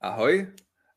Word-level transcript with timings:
Ahoj, 0.00 0.46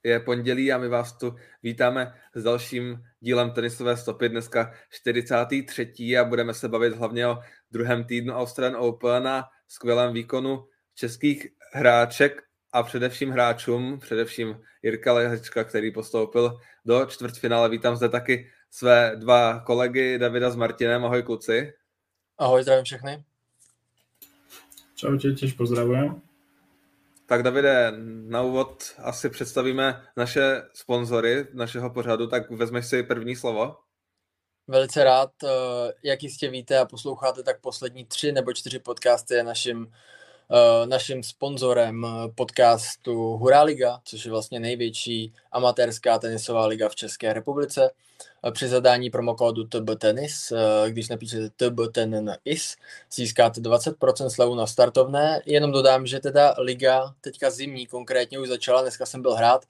je 0.04 0.20
pondělí 0.20 0.72
a 0.72 0.78
my 0.78 0.88
vás 0.88 1.18
tu 1.18 1.36
vítáme 1.64 2.14
s 2.34 2.44
dalším 2.44 3.04
dílem 3.20 3.52
tenisové 3.52 3.98
stopy, 3.98 4.30
dneska 4.30 4.74
43. 4.90 6.18
a 6.18 6.24
budeme 6.24 6.54
se 6.54 6.70
bavit 6.70 6.94
hlavně 6.94 7.28
o 7.28 7.38
druhém 7.72 8.04
týdnu 8.04 8.34
Australian 8.34 8.82
Open 8.82 9.28
a 9.28 9.50
skvělém 9.68 10.14
výkonu 10.14 10.68
českých 10.96 11.48
hráček 11.74 12.44
a 12.74 12.84
především 12.84 13.32
hráčům, 13.32 14.00
především 14.00 14.62
Jirka 14.84 15.14
Lehečka, 15.14 15.64
který 15.64 15.92
postoupil 15.92 16.60
do 16.86 17.06
čtvrtfinále. 17.06 17.70
Vítám 17.70 17.96
zde 17.96 18.10
taky 18.10 18.52
své 18.70 19.16
dva 19.16 19.60
kolegy 19.60 20.18
Davida 20.18 20.50
s 20.50 20.56
Martinem. 20.56 21.06
Ahoj 21.06 21.24
kluci. 21.24 21.74
Ahoj, 22.38 22.64
zdravím 22.64 22.86
všechny. 22.86 23.24
Čau, 24.96 25.18
tě, 25.18 25.32
těž 25.32 25.54
pozdravujem. 25.54 26.22
Tak 27.32 27.44
Davide, 27.44 27.92
na 28.28 28.42
úvod 28.42 28.84
asi 28.98 29.30
představíme 29.30 30.04
naše 30.18 30.62
sponzory 30.74 31.48
našeho 31.54 31.90
pořadu, 31.90 32.28
tak 32.28 32.52
vezmeš 32.52 32.86
si 32.86 33.04
první 33.04 33.36
slovo. 33.36 33.76
Velice 34.68 35.04
rád, 35.04 35.30
eh, 35.44 35.48
jak 36.04 36.24
jistě 36.24 36.50
víte 36.50 36.78
a 36.78 36.86
posloucháte, 36.86 37.44
tak 37.44 37.62
poslední 37.62 38.06
tři 38.06 38.32
nebo 38.32 38.54
čtyři 38.54 38.80
podcasty 38.80 39.34
je 39.34 39.44
naším 39.44 39.92
naším 40.86 41.24
sponzorem 41.24 42.06
eh, 42.06 42.30
podcastu 42.36 43.14
Hurá 43.14 43.64
Liga, 43.64 44.00
což 44.04 44.26
je 44.26 44.32
vlastně 44.32 44.60
největší 44.60 45.34
amatérská 45.52 46.20
tenisová 46.20 46.66
liga 46.66 46.90
v 46.90 46.96
České 46.96 47.34
republice. 47.34 47.92
Eh, 48.48 48.52
při 48.52 48.68
zadání 48.68 49.10
promokódu 49.10 49.64
TBTenis, 49.64 50.54
když 50.90 51.10
napíšete 51.10 51.50
TBTenis, 51.50 52.76
získáte 53.12 53.62
20% 53.62 54.28
slevu 54.30 54.56
na 54.56 54.68
startovné. 54.68 55.42
Jenom 55.46 55.72
dodám, 55.72 56.06
že 56.06 56.20
teda 56.20 56.56
liga 56.58 57.14
teďka 57.22 57.50
zimní 57.50 57.88
konkrétně 57.88 58.40
už 58.40 58.48
začala, 58.48 58.82
dneska 58.82 59.06
jsem 59.06 59.22
byl 59.22 59.34
hrát, 59.34 59.66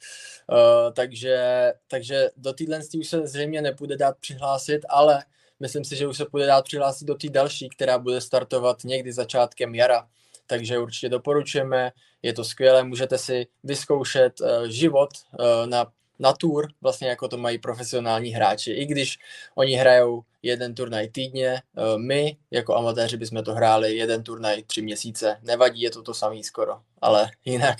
takže, 0.93 1.73
takže 1.87 2.29
do 2.37 2.53
téhle 2.53 2.79
už 2.99 3.07
se 3.07 3.27
zřejmě 3.27 3.61
nepůjde 3.61 3.97
dát 3.97 4.17
přihlásit, 4.17 4.81
ale 4.89 5.23
myslím 5.59 5.85
si, 5.85 5.95
že 5.95 6.07
už 6.07 6.17
se 6.17 6.25
půjde 6.25 6.45
dát 6.45 6.65
přihlásit 6.65 7.05
do 7.05 7.15
té 7.15 7.29
další, 7.29 7.69
která 7.69 7.97
bude 7.97 8.21
startovat 8.21 8.83
někdy 8.83 9.13
začátkem 9.13 9.75
jara 9.75 10.07
takže 10.51 10.79
určitě 10.79 11.09
doporučujeme, 11.09 11.91
je 12.21 12.33
to 12.33 12.43
skvělé, 12.43 12.83
můžete 12.83 13.17
si 13.17 13.47
vyzkoušet 13.63 14.41
uh, 14.41 14.47
život 14.67 15.09
uh, 15.39 15.69
na, 15.69 15.87
na 16.19 16.33
tour, 16.33 16.67
vlastně 16.81 17.07
jako 17.07 17.27
to 17.27 17.37
mají 17.37 17.57
profesionální 17.57 18.29
hráči, 18.29 18.71
i 18.71 18.85
když 18.85 19.19
oni 19.55 19.75
hrajou 19.75 20.21
jeden 20.41 20.75
turnaj 20.75 21.07
týdně, 21.07 21.61
uh, 21.77 21.99
my 22.01 22.37
jako 22.51 22.75
amatéři 22.75 23.17
bychom 23.17 23.43
to 23.43 23.53
hráli 23.53 23.95
jeden 23.95 24.23
turnaj 24.23 24.63
tři 24.63 24.81
měsíce, 24.81 25.39
nevadí, 25.41 25.81
je 25.81 25.91
to 25.91 26.03
to 26.03 26.13
samý 26.13 26.43
skoro, 26.43 26.81
ale 27.01 27.31
jinak, 27.45 27.77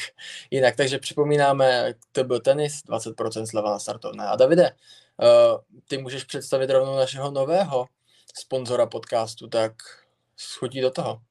jinak, 0.52 0.76
takže 0.76 1.00
připomínáme, 1.00 1.94
to 2.12 2.24
byl 2.24 2.40
tenis, 2.40 2.84
20% 2.90 3.46
sleva 3.46 3.72
na 3.72 3.80
startovné. 3.80 4.28
A 4.28 4.36
Davide, 4.36 4.72
ty 5.88 5.98
můžeš 5.98 6.24
představit 6.24 6.70
rovnou 6.70 6.96
našeho 6.96 7.32
nového 7.32 7.86
sponzora 8.40 8.86
podcastu, 8.86 9.48
tak 9.48 9.74
schodí 10.38 10.82
do 10.82 10.92
toho 10.92 11.22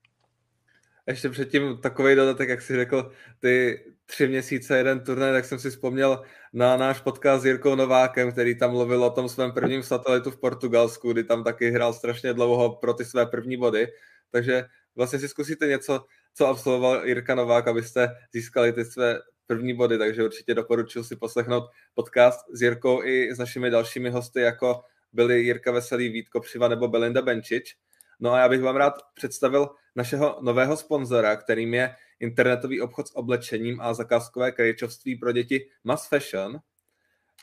ještě 1.07 1.29
předtím 1.29 1.79
takový 1.79 2.15
dodatek, 2.15 2.49
jak 2.49 2.63
jsi 2.63 2.77
řekl, 2.77 3.13
ty 3.39 3.85
tři 4.07 4.29
měsíce, 4.29 4.79
jeden 4.79 5.01
turnaj, 5.01 5.33
tak 5.33 5.45
jsem 5.45 5.59
si 5.59 5.71
vzpomněl 5.71 6.23
na 6.53 6.77
náš 6.77 7.01
podcast 7.01 7.43
s 7.43 7.47
Jirkou 7.47 7.75
Novákem, 7.75 8.33
který 8.33 8.59
tam 8.59 8.71
mluvil 8.71 9.05
o 9.05 9.11
tom 9.11 9.29
svém 9.29 9.53
prvním 9.53 9.83
satelitu 9.83 10.31
v 10.31 10.41
Portugalsku, 10.41 11.13
kdy 11.13 11.25
tam 11.25 11.45
taky 11.45 11.71
hrál 11.71 11.93
strašně 11.93 12.35
dlouho 12.35 12.77
pro 12.77 12.95
ty 12.95 13.05
své 13.05 13.27
první 13.27 13.57
body. 13.57 13.89
Takže 14.31 14.65
vlastně 14.97 15.19
si 15.19 15.29
zkusíte 15.29 15.67
něco, 15.67 16.05
co 16.35 16.47
absolvoval 16.47 17.07
Jirka 17.07 17.35
Novák, 17.35 17.69
abyste 17.69 18.09
získali 18.33 18.73
ty 18.73 18.85
své 18.85 19.19
první 19.47 19.75
body, 19.75 19.99
takže 19.99 20.25
určitě 20.25 20.55
doporučuji 20.55 21.05
si 21.05 21.17
poslechnout 21.17 21.65
podcast 21.95 22.41
s 22.53 22.63
Jirkou 22.63 23.03
i 23.05 23.35
s 23.35 23.39
našimi 23.39 23.71
dalšími 23.71 24.11
hosty, 24.11 24.41
jako 24.41 24.81
byli 25.13 25.41
Jirka 25.41 25.73
Veselý, 25.73 26.09
Vít 26.09 26.29
Kopřiva 26.29 26.69
nebo 26.69 26.89
Belinda 26.89 27.23
Benčič. 27.23 27.77
No 28.21 28.33
a 28.33 28.39
já 28.39 28.49
bych 28.49 28.63
vám 28.63 28.77
rád 28.77 28.95
představil 29.15 29.69
našeho 29.97 30.39
nového 30.41 30.77
sponzora, 30.77 31.37
kterým 31.37 31.75
je 31.75 31.95
internetový 32.21 32.81
obchod 32.81 33.09
s 33.09 33.17
oblečením 33.17 33.81
a 33.81 33.95
zakázkové 33.95 34.53
krajčovství 34.53 35.17
pro 35.17 35.33
děti 35.33 35.69
Mass 35.85 36.09
Fashion. 36.09 36.59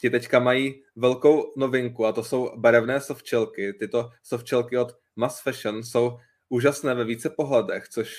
Ti 0.01 0.09
teďka 0.09 0.39
mají 0.39 0.83
velkou 0.95 1.53
novinku 1.57 2.05
a 2.05 2.11
to 2.11 2.23
jsou 2.23 2.51
barevné 2.55 3.01
softčelky. 3.01 3.73
Tyto 3.73 4.09
softčelky 4.23 4.77
od 4.77 4.97
Mass 5.15 5.41
Fashion 5.41 5.83
jsou 5.83 6.17
úžasné 6.49 6.95
ve 6.95 7.03
více 7.05 7.29
pohledech, 7.29 7.89
což 7.89 8.15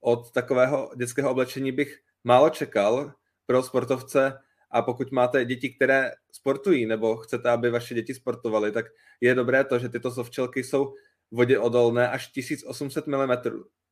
od 0.00 0.30
takového 0.30 0.90
dětského 0.96 1.30
oblečení 1.30 1.72
bych 1.72 1.98
málo 2.24 2.50
čekal 2.50 3.12
pro 3.46 3.62
sportovce 3.62 4.38
a 4.70 4.82
pokud 4.82 5.12
máte 5.12 5.44
děti, 5.44 5.70
které 5.70 6.12
sportují 6.32 6.86
nebo 6.86 7.16
chcete, 7.16 7.50
aby 7.50 7.70
vaše 7.70 7.94
děti 7.94 8.14
sportovaly, 8.14 8.72
tak 8.72 8.86
je 9.20 9.34
dobré 9.34 9.64
to, 9.64 9.78
že 9.78 9.88
tyto 9.88 10.10
softčelky 10.10 10.64
jsou 10.64 10.94
vodě 11.30 11.58
odolné 11.58 12.08
až 12.08 12.28
1800 12.28 13.06
mm, 13.06 13.30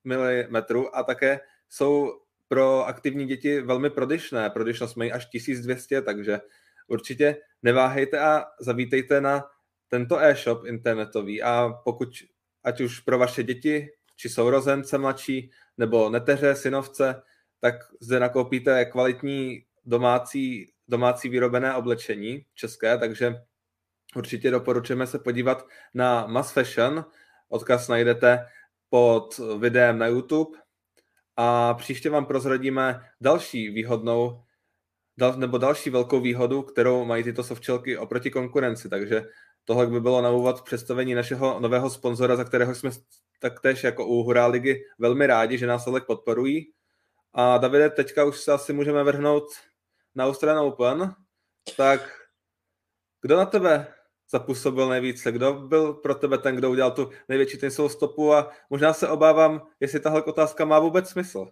mm 0.04 0.84
a 0.92 1.02
také 1.02 1.40
jsou 1.68 2.12
pro 2.48 2.86
aktivní 2.86 3.26
děti 3.26 3.60
velmi 3.60 3.90
prodyšné. 3.90 4.50
Prodyšnost 4.50 4.96
mají 4.96 5.12
až 5.12 5.26
1200, 5.26 6.02
takže 6.02 6.40
určitě 6.88 7.36
neváhejte 7.62 8.18
a 8.18 8.44
zavítejte 8.60 9.20
na 9.20 9.44
tento 9.88 10.18
e-shop 10.18 10.64
internetový 10.64 11.42
a 11.42 11.68
pokud, 11.84 12.08
ať 12.64 12.80
už 12.80 13.00
pro 13.00 13.18
vaše 13.18 13.42
děti, 13.42 13.88
či 14.16 14.28
sourozence 14.28 14.98
mladší, 14.98 15.50
nebo 15.78 16.10
neteře, 16.10 16.54
synovce, 16.54 17.22
tak 17.60 17.74
zde 18.00 18.20
nakoupíte 18.20 18.84
kvalitní 18.84 19.64
domácí, 19.84 20.72
domácí 20.88 21.28
vyrobené 21.28 21.74
oblečení 21.74 22.46
české, 22.54 22.98
takže 22.98 23.34
určitě 24.16 24.50
doporučujeme 24.50 25.06
se 25.06 25.18
podívat 25.18 25.66
na 25.94 26.26
Mass 26.26 26.52
Fashion, 26.52 27.04
Odkaz 27.48 27.88
najdete 27.88 28.46
pod 28.88 29.40
videem 29.58 29.98
na 29.98 30.06
YouTube 30.06 30.58
a 31.36 31.74
příště 31.74 32.10
vám 32.10 32.26
prozradíme 32.26 33.00
další 33.20 33.68
výhodnou 33.68 34.44
dal, 35.16 35.32
nebo 35.32 35.58
další 35.58 35.90
velkou 35.90 36.20
výhodu, 36.20 36.62
kterou 36.62 37.04
mají 37.04 37.24
tyto 37.24 37.44
softčelky 37.44 37.98
oproti 37.98 38.30
konkurenci. 38.30 38.88
Takže 38.88 39.24
tohle 39.64 39.86
by 39.86 40.00
bylo 40.00 40.22
na 40.22 40.30
úvod 40.30 40.62
představení 40.62 41.14
našeho 41.14 41.60
nového 41.60 41.90
sponzora, 41.90 42.36
za 42.36 42.44
kterého 42.44 42.74
jsme 42.74 42.90
taktéž 43.40 43.84
jako 43.84 44.06
u 44.06 44.22
Hurá 44.22 44.46
ligy 44.46 44.84
velmi 44.98 45.26
rádi, 45.26 45.58
že 45.58 45.66
nás 45.66 45.84
tak 45.84 46.06
podporují. 46.06 46.72
A 47.32 47.58
Davide, 47.58 47.90
teďka 47.90 48.24
už 48.24 48.40
se 48.40 48.52
asi 48.52 48.72
můžeme 48.72 49.04
vrhnout 49.04 49.44
na 50.14 50.26
Australian 50.26 50.64
Open. 50.64 51.14
Tak 51.76 52.20
kdo 53.20 53.36
na 53.36 53.46
tebe 53.46 53.94
zapůsobil 54.34 54.88
nejvíce? 54.88 55.32
Kdo 55.32 55.52
byl 55.52 55.92
pro 55.92 56.14
tebe 56.14 56.38
ten, 56.38 56.56
kdo 56.56 56.70
udělal 56.70 56.90
tu 56.90 57.10
největší 57.28 57.58
tenisovou 57.58 57.88
stopu 57.88 58.34
a 58.34 58.50
možná 58.70 58.92
se 58.92 59.08
obávám, 59.08 59.62
jestli 59.80 60.00
tahle 60.00 60.22
otázka 60.22 60.64
má 60.64 60.78
vůbec 60.78 61.08
smysl. 61.08 61.46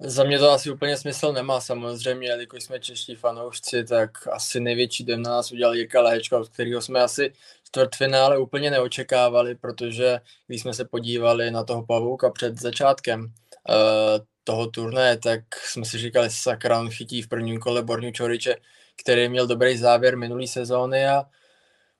Za 0.00 0.24
mě 0.24 0.38
to 0.38 0.50
asi 0.50 0.70
úplně 0.70 0.96
smysl 0.96 1.32
nemá 1.32 1.60
samozřejmě, 1.60 2.28
jelikož 2.28 2.62
jsme 2.62 2.80
čeští 2.80 3.14
fanoušci, 3.14 3.84
tak 3.84 4.28
asi 4.28 4.60
největší 4.60 5.04
den 5.04 5.22
na 5.22 5.30
nás 5.30 5.52
udělal 5.52 5.74
Jirka 5.74 6.02
Lehečka, 6.02 6.38
od 6.38 6.48
kterého 6.48 6.80
jsme 6.82 7.00
asi 7.00 7.32
čtvrtfinále 7.64 8.38
úplně 8.38 8.70
neočekávali, 8.70 9.54
protože 9.54 10.20
když 10.46 10.60
jsme 10.60 10.74
se 10.74 10.84
podívali 10.84 11.50
na 11.50 11.64
toho 11.64 11.86
Pavouka 11.86 12.30
před 12.30 12.60
začátkem 12.60 13.20
uh, 13.20 14.26
toho 14.44 14.66
turné, 14.66 15.18
tak 15.18 15.40
jsme 15.56 15.84
si 15.84 15.98
říkali, 15.98 16.30
sakra, 16.30 16.80
on 16.80 16.90
chytí 16.90 17.22
v 17.22 17.28
prvním 17.28 17.60
kole 17.60 17.82
Borňu 17.82 18.12
Čoriče, 18.12 18.56
který 19.00 19.28
měl 19.28 19.46
dobrý 19.46 19.76
závěr 19.76 20.16
minulý 20.16 20.46
sezóny 20.48 21.08
a 21.08 21.24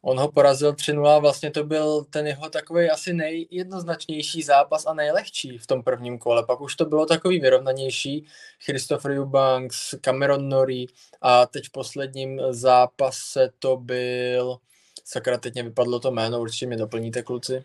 on 0.02 0.18
ho 0.18 0.32
porazil 0.32 0.72
3-0 0.72 1.20
vlastně 1.20 1.50
to 1.50 1.64
byl 1.64 2.04
ten 2.10 2.26
jeho 2.26 2.50
takový 2.50 2.90
asi 2.90 3.12
nejjednoznačnější 3.12 4.42
zápas 4.42 4.86
a 4.86 4.94
nejlehčí 4.94 5.58
v 5.58 5.66
tom 5.66 5.82
prvním 5.82 6.18
kole. 6.18 6.46
Pak 6.46 6.60
už 6.60 6.76
to 6.76 6.84
bylo 6.84 7.06
takový 7.06 7.40
vyrovnanější. 7.40 8.26
Christopher 8.64 9.12
Eubanks, 9.12 9.94
Cameron 10.00 10.48
Norrie 10.48 10.86
a 11.20 11.46
teď 11.46 11.66
v 11.66 11.72
posledním 11.72 12.40
zápase 12.50 13.50
to 13.58 13.76
byl, 13.76 14.56
sakra, 15.04 15.38
teď 15.38 15.54
mě 15.54 15.62
vypadlo 15.62 16.00
to 16.00 16.10
jméno, 16.10 16.40
určitě 16.40 16.66
mě 16.66 16.76
doplníte 16.76 17.22
kluci. 17.22 17.64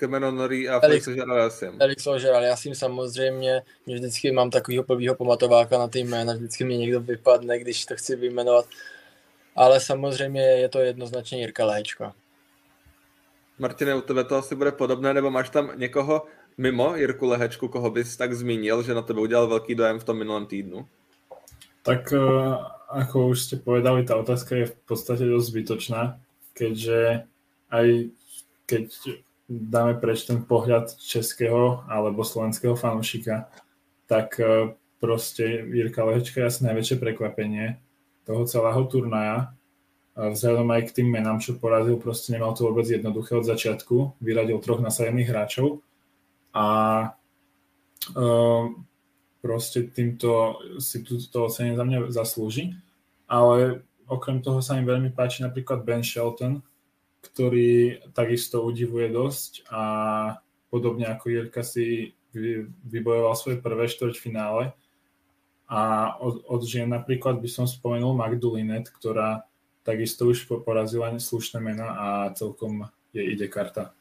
Cameron 0.00 0.36
Norrie 0.36 0.70
a 0.70 0.80
Felix 0.80 1.08
Ožeral 1.08 1.50
Felix 1.50 2.06
Ožeral 2.06 2.56
jsem 2.56 2.74
samozřejmě, 2.74 3.62
mě 3.86 3.94
vždycky 3.94 4.32
mám 4.32 4.50
takovýho 4.50 4.84
plvýho 4.84 5.14
pamatováka 5.14 5.78
na 5.78 5.88
ty 5.88 5.98
jména, 5.98 6.32
vždycky 6.32 6.64
mě 6.64 6.78
někdo 6.78 7.00
vypadne, 7.00 7.58
když 7.58 7.86
to 7.86 7.96
chci 7.96 8.16
vyjmenovat. 8.16 8.64
Ale 9.56 9.80
samozřejmě 9.80 10.40
je 10.40 10.68
to 10.68 10.78
jednoznačně 10.78 11.38
Jirka 11.38 11.64
Lehečka. 11.64 12.14
Martine, 13.58 13.94
u 13.94 14.00
tebe 14.00 14.24
to 14.24 14.36
asi 14.36 14.54
bude 14.54 14.72
podobné, 14.72 15.14
nebo 15.14 15.30
máš 15.30 15.50
tam 15.50 15.72
někoho 15.76 16.22
mimo 16.58 16.96
Jirku 16.96 17.26
Lehečku, 17.26 17.68
koho 17.68 17.90
bys 17.90 18.16
tak 18.16 18.34
zmínil, 18.34 18.82
že 18.82 18.94
na 18.94 19.02
tebe 19.02 19.20
udělal 19.20 19.46
velký 19.46 19.74
dojem 19.74 19.98
v 19.98 20.04
tom 20.04 20.18
minulém 20.18 20.46
týdnu? 20.46 20.88
Tak 21.82 22.12
eh, 22.12 22.20
ako 22.88 23.32
už 23.32 23.38
ste 23.40 23.56
povedali, 23.56 24.04
tá 24.04 24.16
otázka 24.16 24.56
je 24.56 24.66
v 24.68 24.76
podstate 24.84 25.24
dosť 25.24 25.46
zbytočná, 25.48 26.20
keďže 26.52 27.24
aj 27.70 27.86
keď 28.66 28.86
dáme 29.50 29.98
preč 29.98 30.30
ten 30.30 30.46
pohľad 30.46 30.94
českého 30.94 31.82
alebo 31.90 32.22
slovenského 32.22 32.78
fanúšika, 32.78 33.50
tak 34.06 34.38
e, 34.38 34.78
proste 35.02 35.66
Jirka 35.66 36.06
Lehečka 36.06 36.38
je 36.40 36.46
asi 36.46 36.60
najväčšie 36.70 36.96
prekvapenie 37.02 37.82
toho 38.22 38.46
celého 38.46 38.86
turnaja. 38.86 39.50
Vzhľadom 40.14 40.68
aj 40.70 40.82
k 40.90 40.94
tým 41.02 41.08
menám, 41.10 41.42
čo 41.42 41.56
porazil, 41.56 41.96
proste 41.96 42.36
nemal 42.36 42.52
to 42.52 42.68
vôbec 42.68 42.84
jednoduché 42.84 43.34
od 43.40 43.46
začiatku. 43.46 44.20
Vyradil 44.20 44.60
troch 44.60 44.82
nasadených 44.82 45.32
hráčov 45.32 45.80
a 46.52 46.66
uh, 48.18 48.64
proste 49.40 49.88
týmto 49.88 50.60
si 50.76 51.00
to 51.06 51.48
ocenenie 51.48 51.78
za 51.78 51.84
mňa 51.86 51.98
zaslúži. 52.12 52.76
Ale 53.30 53.86
okrem 54.04 54.44
toho 54.44 54.60
sa 54.60 54.76
mi 54.76 54.84
veľmi 54.84 55.14
páči 55.14 55.40
napríklad 55.40 55.86
Ben 55.86 56.04
Shelton, 56.04 56.60
ktorý 57.20 58.00
takisto 58.12 58.64
udivuje 58.64 59.12
dosť 59.12 59.68
a 59.68 59.82
podobne 60.72 61.06
ako 61.06 61.28
Jirka 61.28 61.62
si 61.62 62.16
vybojoval 62.86 63.34
svoje 63.36 63.58
prvé 63.58 63.90
štvrťfinále 63.90 64.72
a 65.70 65.80
od, 66.18 66.42
od 66.46 66.62
žien 66.62 66.90
napríklad 66.90 67.38
by 67.38 67.48
som 67.50 67.66
spomenul 67.66 68.14
Magdu 68.14 68.54
Linet, 68.54 68.90
ktorá 68.90 69.46
takisto 69.82 70.26
už 70.30 70.46
porazila 70.66 71.10
slušné 71.18 71.58
mena 71.60 71.86
a 71.94 72.06
celkom 72.34 72.86
je 73.14 73.22
ide 73.22 73.48
karta. 73.48 73.94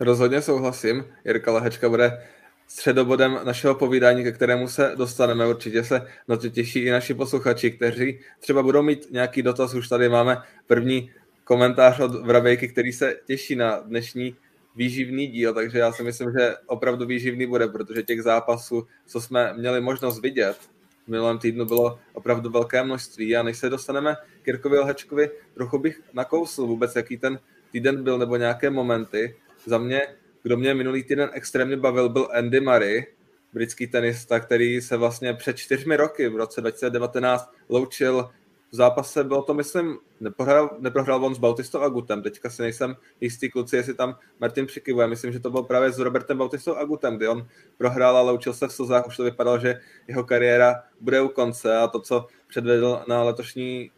Rozhodně 0.00 0.42
souhlasím. 0.42 1.04
Jirka 1.24 1.52
Lehečka 1.52 1.88
bude 1.88 2.22
středobodem 2.68 3.40
našeho 3.44 3.74
povídání, 3.74 4.24
ke 4.24 4.32
kterému 4.32 4.68
se 4.68 4.94
dostaneme. 4.96 5.46
Určitě 5.46 5.84
se 5.84 6.06
na 6.28 6.36
to 6.36 6.48
těší 6.48 6.78
i 6.78 6.90
naši 6.90 7.14
posluchači, 7.14 7.70
kteří 7.70 8.20
třeba 8.40 8.62
budou 8.62 8.82
mít 8.82 9.06
nějaký 9.10 9.42
dotaz. 9.42 9.74
Už 9.74 9.88
tady 9.88 10.08
máme 10.08 10.42
první 10.66 11.10
komentář 11.44 12.00
od 12.00 12.14
Vrabejky, 12.14 12.68
který 12.68 12.92
se 12.92 13.16
těší 13.26 13.56
na 13.56 13.80
dnešní 13.80 14.36
výživný 14.76 15.26
díl, 15.26 15.54
takže 15.54 15.78
já 15.78 15.92
si 15.92 16.02
myslím, 16.02 16.32
že 16.38 16.54
opravdu 16.66 17.06
výživný 17.06 17.46
bude, 17.46 17.68
protože 17.68 18.02
těch 18.02 18.22
zápasů, 18.22 18.86
co 19.06 19.20
jsme 19.20 19.54
měli 19.54 19.80
možnost 19.80 20.20
vidět, 20.20 20.56
v 21.04 21.08
minulém 21.08 21.38
týdnu 21.38 21.64
bylo 21.64 21.98
opravdu 22.12 22.50
velké 22.50 22.84
množství 22.84 23.36
a 23.36 23.42
než 23.42 23.58
se 23.58 23.70
dostaneme 23.70 24.16
k 24.42 24.46
Jirkovi 24.46 24.78
Lhečkovi, 24.78 25.30
trochu 25.54 25.78
bych 25.78 26.00
nakousl 26.12 26.66
vůbec, 26.66 26.96
jaký 26.96 27.16
ten 27.16 27.38
týden 27.72 28.04
byl 28.04 28.18
nebo 28.18 28.36
nějaké 28.36 28.70
momenty. 28.70 29.36
Za 29.66 29.78
mě, 29.78 30.00
kdo 30.42 30.56
mě 30.56 30.74
minulý 30.74 31.02
týden 31.02 31.30
extrémně 31.32 31.76
bavil, 31.76 32.08
byl 32.08 32.28
Andy 32.32 32.60
Murray, 32.60 33.06
britský 33.52 33.86
tenista, 33.86 34.40
který 34.40 34.80
se 34.80 34.96
vlastně 34.96 35.34
před 35.34 35.56
čtyřmi 35.56 35.96
roky, 35.96 36.28
v 36.28 36.36
roce 36.36 36.60
2019, 36.60 37.52
loučil 37.68 38.30
v 38.74 38.76
zápase 38.76 39.24
bylo 39.24 39.42
to, 39.42 39.54
myslím, 39.54 39.98
neprohrál, 40.20 40.76
neprohrál 40.78 41.24
on 41.24 41.34
s 41.34 41.38
Bautistou 41.38 41.80
Agutem. 41.80 42.22
Teďka 42.22 42.50
si 42.50 42.62
nejsem 42.62 42.96
jistý 43.20 43.50
kluci, 43.50 43.76
jestli 43.76 43.94
tam 43.94 44.18
Martin 44.40 44.66
přikivuje. 44.66 45.06
Myslím, 45.06 45.32
že 45.32 45.40
to 45.40 45.50
bylo 45.50 45.62
právě 45.62 45.92
s 45.92 45.98
Robertem 45.98 46.38
Bautistou 46.38 46.74
Agutem, 46.74 47.16
kdy 47.16 47.28
on 47.28 47.46
prohrál 47.78 48.16
a 48.16 48.20
loučil 48.20 48.52
se 48.52 48.68
v 48.68 48.72
slzách. 48.72 49.06
Už 49.06 49.16
to 49.16 49.22
vypadalo, 49.22 49.58
že 49.58 49.80
jeho 50.08 50.24
kariéra 50.24 50.82
bude 51.00 51.20
u 51.20 51.28
konce 51.28 51.76
a 51.76 51.86
to, 51.86 52.00
co 52.00 52.26
předvedl 52.48 53.02
na 53.08 53.22
letošní, 53.22 53.90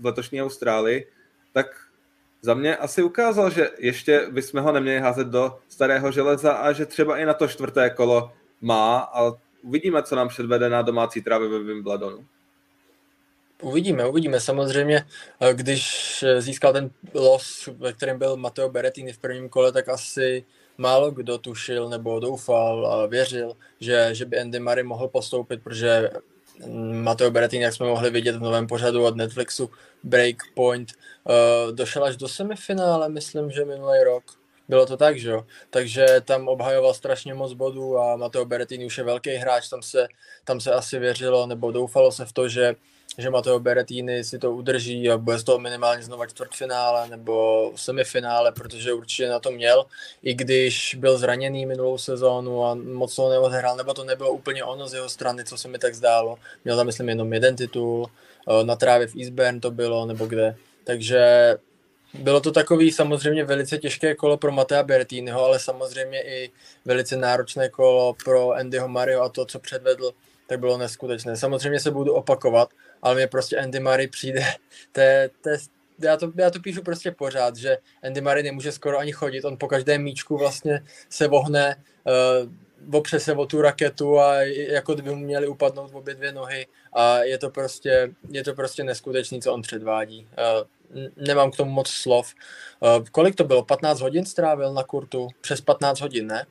v 0.00 0.04
letošní 0.04 0.42
Austrálii, 0.42 1.06
tak 1.52 1.66
za 2.42 2.54
mě 2.54 2.76
asi 2.76 3.02
ukázal, 3.02 3.50
že 3.50 3.70
ještě 3.78 4.28
bychom 4.30 4.62
ho 4.62 4.72
neměli 4.72 5.00
házet 5.00 5.26
do 5.26 5.58
starého 5.68 6.12
železa 6.12 6.52
a 6.52 6.72
že 6.72 6.86
třeba 6.86 7.16
i 7.16 7.24
na 7.24 7.34
to 7.34 7.48
čtvrté 7.48 7.90
kolo 7.90 8.32
má 8.60 8.98
a 8.98 9.32
uvidíme, 9.62 10.02
co 10.02 10.16
nám 10.16 10.28
předvede 10.28 10.68
na 10.68 10.82
domácí 10.82 11.22
trávě 11.22 11.48
ve 11.48 11.58
Wimbledonu. 11.58 12.26
Uvidíme, 13.60 14.06
uvidíme. 14.06 14.40
Samozřejmě, 14.40 15.04
eh, 15.40 15.54
když 15.54 16.22
eh, 16.22 16.40
získal 16.42 16.72
ten 16.72 16.90
los, 17.14 17.68
ve 17.78 17.92
kterém 17.92 18.18
byl 18.18 18.36
Matteo 18.36 18.68
Berettini 18.68 19.12
v 19.12 19.18
prvním 19.18 19.48
kole, 19.48 19.72
tak 19.72 19.88
asi 19.88 20.44
málo 20.78 21.10
kdo 21.10 21.38
tušil 21.38 21.88
nebo 21.88 22.20
doufal 22.20 22.86
a 22.86 23.06
věřil, 23.06 23.56
že, 23.80 24.08
že 24.12 24.24
by 24.24 24.40
Andy 24.40 24.60
Murray 24.60 24.84
mohl 24.84 25.08
postoupit, 25.08 25.62
protože 25.62 26.10
Matteo 26.92 27.30
Berettini, 27.30 27.64
jak 27.64 27.74
jsme 27.74 27.86
mohli 27.86 28.10
vidět 28.10 28.36
v 28.36 28.40
novém 28.40 28.66
pořadu 28.66 29.04
od 29.04 29.16
Netflixu 29.16 29.70
Breakpoint, 30.04 30.92
uh, 31.24 31.72
došel 31.72 32.04
až 32.04 32.16
do 32.16 32.28
semifinále, 32.28 33.08
myslím, 33.08 33.50
že 33.50 33.64
minulý 33.64 34.04
rok. 34.04 34.24
Bylo 34.68 34.86
to 34.86 34.96
tak, 34.96 35.18
že 35.18 35.30
jo? 35.30 35.46
Takže 35.70 36.06
tam 36.24 36.48
obhajoval 36.48 36.94
strašně 36.94 37.34
moc 37.34 37.52
bodů 37.52 37.98
a 37.98 38.16
Matteo 38.16 38.44
Berettini 38.44 38.86
už 38.86 38.98
je 38.98 39.04
velký 39.04 39.30
hráč, 39.30 39.68
tam 39.68 39.82
se, 39.82 40.08
tam 40.44 40.60
se 40.60 40.72
asi 40.72 40.98
věřilo 40.98 41.46
nebo 41.46 41.72
doufalo 41.72 42.12
se 42.12 42.24
v 42.24 42.32
to, 42.32 42.48
že 42.48 42.74
že 43.18 43.30
Matteo 43.30 43.60
Berettini 43.60 44.24
si 44.24 44.38
to 44.38 44.52
udrží 44.52 45.10
a 45.10 45.18
bude 45.18 45.38
z 45.38 45.44
toho 45.44 45.58
minimálně 45.58 46.02
znova 46.02 46.26
čtvrtfinále 46.26 47.08
nebo 47.08 47.72
semifinále, 47.76 48.52
protože 48.52 48.92
určitě 48.92 49.28
na 49.28 49.38
to 49.38 49.50
měl, 49.50 49.84
i 50.22 50.34
když 50.34 50.96
byl 51.00 51.18
zraněný 51.18 51.66
minulou 51.66 51.98
sezónu 51.98 52.64
a 52.64 52.74
moc 52.74 53.16
toho 53.16 53.30
neodehrál, 53.30 53.76
nebo 53.76 53.94
to 53.94 54.04
nebylo 54.04 54.30
úplně 54.30 54.64
ono 54.64 54.88
z 54.88 54.94
jeho 54.94 55.08
strany, 55.08 55.44
co 55.44 55.56
se 55.56 55.68
mi 55.68 55.78
tak 55.78 55.94
zdálo. 55.94 56.38
Měl 56.64 56.76
tam, 56.76 56.86
myslím, 56.86 57.08
jenom 57.08 57.32
jeden 57.32 57.56
titul, 57.56 58.10
eh, 58.48 58.64
na 58.64 58.76
trávě 58.76 59.06
v 59.06 59.16
Eastburn 59.16 59.60
to 59.60 59.70
bylo, 59.70 60.06
nebo 60.06 60.26
kde. 60.26 60.56
Takže 60.84 61.56
bylo 62.14 62.40
to 62.40 62.52
takový 62.52 62.92
samozřejmě 62.92 63.44
velice 63.44 63.78
těžké 63.78 64.14
kolo 64.14 64.36
pro 64.36 64.52
Matea 64.52 64.82
Bertiniho, 64.82 65.44
ale 65.44 65.58
samozřejmě 65.58 66.22
i 66.22 66.50
velice 66.84 67.16
náročné 67.16 67.68
kolo 67.68 68.14
pro 68.24 68.52
Andyho 68.52 68.88
Mario 68.88 69.22
a 69.22 69.28
to, 69.28 69.46
co 69.46 69.58
předvedl, 69.58 70.12
tak 70.46 70.60
bylo 70.60 70.78
neskutečné. 70.78 71.36
Samozřejmě 71.36 71.80
se 71.80 71.90
budu 71.90 72.14
opakovat, 72.14 72.68
ale 73.02 73.14
mě 73.14 73.26
prostě 73.26 73.56
Andy 73.56 73.80
Murray 73.80 74.06
přijde, 74.06 74.44
to 74.92 75.00
je, 75.00 75.30
to 75.40 75.48
je, 75.48 75.58
já, 76.02 76.16
to, 76.16 76.32
já 76.36 76.50
to 76.50 76.60
píšu 76.60 76.82
prostě 76.82 77.10
pořád, 77.10 77.56
že 77.56 77.78
Andy 78.02 78.20
Murray 78.20 78.42
nemůže 78.42 78.72
skoro 78.72 78.98
ani 78.98 79.12
chodit, 79.12 79.44
on 79.44 79.56
po 79.56 79.68
každém 79.68 80.02
míčku 80.02 80.38
vlastně 80.38 80.84
se 81.08 81.28
vohne, 81.28 81.82
uh, 82.42 82.94
opře 82.94 83.20
se 83.20 83.34
o 83.34 83.46
tu 83.46 83.62
raketu 83.62 84.18
a 84.18 84.42
jako 84.42 84.94
kdyby 84.94 85.10
mu 85.10 85.16
měli 85.16 85.46
upadnout 85.46 85.90
v 85.90 85.96
obě 85.96 86.14
dvě 86.14 86.32
nohy 86.32 86.66
a 86.92 87.18
je 87.18 87.38
to 87.38 87.50
prostě, 87.50 88.14
je 88.30 88.44
to 88.44 88.54
prostě 88.54 88.84
neskutečný, 88.84 89.42
co 89.42 89.52
on 89.52 89.62
předvádí. 89.62 90.28
Uh, 90.38 91.04
nemám 91.16 91.50
k 91.50 91.56
tomu 91.56 91.70
moc 91.70 91.88
slov. 91.88 92.34
Uh, 92.80 93.04
kolik 93.12 93.34
to 93.34 93.44
bylo? 93.44 93.64
15 93.64 94.00
hodin 94.00 94.24
strávil 94.24 94.74
na 94.74 94.82
kurtu? 94.82 95.28
Přes 95.40 95.60
15 95.60 96.00
hodin, 96.00 96.26
ne? 96.26 96.46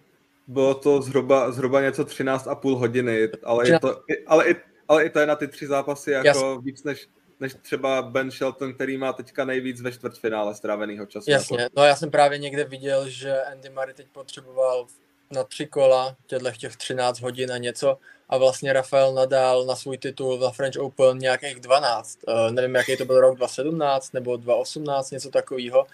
Bylo 0.47 0.73
to 0.73 1.01
zhruba, 1.01 1.51
zhruba 1.51 1.81
něco 1.81 2.03
13,5 2.03 2.77
hodiny, 2.77 3.29
ale, 3.43 3.63
13... 3.63 3.73
je 3.73 3.79
to, 3.79 4.01
ale 4.27 4.49
i 4.49 4.55
ale 4.89 5.05
i 5.05 5.09
to 5.09 5.19
je 5.19 5.25
na 5.25 5.35
ty 5.35 5.47
tři 5.47 5.67
zápasy 5.67 6.11
jako 6.11 6.27
Jasně. 6.27 6.57
víc 6.61 6.83
než, 6.83 7.07
než 7.39 7.55
třeba 7.61 8.01
Ben 8.01 8.31
Shelton, 8.31 8.73
který 8.73 8.97
má 8.97 9.13
teďka 9.13 9.45
nejvíc 9.45 9.81
ve 9.81 9.91
čtvrtfinále 9.91 10.55
stráveného 10.55 11.05
času. 11.05 11.31
Jasně, 11.31 11.61
jako... 11.61 11.73
no 11.77 11.83
já 11.83 11.95
jsem 11.95 12.11
právě 12.11 12.37
někde 12.37 12.63
viděl, 12.63 13.09
že 13.09 13.41
Andy 13.43 13.69
Murray 13.69 13.93
teď 13.93 14.07
potřeboval 14.11 14.87
na 15.31 15.43
tři 15.43 15.65
kola, 15.65 16.15
těchto 16.25 16.51
těch 16.51 16.77
13 16.77 17.21
hodin 17.21 17.51
a 17.51 17.57
něco 17.57 17.97
a 18.29 18.37
vlastně 18.37 18.73
Rafael 18.73 19.13
Nadal 19.13 19.65
na 19.65 19.75
svůj 19.75 19.97
titul 19.97 20.39
na 20.39 20.51
French 20.51 20.75
Open 20.79 21.17
nějakých 21.17 21.59
12. 21.59 22.19
Uh, 22.27 22.33
eh, 22.33 22.51
nevím, 22.51 22.75
jaký 22.75 22.97
to 22.97 23.05
byl 23.05 23.21
rok 23.21 23.37
2017 23.37 24.13
nebo 24.13 24.37
2018, 24.37 25.11
něco 25.11 25.29
takového. 25.29 25.79
Uh, 25.79 25.87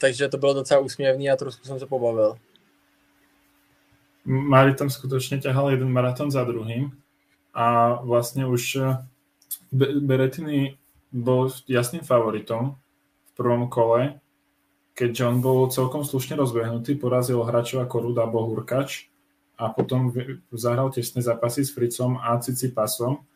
takže 0.00 0.28
to 0.28 0.38
bylo 0.38 0.54
docela 0.54 0.80
úsměvný 0.80 1.30
a 1.30 1.36
trošku 1.36 1.64
jsem 1.64 1.78
se 1.78 1.86
pobavil. 1.86 2.36
Mari 4.24 4.74
tam 4.74 4.90
skutečně 4.90 5.38
ťahal 5.38 5.70
jeden 5.70 5.88
maraton 5.88 6.30
za 6.30 6.44
druhým 6.44 6.92
a 7.58 7.98
vlastne 8.06 8.46
už 8.46 8.62
eh, 8.78 8.94
Berettini 9.74 10.78
bol 11.10 11.50
jasným 11.66 12.06
favoritom 12.06 12.78
v 12.78 13.30
prvom 13.34 13.66
kole, 13.66 14.22
keďže 14.94 15.22
on 15.26 15.36
bol 15.42 15.66
celkom 15.66 16.06
slušne 16.06 16.38
rozbehnutý, 16.38 16.94
porazil 16.94 17.42
hráčov 17.42 17.82
ako 17.82 18.08
Ruda 18.08 18.30
Bohurkač 18.30 19.10
a 19.58 19.74
potom 19.74 20.14
zahral 20.54 20.94
tesné 20.94 21.18
zápasy 21.18 21.66
s 21.66 21.74
Fricom 21.74 22.16
a 22.22 22.38
Cicipasom, 22.38 23.26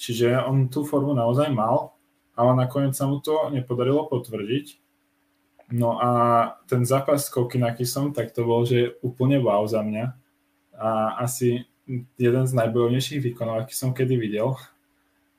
čiže 0.00 0.40
on 0.40 0.72
tú 0.72 0.88
formu 0.88 1.12
naozaj 1.12 1.52
mal, 1.52 1.92
ale 2.32 2.52
nakoniec 2.56 2.96
sa 2.96 3.04
mu 3.04 3.20
to 3.20 3.52
nepodarilo 3.52 4.08
potvrdiť. 4.08 4.80
No 5.76 5.98
a 5.98 6.10
ten 6.70 6.86
zápas 6.86 7.26
s 7.26 7.32
Kokinakisom, 7.32 8.14
tak 8.14 8.30
to 8.30 8.46
bol, 8.46 8.62
že 8.62 8.94
úplne 9.02 9.42
wow 9.42 9.66
za 9.66 9.82
mňa. 9.82 10.14
A 10.78 11.18
asi 11.26 11.66
jeden 12.18 12.44
z 12.46 12.52
najbojovnejších 12.52 13.22
výkonov, 13.22 13.64
aký 13.64 13.74
som 13.74 13.94
kedy 13.94 14.18
videl, 14.18 14.58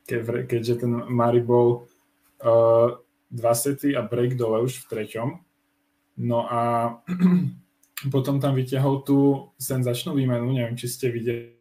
ke, 0.07 0.23
keďže 0.23 0.87
ten 0.87 0.91
Mari 1.11 1.43
bol 1.43 1.85
uh, 2.41 2.95
dva 3.27 3.53
sety 3.53 3.91
a 3.93 4.01
break 4.01 4.39
dole 4.39 4.63
už 4.63 4.87
v 4.87 4.87
treťom. 4.87 5.29
No 6.23 6.47
a 6.47 6.61
potom 8.13 8.39
tam 8.39 8.55
vyťahol 8.55 9.03
tú 9.03 9.51
senzačnú 9.59 10.15
výmenu, 10.15 10.47
neviem, 10.55 10.79
či 10.79 10.87
ste 10.87 11.11
videli, 11.11 11.53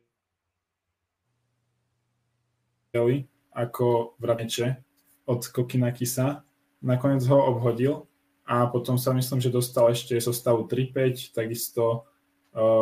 ako 3.52 4.16
v 4.16 4.22
Rameče 4.24 4.68
od 5.28 5.40
Kokinakisa. 5.52 6.46
Nakoniec 6.80 7.24
ho 7.28 7.38
obhodil 7.50 8.06
a 8.46 8.64
potom 8.70 8.96
sa 8.96 9.10
myslím, 9.12 9.42
že 9.42 9.50
dostal 9.50 9.90
ešte 9.90 10.14
zo 10.22 10.30
stavu 10.30 10.70
3-5, 10.70 11.34
takisto 11.34 12.06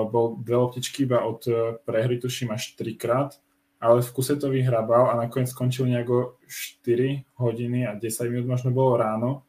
bol 0.06 0.38
dve 0.38 0.56
loptičky 0.56 1.02
iba 1.02 1.26
od 1.26 1.42
uh, 1.50 1.54
prehry, 1.82 2.22
tuším 2.22 2.54
až 2.54 2.78
trikrát, 2.78 3.34
ale 3.82 4.02
v 4.02 4.12
kuse 4.14 4.38
to 4.38 4.46
vyhrabal 4.46 5.10
a 5.10 5.18
nakoniec 5.18 5.50
skončil 5.50 5.90
nejako 5.90 6.38
4 6.86 7.26
hodiny 7.42 7.82
a 7.86 7.98
10 7.98 8.30
minút 8.30 8.46
možno 8.46 8.70
bolo 8.70 8.94
ráno, 8.96 9.42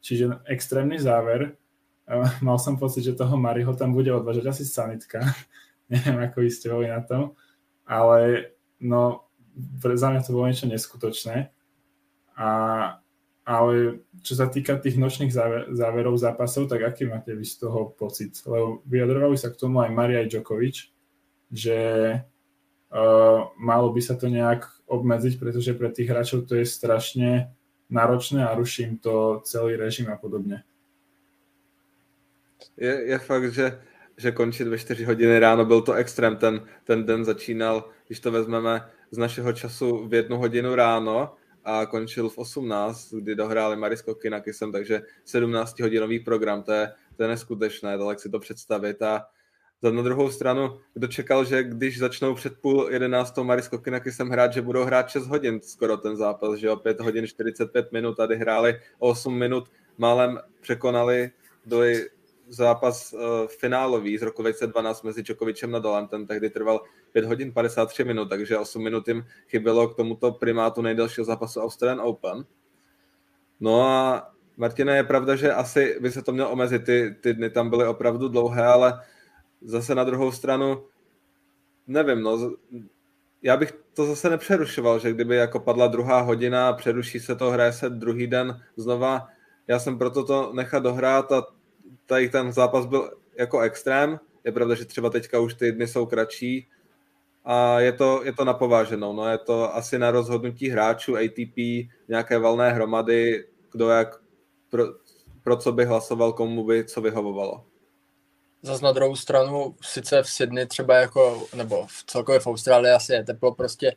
čiže 0.00 0.40
extrémny 0.48 0.96
záver. 0.96 1.60
Uh, 2.08 2.24
mal 2.40 2.56
som 2.56 2.80
pocit, 2.80 3.04
že 3.04 3.18
toho 3.18 3.36
Mariho 3.36 3.76
tam 3.76 3.92
bude 3.92 4.08
odvážať 4.08 4.48
asi 4.48 4.64
sanitka, 4.64 5.20
neviem 5.92 6.24
ako 6.24 6.40
vy 6.40 6.48
ste 6.48 6.72
boli 6.72 6.88
na 6.88 7.04
tom, 7.04 7.36
ale 7.84 8.50
no, 8.80 9.28
za 9.76 10.08
mňa 10.08 10.20
to 10.24 10.32
bolo 10.32 10.48
niečo 10.48 10.68
neskutočné. 10.68 11.52
A, 12.36 12.48
ale 13.46 14.02
čo 14.26 14.34
sa 14.34 14.50
týka 14.50 14.74
tých 14.74 14.98
nočných 14.98 15.30
záver, 15.30 15.70
záverov 15.70 16.18
zápasov, 16.18 16.66
tak 16.66 16.82
aký 16.82 17.06
máte 17.06 17.30
vy 17.30 17.46
z 17.46 17.62
toho 17.62 17.94
pocit? 17.94 18.34
Lebo 18.42 18.82
vyjadrovali 18.82 19.38
sa 19.38 19.54
k 19.54 19.60
tomu 19.62 19.86
aj 19.86 19.94
Maria 19.94 20.26
Djokovic, 20.26 20.90
že 21.54 21.78
uh, 22.90 23.38
malo 23.54 23.94
by 23.94 24.02
sa 24.02 24.18
to 24.18 24.26
nejak 24.26 24.66
obmedziť, 24.90 25.38
pretože 25.38 25.78
pre 25.78 25.94
tých 25.94 26.10
hráčov 26.10 26.50
to 26.50 26.58
je 26.58 26.66
strašne 26.66 27.54
náročné 27.86 28.42
a 28.42 28.50
ruší 28.58 28.82
im 28.82 28.98
to 28.98 29.38
celý 29.46 29.78
režim 29.78 30.10
a 30.10 30.18
podobne. 30.18 30.66
Je, 32.74 33.14
je 33.14 33.18
fakt, 33.22 33.54
že, 33.54 33.78
že 34.18 34.34
končit 34.34 34.66
ve 34.66 34.78
4 34.78 35.06
hodiny 35.06 35.38
ráno 35.38 35.64
byl 35.64 35.82
to 35.82 35.92
extrém. 35.94 36.36
Ten, 36.36 36.66
ten 36.84 37.06
den 37.06 37.24
začínal, 37.24 37.88
když 38.06 38.20
to 38.20 38.32
vezmeme 38.32 38.90
z 39.10 39.18
našeho 39.18 39.52
času 39.52 40.08
v 40.08 40.14
jednu 40.14 40.38
hodinu 40.38 40.74
ráno 40.74 41.38
a 41.66 41.86
končil 41.86 42.28
v 42.28 42.38
18, 42.38 43.14
kdy 43.14 43.34
dohráli 43.34 43.76
Marisko 43.76 44.14
Kinakisem, 44.14 44.72
takže 44.72 45.02
17 45.24 45.80
hodinový 45.80 46.20
program, 46.20 46.62
to 46.62 46.72
je, 46.72 46.92
to 47.16 47.22
je 47.22 47.28
neskutečné, 47.28 47.98
tak 47.98 48.20
si 48.20 48.30
to 48.30 48.38
představit. 48.38 49.02
A 49.02 49.26
za 49.82 49.90
na 49.90 50.02
druhou 50.02 50.30
stranu, 50.30 50.78
kdo 50.94 51.06
čekal, 51.06 51.44
že 51.44 51.62
když 51.62 51.98
začnou 51.98 52.34
před 52.34 52.60
půl 52.60 52.88
jedenáctou 52.90 53.44
Marisko 53.44 53.78
Kinakisem 53.78 54.28
hrát, 54.28 54.52
že 54.52 54.62
budou 54.62 54.84
hrát 54.84 55.08
6 55.08 55.26
hodin 55.26 55.60
skoro 55.62 55.96
ten 55.96 56.16
zápas, 56.16 56.58
že 56.58 56.70
o 56.70 56.76
5 56.76 57.00
hodin 57.00 57.26
45 57.26 57.92
minut, 57.92 58.16
tady 58.16 58.36
hráli 58.36 58.80
8 58.98 59.38
minut, 59.38 59.70
málem 59.98 60.38
překonali, 60.60 61.30
byli 61.66 62.08
zápas 62.48 63.12
uh, 63.12 63.20
finálový 63.46 64.18
z 64.18 64.22
roku 64.22 64.42
2012 64.42 65.02
mezi 65.02 65.22
Djokovicem 65.22 65.74
a 65.74 66.06
ten 66.06 66.26
tehdy 66.26 66.50
trval 66.50 66.80
5 67.12 67.24
hodin 67.24 67.52
53 67.52 68.04
minut, 68.04 68.28
takže 68.28 68.58
8 68.58 68.82
minut 68.82 69.08
jim 69.08 69.26
chybělo 69.48 69.88
k 69.88 69.96
tomuto 69.96 70.32
primátu 70.32 70.82
nejdelšího 70.82 71.24
zápasu 71.24 71.60
Australian 71.60 72.00
Open. 72.00 72.44
No 73.60 73.82
a 73.82 74.28
Martina, 74.56 74.94
je 74.94 75.04
pravda, 75.04 75.36
že 75.36 75.52
asi 75.52 75.98
by 76.00 76.10
se 76.10 76.22
to 76.22 76.32
mělo 76.32 76.50
omezit, 76.50 76.84
ty, 76.84 77.16
ty 77.20 77.34
dny 77.34 77.50
tam 77.50 77.70
byly 77.70 77.86
opravdu 77.86 78.28
dlouhé, 78.28 78.66
ale 78.66 79.00
zase 79.60 79.94
na 79.94 80.04
druhou 80.04 80.32
stranu, 80.32 80.84
nevím, 81.86 82.22
no, 82.22 82.56
já 83.42 83.56
bych 83.56 83.72
to 83.94 84.06
zase 84.06 84.30
nepřerušoval, 84.30 84.98
že 84.98 85.12
kdyby 85.12 85.36
jako 85.36 85.60
padla 85.60 85.86
druhá 85.86 86.20
hodina 86.20 86.72
přeruší 86.72 87.20
se 87.20 87.36
to, 87.36 87.50
hraje 87.50 87.72
se 87.72 87.90
druhý 87.90 88.26
den 88.26 88.60
znova, 88.76 89.28
já 89.68 89.78
jsem 89.78 89.98
proto 89.98 90.24
to 90.24 90.52
nechat 90.54 90.82
dohrát 90.82 91.32
a 91.32 91.46
tady 92.06 92.28
ten 92.28 92.52
zápas 92.52 92.86
byl 92.86 93.10
jako 93.38 93.60
extrém. 93.60 94.20
Je 94.44 94.52
pravda, 94.52 94.74
že 94.74 94.84
třeba 94.84 95.10
teďka 95.10 95.40
už 95.40 95.54
ty 95.54 95.72
dny 95.72 95.86
jsou 95.86 96.06
kratší 96.06 96.68
a 97.44 97.80
je 97.80 97.92
to, 97.92 98.24
je 98.24 98.32
to 98.32 98.44
napováženou. 98.44 99.12
No, 99.12 99.28
je 99.28 99.38
to 99.38 99.74
asi 99.74 99.98
na 99.98 100.10
rozhodnutí 100.10 100.68
hráčů 100.68 101.16
ATP, 101.16 101.56
nějaké 102.08 102.38
valné 102.38 102.72
hromady, 102.72 103.44
kdo 103.72 103.88
jak, 103.88 104.20
pro, 104.70 104.84
pro 105.42 105.56
co 105.56 105.72
by 105.72 105.84
hlasoval, 105.84 106.32
komu 106.32 106.64
by 106.64 106.84
co 106.84 107.00
vyhovovalo. 107.00 107.64
Zas 108.66 108.80
na 108.80 108.92
druhou 108.92 109.16
stranu, 109.16 109.74
sice 109.82 110.22
v 110.22 110.28
Sydney 110.28 110.66
třeba 110.66 110.96
jako, 110.96 111.46
nebo 111.54 111.86
v 111.86 112.04
celkově 112.06 112.40
v 112.40 112.46
Austrálii 112.46 112.92
asi 112.92 113.12
je 113.12 113.24
teplo, 113.24 113.54
prostě 113.54 113.92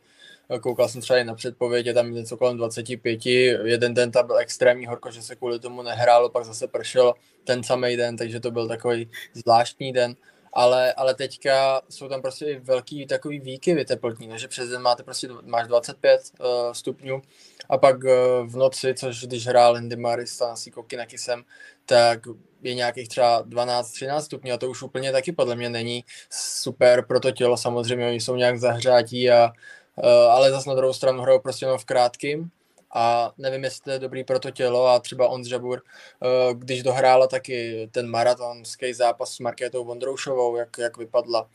koukal 0.60 0.88
jsem 0.88 1.00
třeba 1.00 1.18
i 1.18 1.24
na 1.24 1.34
předpověď, 1.34 1.86
je 1.86 1.94
tam 1.94 2.14
něco 2.14 2.36
kolem 2.36 2.56
25, 2.56 3.26
jeden 3.64 3.94
den 3.94 4.10
tam 4.10 4.26
byl 4.26 4.38
extrémní 4.38 4.86
horko, 4.86 5.10
že 5.10 5.22
se 5.22 5.36
kvůli 5.36 5.58
tomu 5.58 5.82
nehrálo, 5.82 6.28
pak 6.28 6.44
zase 6.44 6.68
pršelo 6.68 7.14
ten 7.44 7.62
samý 7.62 7.96
den, 7.96 8.16
takže 8.16 8.40
to 8.40 8.50
byl 8.50 8.68
takový 8.68 9.10
zvláštní 9.34 9.92
den, 9.92 10.16
ale, 10.52 10.92
ale 10.92 11.14
teďka 11.14 11.82
jsou 11.88 12.08
tam 12.08 12.22
prostě 12.22 12.46
i 12.46 12.58
velký 12.58 13.06
takový 13.06 13.40
výkyvy 13.40 13.84
teplotní, 13.84 14.30
že 14.36 14.48
přes 14.48 14.68
den 14.68 14.82
máte 14.82 15.02
prostě, 15.02 15.28
máš 15.42 15.68
25 15.68 16.20
uh, 16.40 16.46
eh, 16.46 16.74
stupňů 16.74 17.22
a 17.68 17.78
pak 17.78 17.96
uh, 18.04 18.10
v 18.46 18.56
noci, 18.56 18.94
což 18.94 19.24
když 19.24 19.46
hrál 19.46 19.76
Andy 19.76 19.96
Maris 19.96 20.42
Siko 20.54 20.82
Kinakisem, 20.82 21.44
tak 21.86 22.20
je 22.62 22.74
nějakých 22.74 23.08
třeba 23.08 23.44
12-13 23.44 24.20
stupňů 24.20 24.52
a 24.52 24.58
to 24.58 24.70
už 24.70 24.82
úplně 24.82 25.12
taky 25.12 25.32
podle 25.32 25.56
mě 25.56 25.70
není 25.70 26.04
super 26.30 27.06
pro 27.06 27.20
to 27.20 27.30
tělo, 27.30 27.56
samozřejmě 27.56 28.08
oni 28.08 28.20
jsou 28.20 28.36
nějak 28.36 28.58
zahřátí 28.58 29.30
a 29.30 29.52
uh, 29.96 30.04
ale 30.06 30.50
zase 30.50 30.68
na 30.68 30.74
druhou 30.74 30.92
stranu 30.92 31.22
hrajou 31.22 31.38
prostě 31.38 31.64
jenom 31.64 31.78
v 31.78 31.84
krátkým 31.84 32.50
a 32.92 33.32
nevím, 33.38 33.64
jestli 33.64 33.82
to 33.84 33.90
je 33.90 33.98
dobrý 33.98 34.24
pro 34.24 34.38
to 34.38 34.50
tělo 34.50 34.86
a 34.86 34.98
třeba 35.00 35.28
on 35.28 35.44
Žabur, 35.44 35.82
uh, 36.20 36.58
když 36.58 36.82
dohrála 36.82 37.26
taky 37.26 37.88
ten 37.92 38.10
maratonský 38.10 38.94
zápas 38.94 39.34
s 39.34 39.38
Markétou 39.38 39.84
Vondroušovou, 39.84 40.56
jak, 40.56 40.78
jak 40.78 40.96
vypadla, 40.96 41.48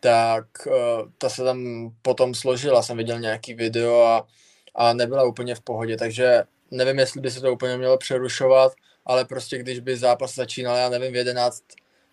tak 0.00 0.46
uh, 0.66 0.72
ta 1.18 1.28
se 1.28 1.44
tam 1.44 1.90
potom 2.02 2.34
složila, 2.34 2.82
jsem 2.82 2.96
viděl 2.96 3.20
nějaký 3.20 3.54
video 3.54 4.02
a, 4.02 4.26
a 4.74 4.92
nebyla 4.92 5.24
úplně 5.24 5.54
v 5.54 5.60
pohodě, 5.60 5.96
takže 5.96 6.42
nevím, 6.70 6.98
jestli 6.98 7.20
by 7.20 7.30
se 7.30 7.40
to 7.40 7.52
úplně 7.52 7.76
mělo 7.76 7.98
přerušovat, 7.98 8.72
ale 9.06 9.24
prostě 9.24 9.58
když 9.58 9.80
by 9.80 9.96
zápas 9.96 10.34
začínal, 10.34 10.76
já 10.76 10.88
nevím, 10.88 11.12
v 11.12 11.16
11 11.16 11.62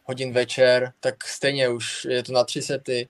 hodin 0.03 0.33
večer, 0.33 0.93
tak 0.99 1.23
stejně 1.23 1.69
už 1.69 2.05
je 2.05 2.23
to 2.23 2.33
na 2.33 2.43
tři 2.43 2.61
sety, 2.61 3.09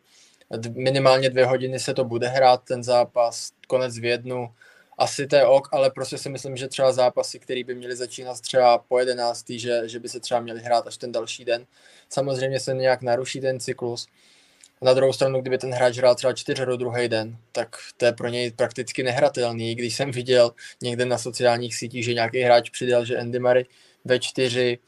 minimálně 0.75 1.29
dvě 1.29 1.45
hodiny 1.45 1.79
se 1.79 1.93
to 1.93 2.03
bude 2.05 2.27
hrát 2.27 2.63
ten 2.63 2.83
zápas, 2.83 3.51
konec 3.67 3.99
v 3.99 4.05
jednu, 4.05 4.53
asi 4.97 5.27
to 5.27 5.35
je 5.35 5.45
ok, 5.45 5.67
ale 5.71 5.91
prostě 5.91 6.17
si 6.17 6.29
myslím, 6.29 6.57
že 6.57 6.67
třeba 6.67 6.91
zápasy, 6.91 7.39
které 7.39 7.63
by 7.63 7.75
měly 7.75 7.95
začínat 7.95 8.41
třeba 8.41 8.77
po 8.77 8.99
11. 8.99 9.45
Že, 9.49 9.81
že 9.85 9.99
by 9.99 10.09
se 10.09 10.19
třeba 10.19 10.39
měly 10.39 10.61
hrát 10.61 10.87
až 10.87 10.97
ten 10.97 11.11
další 11.11 11.45
den. 11.45 11.65
Samozřejmě 12.09 12.59
se 12.59 12.73
nějak 12.73 13.01
naruší 13.01 13.41
ten 13.41 13.59
cyklus. 13.59 14.07
Na 14.81 14.93
druhou 14.93 15.13
stranu, 15.13 15.41
kdyby 15.41 15.57
ten 15.57 15.73
hráč 15.73 15.97
hrál 15.97 16.15
třeba 16.15 16.33
do 16.65 16.77
druhý 16.77 17.09
den, 17.09 17.37
tak 17.51 17.75
to 17.97 18.05
je 18.05 18.13
pro 18.13 18.27
něj 18.27 18.51
prakticky 18.51 19.03
nehratelný. 19.03 19.75
Když 19.75 19.95
jsem 19.95 20.11
viděl 20.11 20.51
někde 20.81 21.05
na 21.05 21.17
sociálních 21.17 21.75
sítích, 21.75 22.05
že 22.05 22.13
nějaký 22.13 22.41
hráč 22.41 22.69
přidal, 22.69 23.05
že 23.05 23.17
Andy 23.17 23.39
Murray 23.39 23.65
ve 24.05 24.19
čtyři, 24.19 24.79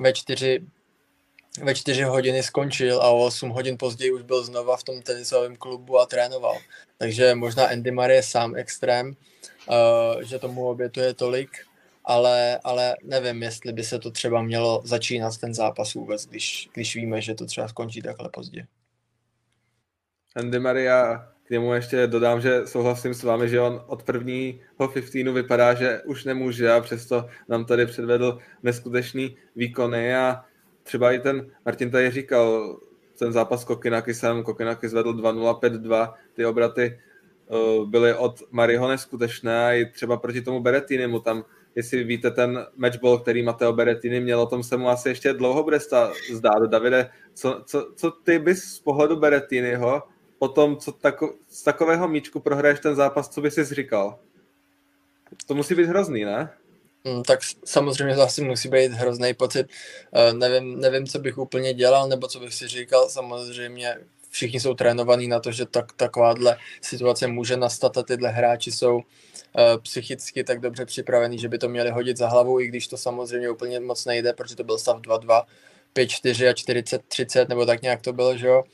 ve 0.00 0.12
čtyři 0.12 0.62
ve 1.62 1.74
čtyři 1.74 2.02
hodiny 2.02 2.42
skončil 2.42 3.02
a 3.02 3.10
o 3.10 3.24
8 3.24 3.50
hodin 3.50 3.78
později 3.78 4.12
už 4.12 4.22
byl 4.22 4.44
znova 4.44 4.76
v 4.76 4.82
tom 4.82 5.02
tenisovém 5.02 5.56
klubu 5.56 5.98
a 5.98 6.06
trénoval. 6.06 6.58
Takže 6.98 7.34
možná 7.34 7.66
Andy 7.66 7.90
Murray 7.90 8.16
je 8.16 8.22
sám 8.22 8.56
extrém, 8.56 9.16
uh, 9.68 10.22
že 10.22 10.38
tomu 10.38 10.68
obětuje 10.68 11.14
tolik, 11.14 11.50
ale, 12.04 12.58
ale 12.64 12.96
nevím, 13.02 13.42
jestli 13.42 13.72
by 13.72 13.84
se 13.84 13.98
to 13.98 14.10
třeba 14.10 14.42
mělo 14.42 14.82
začínat 14.84 15.38
ten 15.38 15.54
zápas 15.54 15.94
vůbec, 15.94 16.26
když, 16.26 16.68
když 16.74 16.96
víme, 16.96 17.20
že 17.20 17.34
to 17.34 17.46
třeba 17.46 17.68
skončí 17.68 18.02
takhle 18.02 18.28
pozdě. 18.28 18.66
Andy 20.36 20.58
Maria, 20.58 21.28
k 21.46 21.50
němu 21.50 21.72
ještě 21.72 22.06
dodám, 22.06 22.40
že 22.40 22.66
souhlasím 22.66 23.14
s 23.14 23.22
vámi, 23.22 23.48
že 23.48 23.60
on 23.60 23.84
od 23.86 24.02
prvního 24.02 24.58
15 24.78 25.12
vypadá, 25.14 25.74
že 25.74 26.02
už 26.04 26.24
nemůže 26.24 26.72
a 26.72 26.80
přesto 26.80 27.28
nám 27.48 27.64
tady 27.64 27.86
předvedl 27.86 28.38
neskutečný 28.62 29.36
výkony 29.56 30.16
a 30.16 30.44
třeba 30.82 31.12
i 31.12 31.18
ten, 31.18 31.50
Martin 31.64 31.90
tady 31.90 32.10
říkal, 32.10 32.76
ten 33.18 33.32
zápas 33.32 33.62
s 33.62 33.64
Kokinakisem, 33.64 34.42
Kokinakis 34.42 34.92
vedl 34.92 35.12
2-0, 35.12 35.60
5-2, 35.60 36.14
ty 36.34 36.46
obraty 36.46 37.00
byly 37.84 38.14
od 38.14 38.42
Mariho 38.50 38.88
neskutečné 38.88 39.66
a 39.66 39.72
i 39.72 39.86
třeba 39.86 40.16
proti 40.16 40.42
tomu 40.42 40.60
Berettinimu 40.60 41.20
tam, 41.20 41.44
jestli 41.74 42.04
víte 42.04 42.30
ten 42.30 42.66
matchball, 42.76 43.18
který 43.18 43.42
Mateo 43.42 43.72
Berettini 43.72 44.20
měl, 44.20 44.40
o 44.40 44.46
tom 44.46 44.62
se 44.62 44.76
mu 44.76 44.88
asi 44.88 45.08
ještě 45.08 45.32
dlouho 45.32 45.62
bude 45.62 45.78
zdát. 46.32 46.62
Davide, 46.66 47.10
co, 47.34 47.62
co, 47.66 47.92
co 47.96 48.10
ty 48.10 48.38
bys 48.38 48.64
z 48.64 48.80
pohledu 48.80 49.16
Berettiniho 49.16 50.02
potom, 50.38 50.76
co 50.76 50.92
tako, 50.92 51.34
z 51.48 51.62
takového 51.62 52.08
míčku 52.08 52.40
prohraješ 52.40 52.80
ten 52.80 52.94
zápas, 52.94 53.28
co 53.28 53.40
bys 53.40 53.54
si 53.54 53.74
říkal? 53.74 54.18
To 55.46 55.54
musí 55.54 55.74
být 55.74 55.86
hrozný, 55.86 56.24
ne? 56.24 56.50
Mm, 57.04 57.22
tak 57.22 57.40
samozřejmě 57.64 58.14
to 58.14 58.22
asi 58.22 58.44
musí 58.44 58.68
být 58.68 58.92
hrozný 58.92 59.34
pocit. 59.34 59.66
Uh, 60.10 60.38
nevím, 60.38 60.80
nevím, 60.80 61.06
co 61.06 61.18
bych 61.18 61.38
úplně 61.38 61.74
dělal, 61.74 62.08
nebo 62.08 62.28
co 62.28 62.40
bych 62.40 62.54
si 62.54 62.68
říkal. 62.68 63.08
Samozřejmě 63.08 63.96
všichni 64.36 64.60
jsou 64.60 64.74
trénovaní 64.74 65.28
na 65.28 65.40
to, 65.40 65.52
že 65.52 65.66
tak, 65.66 65.92
takováhle 65.92 66.56
situace 66.80 67.26
může 67.26 67.56
nastat 67.56 67.96
a 67.96 68.02
tyhle 68.02 68.28
hráči 68.28 68.72
jsou 68.72 68.96
uh, 68.96 69.02
psychicky 69.82 70.44
tak 70.44 70.60
dobře 70.60 70.86
připravení, 70.86 71.38
že 71.38 71.48
by 71.48 71.58
to 71.58 71.68
měli 71.68 71.90
hodit 71.90 72.16
za 72.16 72.28
hlavu, 72.28 72.60
i 72.60 72.66
když 72.66 72.88
to 72.88 72.96
samozřejmě 72.96 73.50
úplně 73.50 73.80
moc 73.80 74.04
nejde, 74.04 74.32
protože 74.32 74.56
to 74.56 74.64
byl 74.64 74.78
stav 74.78 75.00
2-2, 75.00 75.42
5-4 75.94 76.48
a 76.48 76.52
40-30, 76.52 77.48
nebo 77.48 77.66
tak 77.66 77.82
nějak 77.82 78.02
to 78.02 78.12
bylo, 78.12 78.36
že 78.36 78.46
jo 78.46 78.64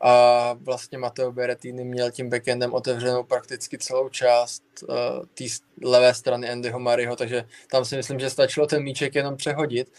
a 0.00 0.52
vlastně 0.60 0.98
Matteo 0.98 1.32
Berettini 1.32 1.84
měl 1.84 2.10
tím 2.10 2.30
backendem 2.30 2.74
otevřenou 2.74 3.22
prakticky 3.22 3.78
celou 3.78 4.08
část 4.08 4.62
uh, 4.82 4.96
té 5.34 5.44
levé 5.84 6.14
strany 6.14 6.50
Andyho 6.50 6.78
Mariho, 6.78 7.16
takže 7.16 7.44
tam 7.70 7.84
si 7.84 7.96
myslím, 7.96 8.20
že 8.20 8.30
stačilo 8.30 8.66
ten 8.66 8.82
míček 8.82 9.14
jenom 9.14 9.36
přehodit. 9.36 9.92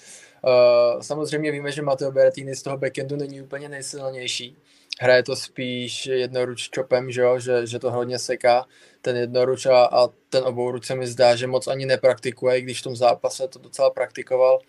Uh, 0.44 1.02
samozřejmě 1.02 1.52
víme, 1.52 1.72
že 1.72 1.82
Matteo 1.82 2.12
Berettini 2.12 2.56
z 2.56 2.64
toho 2.64 2.78
backendu 2.78 3.16
není 3.16 3.42
úplně 3.42 3.70
nejsilnější. 3.70 4.58
Hraje 5.02 5.24
to 5.24 5.36
spíš 5.36 6.06
jednoruč 6.06 6.70
čopem, 6.70 7.12
že, 7.12 7.22
jo? 7.22 7.40
Že, 7.40 7.68
že 7.68 7.80
to 7.80 7.92
hodně 7.92 8.20
seká 8.20 8.66
ten 9.02 9.16
jednoruč 9.18 9.66
a, 9.66 9.86
a 9.86 10.08
ten 10.30 10.44
obouruč 10.44 10.86
se 10.86 10.96
mi 10.96 11.08
zdá, 11.08 11.36
že 11.36 11.48
moc 11.48 11.68
ani 11.68 11.86
nepraktikuje, 11.86 12.58
i 12.58 12.62
když 12.62 12.80
v 12.80 12.84
tom 12.84 12.96
zápase 12.96 13.48
to 13.48 13.60
docela 13.60 13.90
praktikoval. 13.90 14.60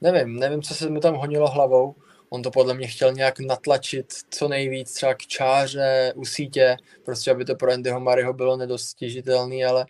Nevím, 0.00 0.38
nevím, 0.38 0.62
co 0.62 0.74
se 0.74 0.90
mu 0.90 1.00
tam 1.00 1.14
honilo 1.14 1.48
hlavou, 1.48 1.94
on 2.30 2.42
to 2.42 2.50
podle 2.50 2.74
mě 2.74 2.86
chtěl 2.86 3.12
nějak 3.12 3.40
natlačit 3.40 4.12
co 4.30 4.48
nejvíc 4.48 4.92
třeba 4.92 5.14
k 5.14 5.26
čáře, 5.26 6.12
u 6.16 6.24
sítě, 6.24 6.76
prostě 7.04 7.30
aby 7.30 7.44
to 7.44 7.54
pro 7.54 7.72
Andyho 7.72 8.00
Mariho 8.00 8.32
bylo 8.32 8.56
nedostižitelné, 8.56 9.64
ale 9.64 9.86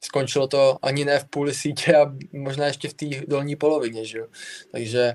skončilo 0.00 0.46
to 0.46 0.78
ani 0.82 1.04
ne 1.04 1.18
v 1.18 1.24
půli 1.24 1.54
sítě 1.54 1.96
a 1.96 2.12
možná 2.32 2.66
ještě 2.66 2.88
v 2.88 2.94
té 2.94 3.06
dolní 3.26 3.56
polovině, 3.56 4.04
že 4.04 4.18
jo. 4.18 4.26
Takže 4.72 5.14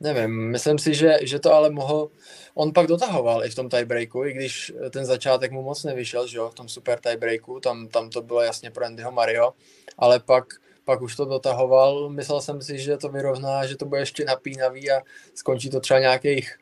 nevím, 0.00 0.50
myslím 0.50 0.78
si, 0.78 0.94
že, 0.94 1.18
že 1.22 1.38
to 1.38 1.52
ale 1.52 1.70
mohl, 1.70 2.10
on 2.54 2.72
pak 2.72 2.86
dotahoval 2.86 3.44
i 3.44 3.50
v 3.50 3.54
tom 3.54 3.68
tiebreaku, 3.68 4.24
i 4.24 4.32
když 4.32 4.72
ten 4.90 5.04
začátek 5.04 5.52
mu 5.52 5.62
moc 5.62 5.84
nevyšel, 5.84 6.26
že 6.26 6.38
jo, 6.38 6.50
v 6.50 6.54
tom 6.54 6.68
super 6.68 6.98
tiebreaku, 7.00 7.60
tam, 7.60 7.88
tam 7.88 8.10
to 8.10 8.22
bylo 8.22 8.42
jasně 8.42 8.70
pro 8.70 8.84
Andyho 8.84 9.12
Mario, 9.12 9.52
ale 9.98 10.20
pak, 10.20 10.44
pak 10.84 11.02
už 11.02 11.16
to 11.16 11.24
dotahoval, 11.24 12.08
myslel 12.10 12.40
jsem 12.40 12.62
si, 12.62 12.78
že 12.78 12.96
to 12.96 13.08
vyrovná, 13.08 13.66
že 13.66 13.76
to 13.76 13.86
bude 13.86 14.00
ještě 14.00 14.24
napínavý 14.24 14.90
a 14.90 15.02
skončí 15.34 15.70
to 15.70 15.80
třeba 15.80 16.00
nějakých 16.00 16.58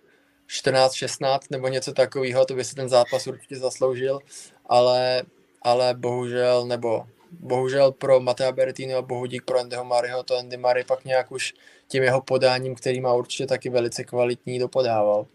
14-16 0.48 1.38
nebo 1.50 1.68
něco 1.68 1.92
takového, 1.92 2.44
to 2.44 2.54
by 2.54 2.64
si 2.64 2.74
ten 2.74 2.88
zápas 2.88 3.26
určitě 3.26 3.56
zasloužil, 3.56 4.18
ale, 4.66 5.22
ale 5.62 5.94
bohužel, 5.94 6.66
nebo 6.66 7.06
bohužel 7.40 7.92
pro 7.92 8.20
Matea 8.20 8.52
Berrettini 8.52 8.94
a 8.94 9.02
bohudík 9.02 9.44
pro 9.44 9.60
Andyho 9.60 9.84
Mariho, 9.84 10.22
to 10.22 10.36
Andy 10.36 10.56
Murray 10.56 10.84
pak 10.84 11.04
nějak 11.04 11.32
už 11.32 11.54
tím 11.92 12.02
jeho 12.02 12.20
podáním, 12.20 12.74
který 12.74 13.00
má 13.00 13.14
určitě 13.14 13.46
taky 13.46 13.70
velice 13.70 14.04
kvalitní, 14.04 14.58
dopodával. 14.58 15.26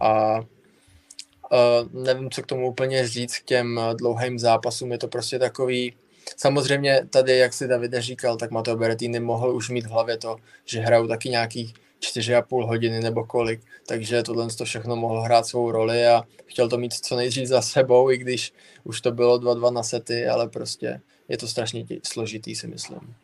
A 0.00 0.40
uh, 0.40 2.02
nevím, 2.04 2.30
co 2.30 2.42
k 2.42 2.46
tomu 2.46 2.68
úplně 2.68 3.08
říct, 3.08 3.38
k 3.38 3.44
těm 3.44 3.80
dlouhým 3.94 4.38
zápasům, 4.38 4.92
je 4.92 4.98
to 4.98 5.08
prostě 5.08 5.38
takový, 5.38 5.94
samozřejmě 6.36 7.06
tady, 7.10 7.36
jak 7.36 7.52
si 7.52 7.68
Davide 7.68 8.02
říkal, 8.02 8.36
tak 8.36 8.50
Matteo 8.50 8.76
Berrettini 8.76 9.20
mohl 9.20 9.56
už 9.56 9.70
mít 9.70 9.86
v 9.86 9.90
hlavě 9.90 10.16
to, 10.18 10.36
že 10.64 10.80
hrajou 10.80 11.06
taky 11.06 11.28
nějakých 11.28 11.74
4,5 12.00 12.66
hodiny 12.66 13.00
nebo 13.00 13.24
kolik, 13.24 13.60
takže 13.86 14.22
tohle 14.22 14.48
to 14.48 14.64
všechno 14.64 14.96
mohlo 14.96 15.22
hrát 15.22 15.46
svou 15.46 15.70
roli 15.70 16.06
a 16.06 16.22
chtěl 16.46 16.68
to 16.68 16.78
mít 16.78 16.94
co 16.94 17.16
nejdřív 17.16 17.46
za 17.46 17.62
sebou, 17.62 18.10
i 18.10 18.18
když 18.18 18.52
už 18.84 19.00
to 19.00 19.12
bylo 19.12 19.38
2-2 19.38 19.72
na 19.72 19.82
sety, 19.82 20.26
ale 20.26 20.48
prostě 20.48 21.00
je 21.28 21.38
to 21.38 21.48
strašně 21.48 21.84
složitý, 22.02 22.54
si 22.54 22.66
myslím. 22.66 23.14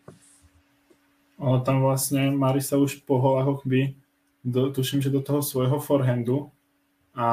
Ono 1.39 1.63
tam 1.63 1.87
vlastne 1.87 2.35
Marisa 2.35 2.75
už 2.79 3.07
po 3.07 3.23
holahoch 3.23 3.63
by, 3.63 3.95
do, 4.45 4.75
tuším, 4.75 5.03
že 5.03 5.15
do 5.15 5.23
toho 5.23 5.43
svojho 5.43 5.79
forehandu 5.79 6.51
a 7.15 7.27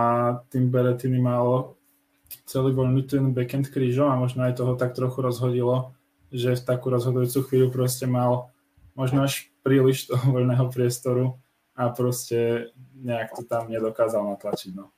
tým 0.49 0.69
Berettini 0.69 1.17
malo 1.21 1.77
celý 2.45 2.73
voľný 2.73 3.05
ten 3.05 3.33
backend 3.33 3.69
krížom 3.69 4.09
a 4.09 4.19
možno 4.19 4.45
aj 4.45 4.57
toho 4.57 4.73
tak 4.77 4.93
trochu 4.93 5.21
rozhodilo, 5.21 5.93
že 6.33 6.57
v 6.57 6.65
takú 6.65 6.89
rozhodujúcu 6.89 7.39
chvíľu 7.45 7.67
proste 7.73 8.05
mal 8.09 8.49
možno 8.97 9.25
až 9.25 9.49
príliš 9.61 10.09
toho 10.09 10.21
voľného 10.31 10.69
priestoru 10.69 11.37
a 11.75 11.89
proste 11.89 12.71
nejak 12.95 13.35
to 13.35 13.43
tam 13.43 13.67
nedokázal 13.67 14.23
natlačiť. 14.23 14.71
No. 14.73 14.89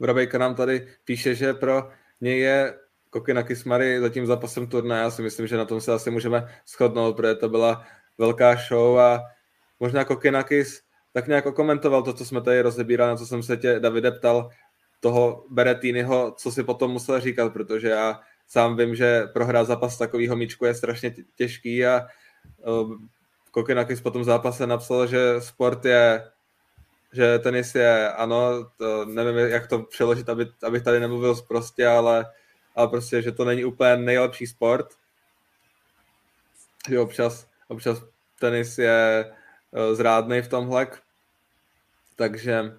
Vrabejka 0.00 0.38
nám 0.38 0.54
tady 0.54 0.88
píše, 1.04 1.34
že 1.34 1.54
pro 1.54 1.90
něj 2.20 2.40
je 2.40 2.74
Kokinakis 3.10 3.58
Kismary 3.58 4.00
za 4.00 4.08
tím 4.08 4.26
zápasem 4.26 4.66
turnaje. 4.66 5.02
Já 5.02 5.10
si 5.10 5.22
myslím, 5.22 5.46
že 5.46 5.56
na 5.56 5.64
tom 5.64 5.80
se 5.80 5.92
asi 5.92 6.10
můžeme 6.10 6.48
shodnout, 6.66 7.16
protože 7.16 7.34
to 7.34 7.48
byla 7.48 7.84
velká 8.18 8.56
show 8.68 8.98
a 8.98 9.20
možná 9.80 10.04
Kokinakis 10.04 10.82
tak 11.12 11.26
nějak 11.26 11.54
komentoval 11.54 12.02
to, 12.02 12.12
co 12.12 12.24
jsme 12.24 12.40
tady 12.40 12.62
rozebírali, 12.62 13.10
na 13.10 13.16
co 13.16 13.26
jsem 13.26 13.42
se 13.42 13.56
tě, 13.56 13.80
Davide, 13.80 14.10
ptal, 14.10 14.50
toho 15.00 15.44
Berettiniho, 15.50 16.34
co 16.36 16.52
si 16.52 16.64
potom 16.64 16.90
musel 16.90 17.20
říkat, 17.20 17.52
protože 17.52 17.88
já 17.88 18.20
sám 18.48 18.76
vím, 18.76 18.94
že 18.94 19.22
prohrát 19.32 19.66
zápas 19.66 19.98
takového 19.98 20.36
míčku 20.36 20.64
je 20.64 20.74
strašně 20.74 21.14
těžký 21.34 21.86
a 21.86 22.06
uh, 22.66 22.94
Kokinakis 23.50 24.00
po 24.00 24.10
tom 24.10 24.24
zápase 24.24 24.66
napsal, 24.66 25.06
že 25.06 25.34
sport 25.38 25.84
je 25.84 26.24
že 27.12 27.38
tenis 27.38 27.74
je, 27.74 28.12
ano, 28.12 28.70
to 28.76 29.04
nevím, 29.04 29.36
jak 29.36 29.66
to 29.66 29.82
přeložit, 29.82 30.28
aby, 30.28 30.46
abych 30.62 30.82
tady 30.82 31.00
nemluvil 31.00 31.34
prostě, 31.48 31.86
ale 31.86 32.26
ale 32.76 32.88
prostě, 32.88 33.22
že 33.22 33.32
to 33.32 33.44
není 33.44 33.64
úplně 33.64 33.96
nejlepší 33.96 34.46
sport. 34.46 34.86
Že 36.88 37.00
občas, 37.00 37.46
občas 37.68 38.02
tenis 38.40 38.78
je 38.78 39.32
uh, 39.70 39.94
zrádný 39.94 40.42
v 40.42 40.48
tomhle. 40.48 40.86
Takže, 42.16 42.76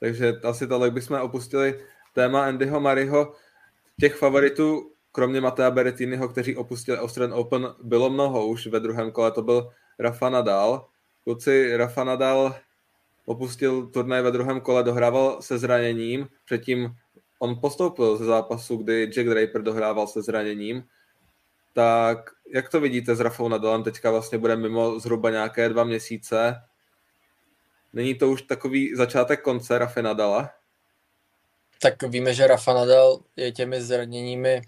takže 0.00 0.32
asi 0.42 0.66
tohle 0.66 0.90
bychom 0.90 1.20
opustili 1.20 1.84
téma 2.14 2.44
Andyho 2.44 2.80
Mariho. 2.80 3.34
Těch 4.00 4.14
favoritů, 4.14 4.92
kromě 5.12 5.40
Matea 5.40 5.70
Berettiniho, 5.70 6.28
kteří 6.28 6.56
opustili 6.56 6.98
Australian 6.98 7.38
Open, 7.38 7.74
bylo 7.82 8.10
mnoho 8.10 8.46
už 8.46 8.66
ve 8.66 8.80
druhém 8.80 9.12
kole. 9.12 9.32
To 9.32 9.42
byl 9.42 9.70
Rafa 9.98 10.30
Nadal. 10.30 10.86
Kluci, 11.24 11.76
Rafa 11.76 12.04
Nadal 12.04 12.54
opustil 13.26 13.86
turnaj 13.86 14.22
ve 14.22 14.30
druhém 14.30 14.60
kole, 14.60 14.82
dohrával 14.82 15.42
se 15.42 15.58
zraněním, 15.58 16.28
předtím 16.44 16.96
on 17.44 17.60
postoupil 17.60 18.16
ze 18.16 18.24
zápasu, 18.24 18.76
kdy 18.76 19.02
Jack 19.02 19.28
Draper 19.28 19.62
dohrával 19.62 20.06
se 20.06 20.22
zraněním, 20.22 20.84
tak 21.72 22.30
jak 22.54 22.68
to 22.68 22.80
vidíte 22.80 23.14
s 23.14 23.20
Rafou 23.20 23.48
Nadalem? 23.48 23.82
Teďka 23.82 24.10
vlastně 24.10 24.38
bude 24.38 24.56
mimo 24.56 25.00
zhruba 25.00 25.30
nějaké 25.30 25.68
dva 25.68 25.84
měsíce. 25.84 26.62
Není 27.92 28.14
to 28.14 28.30
už 28.30 28.42
takový 28.42 28.94
začátek 28.94 29.42
konce 29.42 29.78
Rafy 29.78 30.02
Nadala? 30.02 30.50
Tak 31.80 32.02
víme, 32.02 32.34
že 32.34 32.46
Rafa 32.46 32.74
Nadal 32.74 33.20
je 33.36 33.52
těmi 33.52 33.82
zraněními, 33.82 34.62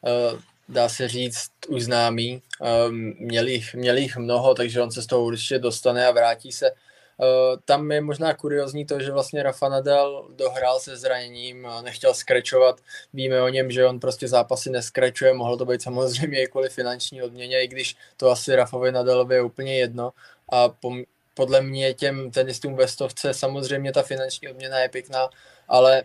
uh, 0.00 0.40
dá 0.68 0.88
se 0.88 1.08
říct, 1.08 1.50
už 1.68 1.82
známý. 1.82 2.42
Um, 2.88 3.14
měl, 3.18 3.46
jich, 3.46 3.74
měl 3.74 3.96
jich 3.96 4.16
mnoho, 4.16 4.54
takže 4.54 4.82
on 4.82 4.90
se 4.90 5.02
z 5.02 5.06
toho 5.06 5.24
určitě 5.24 5.58
dostane 5.58 6.06
a 6.06 6.10
vrátí 6.10 6.52
se. 6.52 6.70
Uh, 7.18 7.60
tam 7.64 7.92
je 7.92 8.00
možná 8.00 8.34
kuriozní 8.34 8.86
to, 8.86 9.00
že 9.00 9.12
vlastně 9.12 9.42
Rafa 9.42 9.68
Nadal 9.68 10.28
dohrál 10.36 10.80
se 10.80 10.96
zraněním, 10.96 11.68
nechtěl 11.82 12.14
skrečovat. 12.14 12.80
Víme 13.12 13.42
o 13.42 13.48
něm, 13.48 13.70
že 13.70 13.86
on 13.86 14.00
prostě 14.00 14.28
zápasy 14.28 14.70
neskrečuje, 14.70 15.34
mohlo 15.34 15.56
to 15.56 15.64
být 15.64 15.82
samozřejmě 15.82 16.42
i 16.42 16.46
kvůli 16.46 16.68
finanční 16.68 17.22
odměně, 17.22 17.62
i 17.62 17.68
když 17.68 17.96
to 18.16 18.30
asi 18.30 18.56
Rafovi 18.56 18.92
Nadalovi 18.92 19.34
je 19.34 19.42
úplně 19.42 19.78
jedno. 19.78 20.12
A 20.52 20.68
po, 20.68 20.92
podle 21.34 21.60
mě 21.62 21.94
těm 21.94 22.30
tenistům 22.30 22.76
ve 22.76 22.88
stovce 22.88 23.34
samozřejmě 23.34 23.92
ta 23.92 24.02
finanční 24.02 24.48
odměna 24.48 24.78
je 24.78 24.88
pěkná, 24.88 25.28
ale 25.68 26.02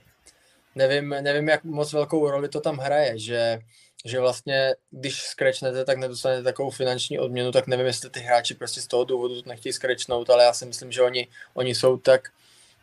nevím, 0.76 1.10
nevím, 1.10 1.50
jak 1.50 1.64
moc 1.64 1.94
velkou 1.94 2.30
roli 2.30 2.50
to 2.50 2.62
tam 2.62 2.78
hraje, 2.78 3.20
že 3.20 3.60
že 4.06 4.20
vlastně, 4.20 4.76
když 4.92 5.22
skrečnete, 5.22 5.86
tak 5.86 5.98
nedostanete 5.98 6.44
takovou 6.44 6.70
finanční 6.70 7.20
odměnu, 7.20 7.52
tak 7.52 7.68
nevím, 7.68 7.86
jestli 7.86 8.10
ty 8.10 8.20
hráči 8.20 8.54
prostě 8.56 8.82
z 8.82 8.88
toho 8.88 9.04
důvodu 9.04 9.42
to 9.42 9.50
nechtějí 9.50 9.74
skrečnout, 9.74 10.30
ale 10.30 10.44
já 10.44 10.54
si 10.54 10.66
myslím, 10.66 10.92
že 10.92 11.02
oni, 11.02 11.28
oni 11.54 11.76
jsou 11.76 11.98
tak, 11.98 12.30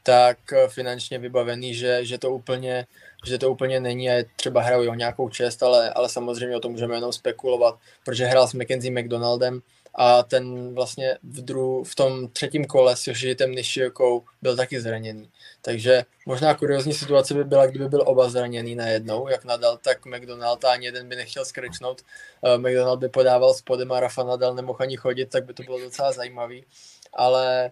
tak 0.09 0.39
finančně 0.69 1.19
vybavení, 1.19 1.75
že, 1.75 2.05
že 2.05 2.19
to 2.19 2.31
úplně 2.31 2.87
že 3.27 3.39
to 3.39 3.51
úplně 3.51 3.81
není 3.81 4.11
a 4.11 4.25
třeba 4.37 4.63
hrajou 4.63 4.91
o 4.91 4.95
nějakou 4.95 5.29
čest, 5.29 5.63
ale, 5.63 5.91
ale 5.91 6.09
samozřejmě 6.09 6.57
o 6.57 6.61
tom 6.61 6.73
můžeme 6.73 6.95
jenom 6.95 7.13
spekulovat, 7.13 7.79
protože 8.05 8.25
hrál 8.25 8.49
s 8.49 8.53
Mackenzie 8.53 9.03
McDonaldem, 9.03 9.61
a 9.95 10.23
ten 10.23 10.75
vlastně 10.75 11.19
v, 11.23 11.43
dru, 11.43 11.85
v 11.85 11.95
tom 11.95 12.29
třetím 12.29 12.65
kole 12.65 12.97
s 12.97 13.07
Yoshitem 13.07 13.53
Nishiokou 13.53 14.23
byl 14.43 14.57
taky 14.57 14.81
zraněný. 14.81 15.29
Takže 15.63 16.05
možná 16.27 16.55
kuriozní 16.55 16.95
situace 16.95 17.35
by 17.35 17.45
byla, 17.45 17.67
kdyby 17.67 17.89
byl 17.89 18.03
oba 18.07 18.29
zraněný 18.29 18.75
najednou, 18.75 19.29
jak 19.29 19.45
Nadal, 19.45 19.77
tak 19.77 20.07
McDonald 20.07 20.65
a 20.65 20.73
ani 20.73 20.87
jeden 20.87 21.09
by 21.09 21.17
nechtěl 21.17 21.45
skrečnout. 21.45 22.03
Uh, 22.41 22.59
McDonald 22.59 23.01
by 23.01 23.09
podával 23.09 23.55
spodem 23.55 23.93
a 23.93 24.01
Rafa 24.01 24.25
Nadal 24.25 24.55
nemohl 24.55 24.79
ani 24.81 24.97
chodit, 24.97 25.27
tak 25.27 25.45
by 25.45 25.55
to 25.55 25.63
bylo 25.63 25.81
docela 25.81 26.13
zajímavý. 26.13 26.65
Ale, 27.13 27.71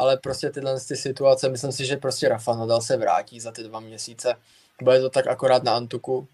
ale 0.00 0.16
prostě 0.16 0.50
tyhle 0.50 0.80
ty 0.80 0.96
situace, 0.96 1.48
myslím 1.48 1.72
si, 1.72 1.84
že 1.84 1.96
prostě 1.96 2.28
Rafa 2.28 2.56
Nadal 2.56 2.80
se 2.80 2.96
vrátí 2.96 3.40
za 3.40 3.52
ty 3.52 3.62
dva 3.62 3.80
měsíce. 3.80 4.34
Bude 4.82 5.00
to 5.00 5.10
tak 5.10 5.26
akorát 5.26 5.64
na 5.64 5.76
Antuku, 5.76 6.28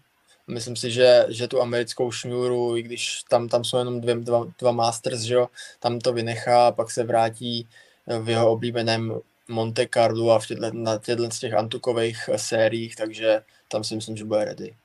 Myslím 0.47 0.75
si, 0.75 0.91
že, 0.91 1.25
že 1.27 1.47
tu 1.47 1.61
americkou 1.61 2.11
šňůru, 2.11 2.77
i 2.77 2.83
když 2.83 3.23
tam, 3.29 3.47
tam 3.47 3.63
jsou 3.63 3.77
jenom 3.77 4.01
dvě, 4.01 4.15
dva, 4.15 4.47
dva 4.59 4.71
Masters, 4.71 5.21
že 5.21 5.33
jo, 5.33 5.47
tam 5.79 5.99
to 5.99 6.13
vynechá 6.13 6.67
a 6.67 6.71
pak 6.71 6.91
se 6.91 7.03
vrátí 7.03 7.67
v 8.23 8.29
jeho 8.29 8.51
oblíbeném 8.51 9.19
Monte 9.49 9.87
Carlo 9.93 10.31
a 10.31 10.39
v 10.39 10.47
těhle, 10.47 10.71
na 10.71 10.97
těchto 10.97 11.31
z 11.31 11.39
těch 11.39 11.53
antukových 11.53 12.29
sériích, 12.35 12.95
takže 12.95 13.41
tam 13.67 13.83
si 13.83 13.95
myslím, 13.95 14.17
že 14.17 14.25
bude 14.25 14.45
ready. 14.45 14.75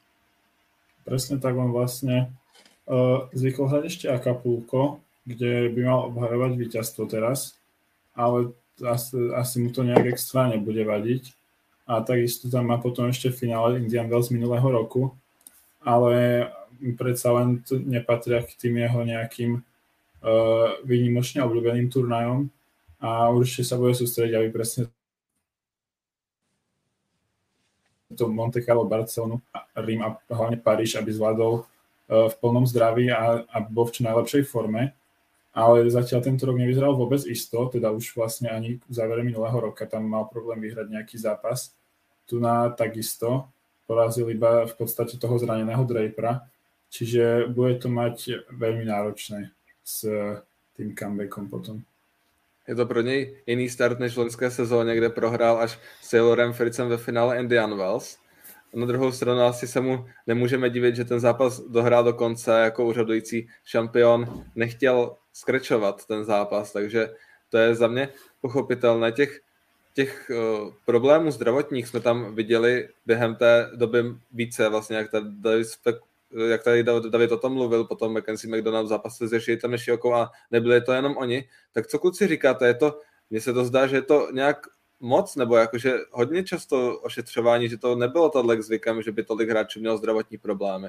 Presne 1.02 1.42
tak 1.42 1.58
on 1.58 1.74
vlastne 1.74 2.30
uh, 2.86 3.26
zvykol 3.34 3.66
hrať 3.66 3.84
ešte 3.90 4.06
Acapulco, 4.06 5.02
kde 5.26 5.66
by 5.74 5.82
mal 5.82 6.06
obhajovať 6.14 6.52
víťazstvo 6.54 7.10
teraz, 7.10 7.58
ale 8.14 8.54
asi, 8.84 9.16
asi 9.34 9.54
mu 9.62 9.70
to 9.70 9.86
nejak 9.86 10.14
extra 10.14 10.50
nebude 10.50 10.82
vadiť. 10.82 11.32
A 11.86 12.00
takisto 12.00 12.46
tam 12.46 12.70
má 12.70 12.78
potom 12.78 13.10
ešte 13.10 13.34
finále 13.34 13.82
Indian 13.82 14.06
Wells 14.06 14.30
minulého 14.30 14.64
roku, 14.64 15.12
ale 15.82 16.46
predsa 16.94 17.34
len 17.34 17.62
to 17.62 17.78
nepatria 17.78 18.42
k 18.42 18.54
tým 18.58 18.78
jeho 18.78 19.00
nejakým 19.02 19.52
uh, 19.58 20.78
výnimočne 20.86 21.42
obľúbeným 21.42 21.90
turnajom 21.90 22.50
a 23.02 23.30
určite 23.30 23.66
sa 23.66 23.78
bude 23.78 23.94
sústrediť, 23.94 24.34
aby 24.38 24.48
presne 24.50 24.90
to 28.12 28.28
Monte 28.28 28.60
Carlo, 28.62 28.84
Barcelonu, 28.84 29.40
Rím 29.74 30.04
a 30.04 30.14
hlavne 30.30 30.60
Paríž, 30.60 30.98
aby 30.98 31.10
zvládol 31.10 31.62
uh, 31.62 32.30
v 32.30 32.34
plnom 32.38 32.66
zdraví 32.66 33.10
a, 33.10 33.42
a 33.46 33.56
bol 33.62 33.90
v 33.90 33.94
čo 33.98 34.00
najlepšej 34.06 34.42
forme. 34.46 34.94
Ale 35.52 35.84
zatiaľ 35.92 36.24
tento 36.24 36.48
rok 36.48 36.56
nevyzeral 36.56 36.96
vôbec 36.96 37.20
isto, 37.28 37.68
teda 37.68 37.92
už 37.92 38.16
vlastne 38.16 38.48
ani 38.48 38.80
v 38.80 38.92
závere 38.92 39.20
minulého 39.20 39.60
roka 39.60 39.84
tam 39.84 40.08
mal 40.08 40.24
problém 40.24 40.64
vyhrať 40.64 40.88
nejaký 40.88 41.16
zápas. 41.20 41.76
Tu 42.24 42.40
na 42.40 42.72
takisto 42.72 43.52
porazil 43.84 44.32
iba 44.32 44.64
v 44.64 44.74
podstate 44.74 45.20
toho 45.20 45.36
zraneného 45.36 45.84
Drapera, 45.84 46.48
čiže 46.88 47.52
bude 47.52 47.76
to 47.76 47.92
mať 47.92 48.48
veľmi 48.48 48.88
náročné 48.88 49.52
s 49.84 50.08
tým 50.72 50.96
comebackom 50.96 51.52
potom. 51.52 51.76
Je 52.68 52.74
to 52.74 52.86
pro 52.86 53.00
něj 53.00 53.36
jiný 53.46 53.68
start 53.68 53.98
než 53.98 54.14
v 54.14 54.18
loňské 54.18 54.50
sezóně, 54.50 54.96
kde 54.96 55.08
prohrál 55.08 55.58
až 55.58 55.78
s 56.00 56.10
Taylorem 56.10 56.52
Fritzem 56.52 56.88
ve 56.88 56.96
finále 56.96 57.38
Indian 57.38 57.76
Wells. 57.76 58.21
Na 58.74 58.86
druhou 58.86 59.12
stranu 59.12 59.40
asi 59.40 59.68
se 59.68 59.80
mu 59.80 60.06
nemůžeme 60.26 60.70
divit, 60.70 60.96
že 60.96 61.04
ten 61.04 61.20
zápas 61.20 61.60
dohrál 61.60 62.04
do 62.04 62.12
konce 62.12 62.60
jako 62.60 62.84
úřadující 62.84 63.48
šampion. 63.64 64.44
Nechtěl 64.54 65.16
skrečovat 65.32 66.06
ten 66.06 66.24
zápas, 66.24 66.72
takže 66.72 67.14
to 67.50 67.58
je 67.58 67.74
za 67.74 67.88
mě 67.88 68.08
pochopitelné. 68.40 69.12
Těch, 69.12 69.40
těch 69.94 70.30
uh, 70.30 70.72
problémů 70.84 71.30
zdravotních 71.30 71.88
jsme 71.88 72.00
tam 72.00 72.34
viděli 72.34 72.88
během 73.06 73.36
té 73.36 73.70
doby 73.74 74.04
více, 74.32 74.68
vlastně 74.68 74.96
jak 74.96 75.10
tady, 75.10 75.64
jak 76.48 76.62
tady 76.62 76.84
David 76.84 77.32
o 77.32 77.36
tom 77.36 77.52
mluvil, 77.52 77.84
potom 77.84 78.18
McKenzie 78.18 78.56
McDonald 78.56 78.86
v 78.86 78.88
zápase 78.88 79.28
s 79.28 79.32
Ješejtem 79.32 79.70
Nešiokou 79.70 80.14
a 80.14 80.30
nebyli 80.50 80.80
to 80.80 80.92
jenom 80.92 81.16
oni. 81.16 81.48
Tak 81.72 81.86
co 81.86 81.98
kluci 81.98 82.28
říkáte, 82.28 82.66
je 82.66 82.74
to, 82.74 83.00
mně 83.30 83.40
se 83.40 83.52
to 83.52 83.64
zdá, 83.64 83.86
že 83.86 83.96
je 83.96 84.02
to 84.02 84.28
nějak 84.32 84.66
moc, 85.02 85.36
nebo 85.36 85.56
jakože 85.56 85.92
hodně 86.10 86.44
často 86.44 86.98
ošetřování, 86.98 87.68
že 87.68 87.78
to 87.78 87.94
nebylo 87.94 88.30
tohle 88.30 88.62
zvykem, 88.62 89.02
že 89.02 89.12
by 89.12 89.24
tolik 89.24 89.50
hráčů 89.50 89.80
mělo 89.80 89.98
zdravotní 89.98 90.38
problémy. 90.38 90.88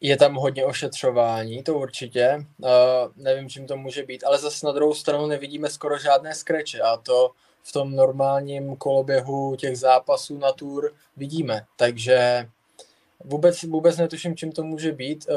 Je 0.00 0.16
tam 0.16 0.34
hodně 0.34 0.64
ošetřování, 0.64 1.62
to 1.62 1.74
určitě. 1.74 2.46
Uh, 2.58 2.68
nevím, 3.16 3.48
čím 3.48 3.66
to 3.66 3.76
může 3.76 4.02
být, 4.02 4.24
ale 4.24 4.38
zase 4.38 4.66
na 4.66 4.72
druhou 4.72 4.94
stranu 4.94 5.26
nevidíme 5.26 5.70
skoro 5.70 5.98
žádné 5.98 6.34
skreče 6.34 6.80
a 6.80 6.96
to 6.96 7.30
v 7.62 7.72
tom 7.72 7.96
normálním 7.96 8.76
koloběhu 8.76 9.56
těch 9.56 9.78
zápasů 9.78 10.38
na 10.38 10.52
tour 10.52 10.92
vidíme. 11.16 11.64
Takže 11.76 12.48
vůbec, 13.24 13.62
vůbec 13.62 13.96
netuším, 13.96 14.36
čím 14.36 14.52
to 14.52 14.62
může 14.62 14.92
být. 14.92 15.26
Uh, 15.28 15.36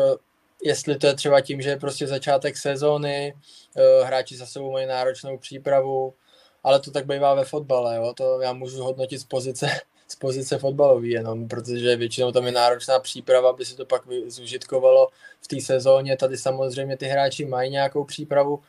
jestli 0.64 0.98
to 0.98 1.08
je 1.08 1.16
třeba 1.16 1.42
tím, 1.42 1.62
že 1.62 1.70
je 1.70 1.78
prostě 1.80 2.08
začátek 2.08 2.58
sezóny, 2.58 3.34
uh, 3.34 4.08
hráči 4.08 4.38
za 4.38 4.46
sebou 4.46 4.72
mají 4.72 4.88
náročnou 4.88 5.38
přípravu, 5.38 6.14
ale 6.64 6.80
to 6.80 6.92
tak 6.92 7.06
bývá 7.06 7.34
ve 7.34 7.46
fotbale, 7.46 7.96
jo? 7.96 8.14
to 8.14 8.42
já 8.42 8.54
můžu 8.54 8.84
hodnotit 8.84 9.20
z 9.20 9.24
pozice, 9.24 9.68
z 10.08 10.16
pozice 10.16 10.58
fotbalový 10.58 11.10
jenom, 11.10 11.48
protože 11.48 11.96
většinou 11.96 12.32
tam 12.32 12.46
je 12.46 12.52
náročná 12.52 13.00
příprava, 13.00 13.50
aby 13.50 13.66
se 13.66 13.76
to 13.76 13.86
pak 13.86 14.02
zužitkovalo 14.28 15.08
v 15.42 15.48
té 15.48 15.62
sezóně, 15.62 16.18
tady 16.18 16.38
samozřejmě 16.38 16.98
ty 16.98 17.06
hráči 17.06 17.46
mají 17.46 17.72
nějakou 17.72 18.04
přípravu, 18.04 18.60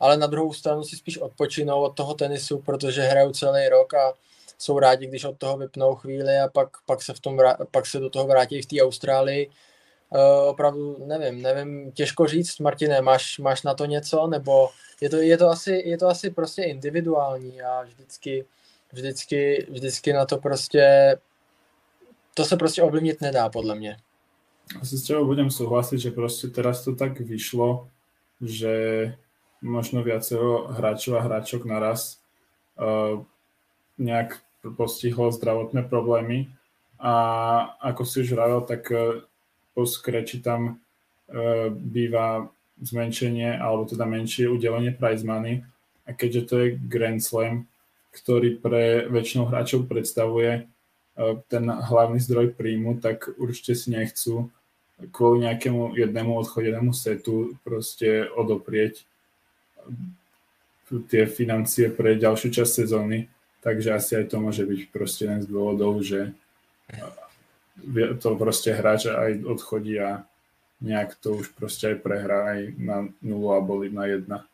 ale 0.00 0.16
na 0.16 0.26
druhou 0.26 0.52
stranu 0.52 0.84
si 0.84 0.96
spíš 0.96 1.18
odpočinou 1.18 1.82
od 1.82 1.96
toho 1.96 2.14
tenisu, 2.14 2.58
protože 2.58 3.02
hrajou 3.02 3.32
celý 3.32 3.68
rok 3.68 3.94
a 3.94 4.12
jsou 4.58 4.78
rádi, 4.78 5.06
když 5.06 5.24
od 5.24 5.38
toho 5.38 5.56
vypnou 5.56 5.94
chvíli 5.94 6.38
a 6.38 6.48
pak, 6.48 6.68
pak, 6.86 7.02
se, 7.02 7.14
v 7.14 7.20
tom, 7.20 7.38
pak 7.70 7.86
se 7.86 7.98
do 7.98 8.10
toho 8.10 8.26
vrátí 8.26 8.62
v 8.62 8.66
té 8.66 8.76
Austrálii. 8.82 9.50
Uh, 10.10 10.48
opravdu 10.48 10.96
nevím, 11.06 11.42
nevím, 11.42 11.92
těžko 11.92 12.26
říct, 12.26 12.58
Martine, 12.58 13.00
máš, 13.00 13.38
máš 13.38 13.62
na 13.62 13.74
to 13.74 13.84
něco, 13.84 14.26
nebo 14.26 14.68
je 15.00 15.10
to, 15.10 15.16
je 15.16 15.38
to, 15.38 15.48
asi, 15.48 15.82
je 15.86 15.98
to 15.98 16.08
asi 16.08 16.30
prostě 16.30 16.62
individuální 16.62 17.62
a 17.62 17.82
vždycky, 17.82 18.44
vždycky, 18.92 19.66
vždycky 19.70 20.12
na 20.12 20.26
to 20.26 20.36
prostě, 20.36 21.16
to 22.34 22.44
se 22.44 22.56
prostě 22.56 22.82
ovlivnit 22.82 23.20
nedá, 23.20 23.48
podle 23.48 23.74
mě. 23.74 23.96
Asi 24.80 24.96
s 24.98 25.06
tebou 25.06 25.26
budem 25.26 25.50
súhlasiť, 25.50 26.00
že 26.00 26.10
prostě 26.10 26.48
teraz 26.48 26.84
to 26.84 26.94
tak 26.94 27.20
vyšlo, 27.20 27.88
že 28.40 29.14
možno 29.62 30.02
viacero 30.02 30.68
hráčov 30.68 31.16
a 31.16 31.24
hráčok 31.24 31.64
naraz 31.64 32.18
uh, 32.76 33.24
nejak 33.98 34.38
postihlo 34.76 35.32
zdravotné 35.32 35.82
problémy 35.82 36.52
a 36.98 37.12
ako 37.80 38.04
si 38.04 38.20
už 38.20 38.32
vravel, 38.32 38.60
tak 38.60 38.90
uh, 38.90 39.24
po 39.76 39.84
skreči 39.84 40.40
tam 40.40 40.80
uh, 40.80 41.68
býva 41.68 42.48
zmenšenie 42.80 43.56
alebo 43.56 43.84
teda 43.84 44.08
menšie 44.08 44.48
udelenie 44.48 44.92
prize 44.92 45.24
money. 45.24 45.64
A 46.06 46.12
keďže 46.12 46.42
to 46.48 46.54
je 46.60 46.68
Grand 46.76 47.20
Slam, 47.20 47.66
ktorý 48.12 48.60
pre 48.60 49.08
väčšinu 49.10 49.48
hráčov 49.50 49.90
predstavuje 49.90 50.52
e, 50.54 50.62
ten 51.50 51.66
hlavný 51.66 52.22
zdroj 52.22 52.54
príjmu, 52.54 53.02
tak 53.02 53.26
určite 53.36 53.74
si 53.74 53.90
nechcú 53.90 54.46
kvôli 55.10 55.44
nejakému 55.44 55.98
jednému 55.98 56.32
odchodenému 56.46 56.94
setu 56.94 57.58
proste 57.66 58.30
odoprieť 58.32 59.04
tie 61.10 61.26
financie 61.26 61.90
pre 61.90 62.16
ďalšiu 62.16 62.62
časť 62.62 62.72
sezóny, 62.72 63.26
takže 63.60 63.98
asi 63.98 64.16
aj 64.16 64.30
to 64.30 64.36
môže 64.38 64.62
byť 64.62 64.80
proste 64.94 65.26
jeden 65.26 65.42
z 65.42 65.50
dôvodov, 65.50 66.00
že 66.00 66.32
to 68.22 68.36
proste 68.36 68.72
hráč 68.72 69.06
aj 69.06 69.44
odchodí 69.44 70.00
a 70.00 70.24
nějak 70.80 71.14
to 71.14 71.30
už 71.32 71.48
prostě 71.48 71.86
aj 71.86 71.94
prehrá 71.94 72.44
aj 72.44 72.74
na 72.78 73.08
nulu 73.22 73.52
a 73.52 73.60
boli 73.60 73.92
na 73.92 74.06
jedna. 74.06 74.44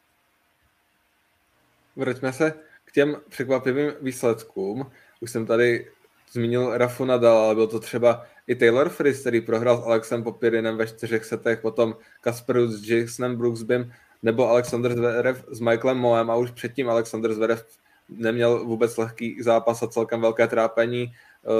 Vraťme 1.96 2.32
se 2.32 2.54
k 2.84 2.92
těm 2.92 3.16
překvapivým 3.28 3.92
výsledkům. 4.00 4.90
Už 5.20 5.30
jsem 5.30 5.46
tady 5.46 5.90
zmínil 6.32 6.78
Rafu 6.78 7.04
Nadal, 7.04 7.38
ale 7.38 7.54
byl 7.54 7.66
to 7.66 7.80
třeba 7.80 8.26
i 8.46 8.54
Taylor 8.54 8.88
Fritz, 8.88 9.20
který 9.20 9.40
prohrál 9.40 9.82
s 9.82 9.84
Alexem 9.84 10.22
Popirinem 10.22 10.76
ve 10.76 10.86
čtyřech 10.86 11.24
setech, 11.24 11.60
potom 11.60 11.96
Kasper 12.20 12.66
s 12.68 12.88
Jasonem 12.88 13.36
Brooksbym, 13.36 13.92
nebo 14.22 14.48
Alexander 14.48 14.96
Zverev 14.96 15.44
s 15.48 15.60
Michaelem 15.60 15.98
Moem 15.98 16.30
a 16.30 16.36
už 16.36 16.50
předtím 16.50 16.90
Alexander 16.90 17.34
Zverev 17.34 17.66
neměl 18.08 18.64
vůbec 18.64 18.96
lehký 18.96 19.42
zápas 19.42 19.82
a 19.82 19.86
celkem 19.86 20.20
velké 20.20 20.48
trápení 20.48 21.12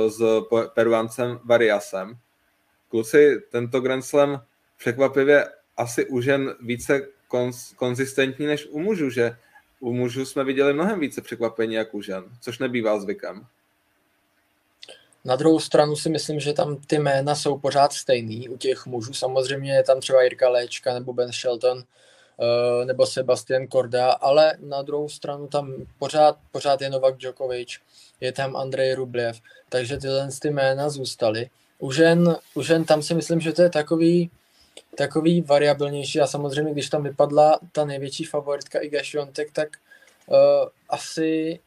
s 0.09 0.43
peruáncem 0.75 1.41
Variasem. 1.45 2.19
Kluci, 2.89 3.41
tento 3.51 3.81
Grand 3.81 4.05
Slam 4.05 4.43
překvapivě 4.79 5.45
asi 5.77 6.07
u 6.07 6.21
žen 6.21 6.55
více 6.61 7.09
konz, 7.29 7.73
konzistentní 7.73 8.47
než 8.47 8.67
u 8.71 8.79
mužů, 8.79 9.11
že 9.11 9.37
u 9.81 9.93
mužů 9.93 10.27
jsme 10.27 10.45
viděli 10.45 10.73
mnohem 10.73 11.01
více 11.01 11.23
překvapení 11.23 11.75
jak 11.75 11.95
u 11.95 12.03
žen, 12.03 12.25
což 12.41 12.59
nebývá 12.59 13.01
zvykem. 13.01 13.47
Na 15.25 15.37
druhou 15.37 15.61
stranu 15.61 15.97
si 15.97 16.11
myslím, 16.11 16.41
že 16.41 16.53
tam 16.53 16.77
ty 16.77 16.99
jména 16.99 17.35
jsou 17.35 17.59
pořád 17.59 17.93
stejný. 17.93 18.49
U 18.49 18.57
těch 18.57 18.87
mužů 18.87 19.13
samozřejmě 19.13 19.73
je 19.73 19.83
tam 19.83 20.01
třeba 20.01 20.23
Jirka 20.23 20.49
Léčka 20.49 20.95
nebo 20.95 21.13
Ben 21.13 21.33
Shelton 21.33 21.83
nebo 22.85 23.07
Sebastian 23.07 23.67
Korda, 23.67 24.13
ale 24.13 24.57
na 24.61 24.83
druhou 24.83 25.09
stranu 25.09 25.47
tam 25.47 25.75
pořád, 25.99 26.39
pořád 26.53 26.81
je 26.81 26.91
Novak 26.91 27.17
Djokovic, 27.17 27.79
je 28.21 28.33
tam 28.33 28.57
Andrej 28.57 28.95
Rublev, 28.95 29.41
takže 29.69 29.97
tyhle 29.97 30.29
ty 30.41 30.51
jména 30.51 30.89
zůstaly. 30.89 31.51
U 31.79 31.93
žen, 31.93 32.37
u 32.55 32.63
žen 32.63 32.85
tam 32.85 33.03
si 33.03 33.15
myslím, 33.15 33.41
že 33.41 33.53
to 33.53 33.63
je 33.63 33.71
takový, 33.71 34.31
takový 34.97 35.41
variabilnější 35.41 36.21
a 36.21 36.27
samozřejmě, 36.27 36.73
když 36.73 36.91
tam 36.91 37.03
vypadla 37.03 37.59
ta 37.73 37.85
největší 37.85 38.25
favoritka 38.25 38.81
Iga 38.81 39.03
Świątek, 39.03 39.53
tak 39.53 39.69
uh, 40.27 40.37
asi, 40.89 41.61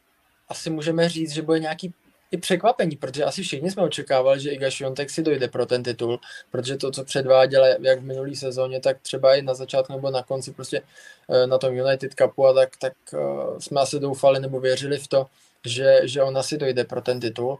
asi 0.48 0.70
můžeme 0.70 1.08
říct, 1.08 1.32
že 1.32 1.42
bude 1.42 1.58
nějaký 1.58 1.94
i 2.36 2.40
překvapení, 2.40 2.96
protože 2.96 3.24
asi 3.24 3.42
všichni 3.42 3.70
jsme 3.70 3.82
očekávali, 3.82 4.40
že 4.40 4.50
Iga 4.50 4.70
Świątek 4.70 5.10
si 5.10 5.22
dojde 5.22 5.48
pro 5.48 5.66
ten 5.66 5.82
titul, 5.82 6.20
protože 6.50 6.76
to, 6.76 6.90
co 6.90 7.04
předváděla 7.04 7.66
jak 7.80 8.00
v 8.00 8.04
minulý 8.04 8.36
sezóně, 8.36 8.80
tak 8.80 9.00
třeba 9.02 9.34
i 9.34 9.42
na 9.42 9.54
začátku 9.54 9.92
nebo 9.92 10.10
na 10.10 10.22
konci 10.22 10.52
prostě 10.52 10.80
uh, 10.80 11.46
na 11.46 11.58
tom 11.58 11.74
United 11.74 12.14
Cupu 12.14 12.46
a 12.46 12.52
tak, 12.52 12.68
tak 12.80 12.92
uh, 13.12 13.58
jsme 13.58 13.80
asi 13.80 14.00
doufali 14.00 14.40
nebo 14.40 14.60
věřili 14.60 14.98
v 14.98 15.08
to, 15.08 15.26
že, 15.64 16.00
že 16.04 16.22
ona 16.22 16.42
si 16.42 16.58
dojde 16.58 16.84
pro 16.84 17.00
ten 17.00 17.20
titul. 17.20 17.58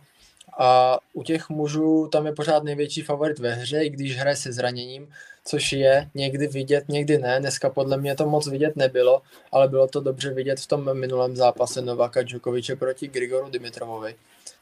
A 0.58 0.98
u 1.12 1.22
těch 1.22 1.48
mužů 1.48 2.08
tam 2.12 2.26
je 2.26 2.32
pořád 2.32 2.64
největší 2.64 3.02
favorit 3.02 3.38
ve 3.38 3.54
hře, 3.54 3.84
i 3.84 3.90
když 3.90 4.16
hraje 4.16 4.36
se 4.36 4.52
zraněním, 4.52 5.08
což 5.44 5.72
je 5.72 6.10
někdy 6.14 6.46
vidět, 6.46 6.88
někdy 6.88 7.18
ne. 7.18 7.40
Dneska 7.40 7.70
podle 7.70 7.96
mě 7.96 8.14
to 8.14 8.26
moc 8.26 8.48
vidět 8.48 8.76
nebylo, 8.76 9.22
ale 9.52 9.68
bylo 9.68 9.86
to 9.86 10.00
dobře 10.00 10.30
vidět 10.30 10.60
v 10.60 10.66
tom 10.66 10.98
minulém 10.98 11.36
zápase 11.36 11.82
Novaka 11.82 12.22
Djokoviče 12.22 12.76
proti 12.76 13.08
Grigoru 13.08 13.50
Dimitrovovi. 13.50 14.14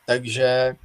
Takže 0.07 0.77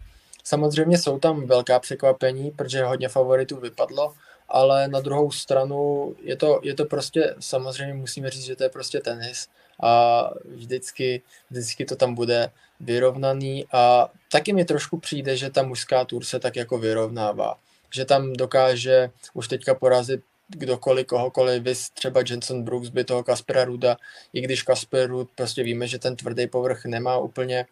samozřejmě 0.44 0.98
jsou 0.98 1.20
tam 1.20 1.48
velká 1.48 1.80
překvapení, 1.80 2.52
protože 2.52 2.84
hodně 2.84 3.10
favoritů 3.10 3.58
vypadlo, 3.58 4.14
ale 4.50 4.88
na 4.88 5.00
druhou 5.00 5.32
stranu 5.32 6.16
je 6.22 6.36
to, 6.36 6.60
je 6.64 6.74
to 6.74 6.86
prostě, 6.86 7.36
samozřejmě 7.40 7.94
musíme 7.94 8.30
říct, 8.30 8.46
že 8.46 8.56
to 8.56 8.64
je 8.64 8.70
prostě 8.70 9.00
tenis 9.00 9.48
a 9.84 10.24
vždycky, 10.46 11.22
vždycky 11.50 11.86
to 11.86 11.96
tam 11.96 12.16
bude 12.16 12.52
vyrovnaný 12.80 13.66
a 13.72 14.10
taky 14.32 14.54
mi 14.54 14.66
trošku 14.66 14.98
přijde, 14.98 15.38
že 15.38 15.50
ta 15.50 15.64
mužská 15.64 16.06
tour 16.06 16.24
se 16.24 16.40
tak 16.40 16.56
jako 16.56 16.78
vyrovnává. 16.78 17.60
Že 17.94 18.06
tam 18.06 18.34
dokáže 18.34 19.10
už 19.34 19.48
teďka 19.48 19.76
porazit 19.76 20.22
kdokoliv, 20.48 21.08
kohokoliv, 21.08 21.64
vys 21.64 21.90
třeba 21.90 22.22
Jenson 22.30 22.64
Brooks 22.64 22.90
by 22.90 23.04
toho 23.04 23.24
Kaspera 23.24 23.66
Ruda, 23.66 23.98
i 24.34 24.42
když 24.42 24.64
Kasper 24.64 25.10
Rud 25.10 25.30
prostě 25.36 25.64
víme, 25.64 25.88
že 25.88 26.00
ten 26.00 26.16
tvrdý 26.16 26.48
povrch 26.48 26.86
nemá 26.86 27.18
úplně, 27.18 27.66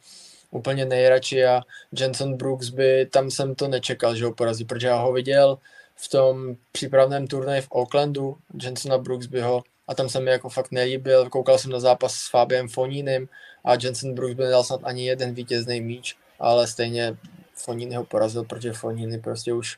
úplně 0.52 0.86
nejradši 0.86 1.46
a 1.46 1.62
Jenson 2.00 2.38
Brooks 2.38 2.70
by, 2.70 3.06
tam 3.06 3.32
jsem 3.32 3.56
to 3.56 3.68
nečekal, 3.68 4.16
že 4.16 4.26
ho 4.26 4.34
porazí, 4.34 4.66
protože 4.66 4.88
já 4.88 4.96
ho 4.96 5.14
viděl 5.14 5.58
v 5.96 6.10
tom 6.10 6.56
přípravném 6.72 7.28
turnaji 7.28 7.62
v 7.62 7.68
Aucklandu, 7.72 8.38
Jensona 8.64 8.98
Brooks 8.98 9.26
by 9.26 9.42
ho 9.42 9.64
a 9.88 9.96
tam 9.96 10.10
se 10.10 10.20
mi 10.20 10.32
jako 10.32 10.50
fakt 10.50 10.72
nelíbil. 10.72 11.30
Koukal 11.30 11.58
jsem 11.58 11.72
na 11.72 11.80
zápas 11.80 12.14
s 12.14 12.30
Fabiem 12.30 12.68
Foninem 12.68 13.28
a 13.66 13.74
Jensen 13.84 14.16
Brooks 14.16 14.36
by 14.36 14.44
nedal 14.44 14.64
snad 14.64 14.82
ani 14.84 15.06
jeden 15.06 15.34
vítězný 15.34 15.82
míč, 15.82 16.18
ale 16.40 16.68
stejně 16.68 17.18
Fonini 17.56 17.96
ho 17.96 18.04
porazil, 18.04 18.44
protože 18.44 18.74
Fonini 18.74 19.20
prostě 19.20 19.54
už, 19.54 19.78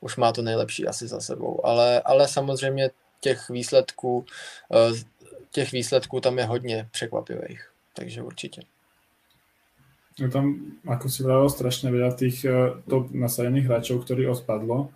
už 0.00 0.16
má 0.16 0.32
to 0.32 0.42
nejlepší 0.42 0.86
asi 0.86 1.08
za 1.08 1.20
sebou. 1.20 1.66
Ale, 1.66 2.00
ale 2.00 2.28
samozřejmě 2.28 2.90
těch 3.20 3.48
výsledků, 3.48 4.26
eh, 4.72 5.02
těch 5.50 5.72
výsledků 5.72 6.20
tam 6.20 6.38
je 6.38 6.44
hodně 6.44 6.88
překvapivých, 6.90 7.70
takže 7.94 8.22
určitě. 8.22 8.62
Je 10.18 10.26
tam, 10.26 10.74
ako 10.82 11.06
si 11.06 11.22
vravel, 11.22 11.46
strašne 11.46 11.94
veľa 11.94 12.10
tých 12.18 12.42
uh, 12.42 12.82
top 12.90 13.14
nasadených 13.14 13.70
hráčov, 13.70 14.02
ktorí 14.02 14.26
odpadlo. 14.26 14.90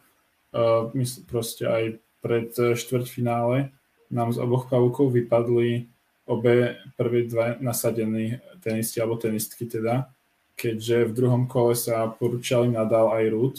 Uh, 0.51 0.91
mysl, 0.99 1.23
proste 1.31 1.63
aj 1.63 2.03
pred 2.19 2.51
štvrťfinále 2.55 3.71
nám 4.11 4.29
z 4.35 4.39
oboch 4.43 4.67
pavúkov 4.67 5.15
vypadli 5.15 5.87
obe 6.27 6.79
prvé 6.99 7.27
dva 7.27 7.59
nasadení 7.59 8.39
tenisti 8.63 9.03
alebo 9.03 9.19
tenistky 9.19 9.67
teda, 9.67 10.07
keďže 10.55 11.11
v 11.11 11.17
druhom 11.17 11.45
kole 11.51 11.75
sa 11.75 12.07
poručali 12.07 12.71
Nadal 12.71 13.11
aj 13.11 13.25
Rud 13.33 13.57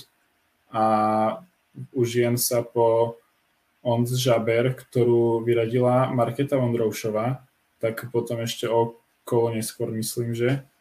a 0.72 0.86
už 1.92 2.24
jen 2.24 2.36
sa 2.40 2.64
po 2.64 3.20
Ons 3.84 4.16
Žaber, 4.16 4.80
ktorú 4.80 5.44
vyradila 5.44 6.08
Marketa 6.16 6.56
Vondroušová, 6.56 7.44
tak 7.84 8.08
potom 8.16 8.40
ešte 8.40 8.72
o 8.72 8.96
kolo 9.28 9.52
neskôr 9.52 9.92
myslím, 9.92 10.32
že 10.32 10.64
Eh, 10.64 10.73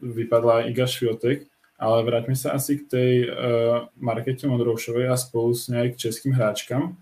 vypadla 0.00 0.70
Iga 0.70 0.86
Šviotek, 0.86 1.50
ale 1.80 2.04
vráťme 2.04 2.38
sa 2.38 2.54
asi 2.54 2.80
k 2.80 2.82
tej 2.86 3.12
uh, 3.24 3.88
Markete 3.98 4.46
Modroušovej 4.46 5.10
a 5.10 5.16
spolu 5.16 5.56
s 5.56 5.66
nej 5.72 5.90
k 5.94 6.08
českým 6.08 6.36
hráčkam, 6.36 7.00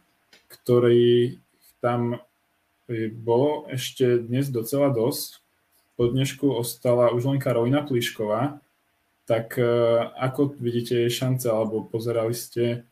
ktorí 0.49 1.39
tam 1.79 2.19
bolo 3.21 3.69
ešte 3.69 4.17
dnes 4.17 4.49
docela 4.49 4.89
dosť. 4.89 5.45
Po 6.01 6.09
dnešku 6.09 6.49
ostala 6.49 7.13
už 7.13 7.29
len 7.29 7.37
Karolina 7.37 7.85
Plišková, 7.85 8.65
tak 9.29 9.61
ako 10.17 10.57
vidíte 10.57 11.05
jej 11.05 11.13
šance, 11.13 11.53
alebo 11.53 11.85
pozerali 11.85 12.33
ste 12.33 12.89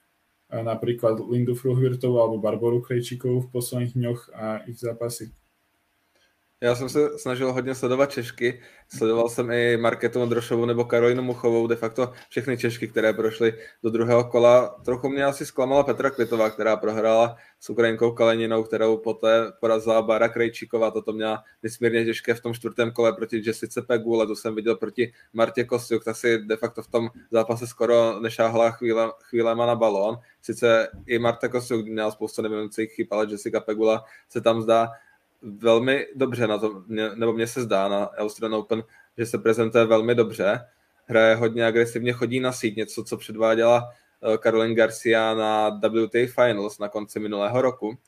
napríklad 0.53 1.17
Lindu 1.25 1.57
Fruhvirtovú 1.57 2.21
alebo 2.21 2.37
Barboru 2.37 2.85
Krejčíkovú 2.85 3.49
v 3.49 3.53
posledných 3.57 3.95
dňoch 3.97 4.21
a 4.37 4.47
ich 4.69 4.77
zápasy? 4.77 5.33
Já 6.67 6.75
jsem 6.75 6.89
se 6.89 7.19
snažil 7.19 7.53
hodně 7.53 7.75
sledovat 7.75 8.11
Češky. 8.11 8.61
Sledoval 8.97 9.29
jsem 9.29 9.51
i 9.51 9.77
Marketu 9.77 10.23
Ondrošovu 10.23 10.67
nebo 10.67 10.85
Karolinu 10.85 11.23
Muchovou, 11.23 11.67
de 11.67 11.77
facto 11.77 12.13
všechny 12.29 12.59
Češky, 12.59 12.89
které 12.89 13.13
prošly 13.13 13.55
do 13.83 13.91
druhého 13.91 14.25
kola. 14.25 14.81
Trochu 14.85 15.09
mě 15.09 15.25
asi 15.25 15.47
zklamala 15.47 15.83
Petra 15.83 16.11
Kvitová, 16.11 16.51
která 16.51 16.77
prohrála 16.77 17.37
s 17.61 17.71
Ukrajinkou 17.71 18.13
Kaleninou, 18.13 18.63
kterou 18.63 18.97
poté 18.97 19.53
porazila 19.61 20.03
Bára 20.03 20.29
Krejčíková. 20.29 20.91
Toto 20.91 21.13
měla 21.13 21.45
nesmírně 21.63 22.05
těžké 22.05 22.35
v 22.35 22.41
tom 22.41 22.55
čtvrtém 22.55 22.93
kole 22.93 23.13
proti 23.13 23.43
Jessice 23.47 23.83
Pegule, 23.83 24.27
to 24.27 24.37
jsem 24.37 24.55
viděl 24.55 24.77
proti 24.77 25.13
Martě 25.33 25.65
Kostiuk, 25.65 26.05
ta 26.05 26.15
si 26.15 26.39
de 26.39 26.57
facto 26.57 26.83
v 26.83 26.89
tom 26.89 27.11
zápase 27.31 27.67
skoro 27.67 28.21
nešáhla 28.21 28.71
chvíle, 28.71 29.13
chvílema 29.23 29.67
na 29.67 29.75
balón. 29.75 30.17
Sice 30.43 30.89
i 31.07 31.19
Marta 31.19 31.49
Kostiuk 31.49 31.87
měla 31.87 32.11
spoustu 32.11 32.43
nevinujících 32.43 32.93
chyb, 32.93 33.07
ale 33.11 33.27
Jessica 33.31 33.61
Pegula 33.61 34.05
se 34.29 34.41
tam 34.41 34.63
zdá 34.63 34.89
velmi 35.59 36.07
dobře 36.15 36.47
na 36.47 36.59
to, 36.59 36.85
nebo 37.15 37.33
mně 37.33 37.47
se 37.47 37.63
zdá 37.63 37.89
na 37.89 38.11
Australian 38.11 38.61
Open, 38.61 38.83
že 39.19 39.27
se 39.27 39.39
prezentuje 39.39 39.85
velmi 39.85 40.15
dobře, 40.15 40.61
hraje 41.05 41.35
hodně 41.37 41.67
agresivně, 41.67 42.13
chodí 42.13 42.41
na 42.41 42.53
síť, 42.53 42.77
něco, 42.77 43.05
co 43.05 43.17
předváděla 43.17 43.89
eh, 44.35 44.39
Caroline 44.39 44.75
Garcia 44.75 45.35
na 45.35 45.71
WTA 45.71 46.19
Finals 46.35 46.79
na 46.79 46.89
konci 46.89 47.21
minulého 47.21 47.63
roku. 47.63 47.99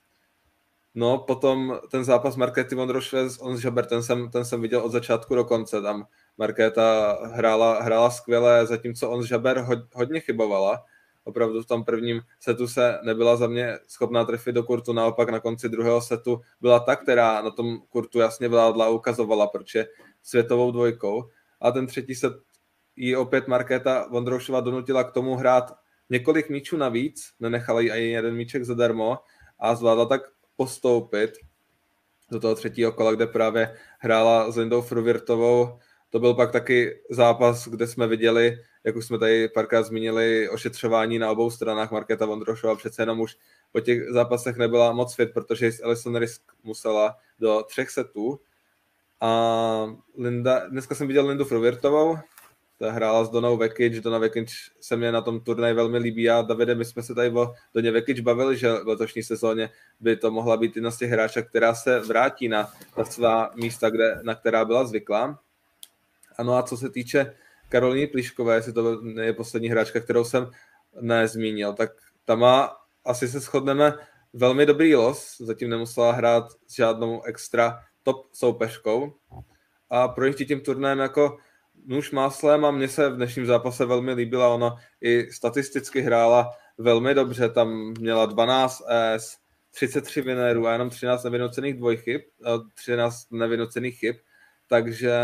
No, 0.95 1.19
potom 1.19 1.79
ten 1.91 2.05
zápas 2.05 2.37
Markety 2.37 2.75
Vondrošve 2.75 3.31
s 3.31 3.39
Ons 3.43 3.61
Žaber, 3.61 3.87
ten 3.87 4.03
jsem, 4.03 4.31
ten 4.31 4.45
jsem 4.45 4.63
viděl 4.63 4.81
od 4.81 4.93
začátku 4.93 5.35
do 5.35 5.45
konce. 5.45 5.83
Tam 5.83 6.07
Markéta 6.39 7.19
hrála, 7.33 7.83
hrála 7.83 8.11
skvěle, 8.11 8.67
zatímco 8.67 9.11
Ons 9.11 9.27
Žaber 9.27 9.67
hodně 9.95 10.21
chybovala 10.21 10.85
opravdu 11.29 11.63
v 11.63 11.67
tom 11.67 11.85
prvním 11.85 12.21
setu 12.41 12.69
se 12.69 12.99
nebyla 13.03 13.37
za 13.37 13.47
mě 13.47 13.79
schopná 13.89 14.25
trefit 14.25 14.55
do 14.55 14.63
kurtu, 14.63 14.93
naopak 14.93 15.29
na 15.29 15.41
konci 15.41 15.69
druhého 15.69 16.01
setu 16.01 16.41
byla 16.61 16.81
ta, 16.81 16.97
která 16.97 17.43
na 17.43 17.51
tom 17.51 17.79
kurtu 17.89 18.19
jasně 18.19 18.49
vládla 18.49 18.87
a 18.87 18.89
ukazovala, 18.89 19.47
proč 19.47 19.75
je 19.75 19.89
světovou 20.23 20.73
dvojkou. 20.73 21.29
A 21.61 21.71
ten 21.71 21.87
třetí 21.87 22.15
set 22.15 22.33
ji 22.97 23.17
opět 23.17 23.49
Markéta 23.49 24.09
Vondroušova 24.11 24.61
donutila 24.61 25.05
k 25.05 25.13
tomu 25.13 25.37
hrát 25.37 25.73
několik 26.11 26.51
míčů 26.51 26.77
navíc, 26.77 27.33
nenechala 27.41 27.81
jí 27.81 27.91
ani 27.91 28.07
jeden 28.11 28.35
míček 28.35 28.65
zadarmo 28.65 29.19
a 29.59 29.75
zvládla 29.75 30.07
tak 30.07 30.23
postoupit 30.57 31.31
do 32.31 32.41
toho 32.41 32.55
třetího 32.55 32.93
kola, 32.93 33.13
kde 33.13 33.27
právě 33.27 33.77
hrála 33.99 34.51
s 34.51 34.57
Lindou 34.57 34.83
Fruvirtovou. 34.83 35.79
To 36.11 36.19
byl 36.19 36.35
pak 36.35 36.53
taky 36.53 37.01
zápas, 37.11 37.69
kde 37.69 37.87
jsme 37.87 38.07
viděli, 38.07 38.59
jak 38.85 38.97
už 38.97 39.07
jsme 39.07 39.19
tady 39.19 39.49
párkrát 39.49 39.83
zmínili, 39.83 40.49
ošetřování 40.49 41.19
na 41.19 41.31
obou 41.31 41.51
stranách. 41.51 41.91
Markéta 41.91 42.27
Vondrošova 42.27 42.77
přece 42.77 43.03
jenom 43.03 43.21
už 43.21 43.37
po 43.73 43.81
těch 43.81 44.09
zápasech 44.11 44.57
nebyla 44.57 44.93
moc 44.93 45.15
fit, 45.15 45.33
protože 45.35 45.71
Alison 45.85 46.17
Risk 46.17 46.43
musela 46.65 47.17
do 47.39 47.63
třech 47.63 47.91
setů. 47.91 48.41
A 49.21 49.95
Linda, 50.19 50.69
dneska 50.69 50.95
jsem 50.95 51.07
viděl 51.07 51.27
Lindu 51.27 51.45
Fruvirtovou, 51.45 52.19
ta 52.79 52.93
hrála 52.93 53.25
s 53.25 53.31
Donou 53.31 53.57
Vekic, 53.57 54.03
Dona 54.03 54.19
Vekic 54.19 54.51
se 54.81 54.97
mě 54.97 55.13
na 55.13 55.21
tom 55.21 55.41
turnaji 55.41 55.75
velmi 55.75 55.99
líbí 55.99 56.31
a 56.31 56.43
Davide, 56.43 56.75
my 56.75 56.85
jsme 56.85 57.03
se 57.03 57.15
tady 57.15 57.31
o 57.31 57.55
Doně 57.75 57.91
Vekic 57.91 58.21
bavili, 58.21 58.57
že 58.57 58.73
v 58.73 58.89
letošní 58.89 59.23
sezóně 59.23 59.71
by 60.01 60.17
to 60.17 60.31
mohla 60.31 60.57
být 60.57 60.77
jedna 60.77 60.91
z 60.91 60.99
těch 60.99 61.11
hráček, 61.11 61.49
která 61.49 61.75
se 61.75 62.01
vrátí 62.01 62.49
na, 62.49 62.73
na 62.99 63.05
svá 63.05 63.51
místa, 63.55 63.91
kde, 63.91 64.19
na 64.23 64.35
která 64.35 64.65
byla 64.65 64.85
zvyklá. 64.85 65.39
Ano 66.37 66.55
a 66.55 66.63
co 66.63 66.77
se 66.77 66.91
týče 66.91 67.35
Karolíny 67.69 68.07
Pliškové, 68.07 68.55
jestli 68.55 68.73
to 68.73 69.01
je 69.21 69.33
poslední 69.33 69.69
hráčka, 69.69 70.01
kterou 70.01 70.25
jsem 70.25 70.51
nezmínil, 71.01 71.73
tak 71.73 71.91
ta 72.25 72.35
má, 72.35 72.77
asi 73.05 73.29
se 73.29 73.41
shodneme, 73.41 73.95
velmi 74.33 74.67
dobrý 74.67 74.95
los, 74.95 75.37
zatím 75.41 75.71
nemusela 75.71 76.13
hrát 76.13 76.45
s 76.67 76.75
žádnou 76.75 77.23
extra 77.23 77.81
top 78.03 78.27
soupeřkou. 78.33 79.15
A 79.91 80.09
projít 80.09 80.37
tím 80.37 80.61
turnajem 80.61 80.99
jako 80.99 81.39
nůž 81.87 82.11
máslem 82.11 82.65
a 82.65 82.71
mně 82.71 82.89
se 82.89 83.09
v 83.09 83.17
dnešním 83.17 83.47
zápase 83.47 83.85
velmi 83.85 84.13
líbila, 84.13 84.55
ona 84.55 84.77
i 85.01 85.33
statisticky 85.33 86.01
hrála 86.01 86.51
velmi 86.79 87.15
dobře, 87.15 87.49
tam 87.49 87.95
měla 87.99 88.27
12 88.27 88.83
S, 88.89 89.37
33 89.71 90.23
vinérů 90.23 90.67
a 90.67 90.73
jenom 90.73 90.91
13 90.91 91.25
nevynocených 91.25 91.75
dvojchyb, 91.75 92.23
13 92.75 93.31
nevynocených 93.31 93.99
chyb, 93.99 94.17
takže 94.69 95.19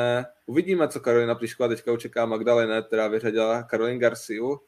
uvidíme, 0.47 0.89
co 0.89 1.01
Karolina 1.01 1.35
Plišková 1.35 1.69
teďka 1.69 1.93
očeká 1.93 2.27
Magdalene, 2.27 2.83
která 2.83 3.09
vyřadila 3.09 3.63
Karolin 3.63 3.99
Garciu. 3.99 4.61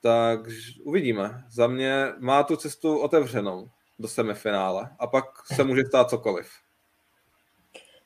Takže 0.00 0.72
uvidíme. 0.82 1.44
Za 1.50 1.66
mě 1.66 2.12
má 2.18 2.42
tu 2.42 2.56
cestu 2.56 2.98
otevřenou 2.98 3.70
do 3.98 4.08
semifinále 4.08 4.88
a 4.98 5.06
pak 5.06 5.24
se 5.54 5.64
může 5.64 5.82
stát 5.84 6.10
cokoliv. 6.10 6.48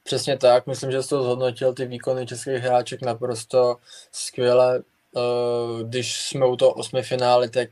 Přesně 0.03 0.39
tak, 0.39 0.67
myslím, 0.67 0.91
že 0.91 1.03
jsi 1.03 1.09
to 1.09 1.23
zhodnotil 1.23 1.75
ty 1.75 1.87
výkony 1.87 2.27
českých 2.27 2.55
hráček 2.55 3.03
naprosto 3.03 3.77
skvěle. 4.13 4.83
Eh, 5.17 5.85
když 5.85 6.23
jsme 6.23 6.47
u 6.47 6.57
toho 6.57 6.73
osmi 6.73 7.03
finále, 7.03 7.49
tak 7.49 7.69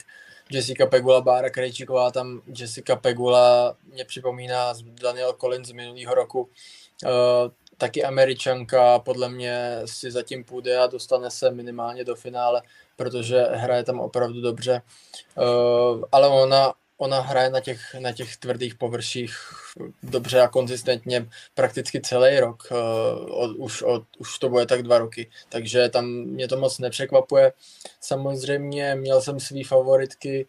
Jessica 0.51 0.87
Pegula, 0.87 1.21
Bára 1.21 1.51
Krejčíková, 1.51 2.11
tam 2.11 2.43
Jessica 2.59 2.97
Pegula 2.97 3.77
mě 3.93 4.05
připomíná 4.05 4.73
Daniel 5.03 5.33
Collins 5.33 5.69
z 5.69 5.73
minulého 5.73 6.15
roku 6.15 6.49
taky 7.79 8.05
američanka, 8.05 8.99
podle 8.99 9.29
mě 9.29 9.81
si 9.85 10.11
zatím 10.11 10.45
půjde 10.45 10.79
a 10.79 10.87
dostane 10.87 11.31
se 11.31 11.51
minimálně 11.51 12.05
do 12.05 12.15
finále, 12.15 12.63
protože 12.97 13.43
hraje 13.43 13.85
tam 13.85 14.01
opravdu 14.01 14.41
dobře. 14.41 14.83
Uh, 15.37 16.05
ale 16.13 16.29
ona, 16.29 16.75
ona 16.97 17.21
hraje 17.21 17.51
na 17.51 17.61
těch, 17.61 17.95
na 17.99 18.13
těch 18.13 18.37
tvrdých 18.37 18.75
površích 18.75 19.37
dobře 20.03 20.41
a 20.41 20.49
konzistentně 20.49 21.29
prakticky 21.55 22.01
celý 22.01 22.41
rok. 22.41 22.63
Uh, 22.71 23.41
od, 23.41 23.57
už, 23.57 23.83
od, 23.83 24.03
už 24.19 24.39
to 24.39 24.49
bude 24.49 24.67
tak 24.67 24.83
dva 24.83 24.99
roky, 24.99 25.31
takže 25.49 25.89
tam 25.89 26.07
mě 26.07 26.49
to 26.49 26.57
moc 26.57 26.79
nepřekvapuje. 26.79 27.53
Samozřejmě 28.01 28.95
měl 28.95 29.21
jsem 29.21 29.41
svý 29.41 29.65
favoritky, 29.65 30.47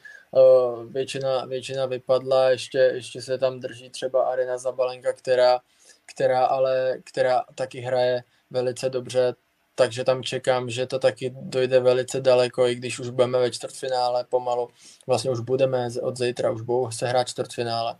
většina, 0.89 1.45
většina 1.45 1.85
vypadla, 1.85 2.49
ještě, 2.49 2.77
ještě 2.77 3.21
se 3.21 3.37
tam 3.37 3.59
drží 3.59 3.89
třeba 3.89 4.23
Arena 4.23 4.57
Zabalenka, 4.57 5.13
která 5.13 5.59
která 6.07 6.45
ale, 6.45 6.97
která 7.03 7.43
taky 7.55 7.79
hraje 7.79 8.23
velice 8.49 8.89
dobře, 8.89 9.35
takže 9.75 10.03
tam 10.03 10.23
čekám, 10.23 10.69
že 10.69 10.85
to 10.85 10.99
taky 10.99 11.33
dojde 11.35 11.79
velice 11.79 12.21
daleko, 12.21 12.67
i 12.67 12.75
když 12.75 12.99
už 12.99 13.09
budeme 13.09 13.39
ve 13.39 13.51
čtvrtfinále 13.51 14.23
pomalu. 14.23 14.69
Vlastně 15.07 15.31
už 15.31 15.39
budeme 15.39 15.87
od 16.01 16.17
zítra, 16.17 16.51
už 16.51 16.61
budou 16.61 16.91
se 16.91 17.07
hrát 17.07 17.27
čtvrtfinále. 17.27 17.95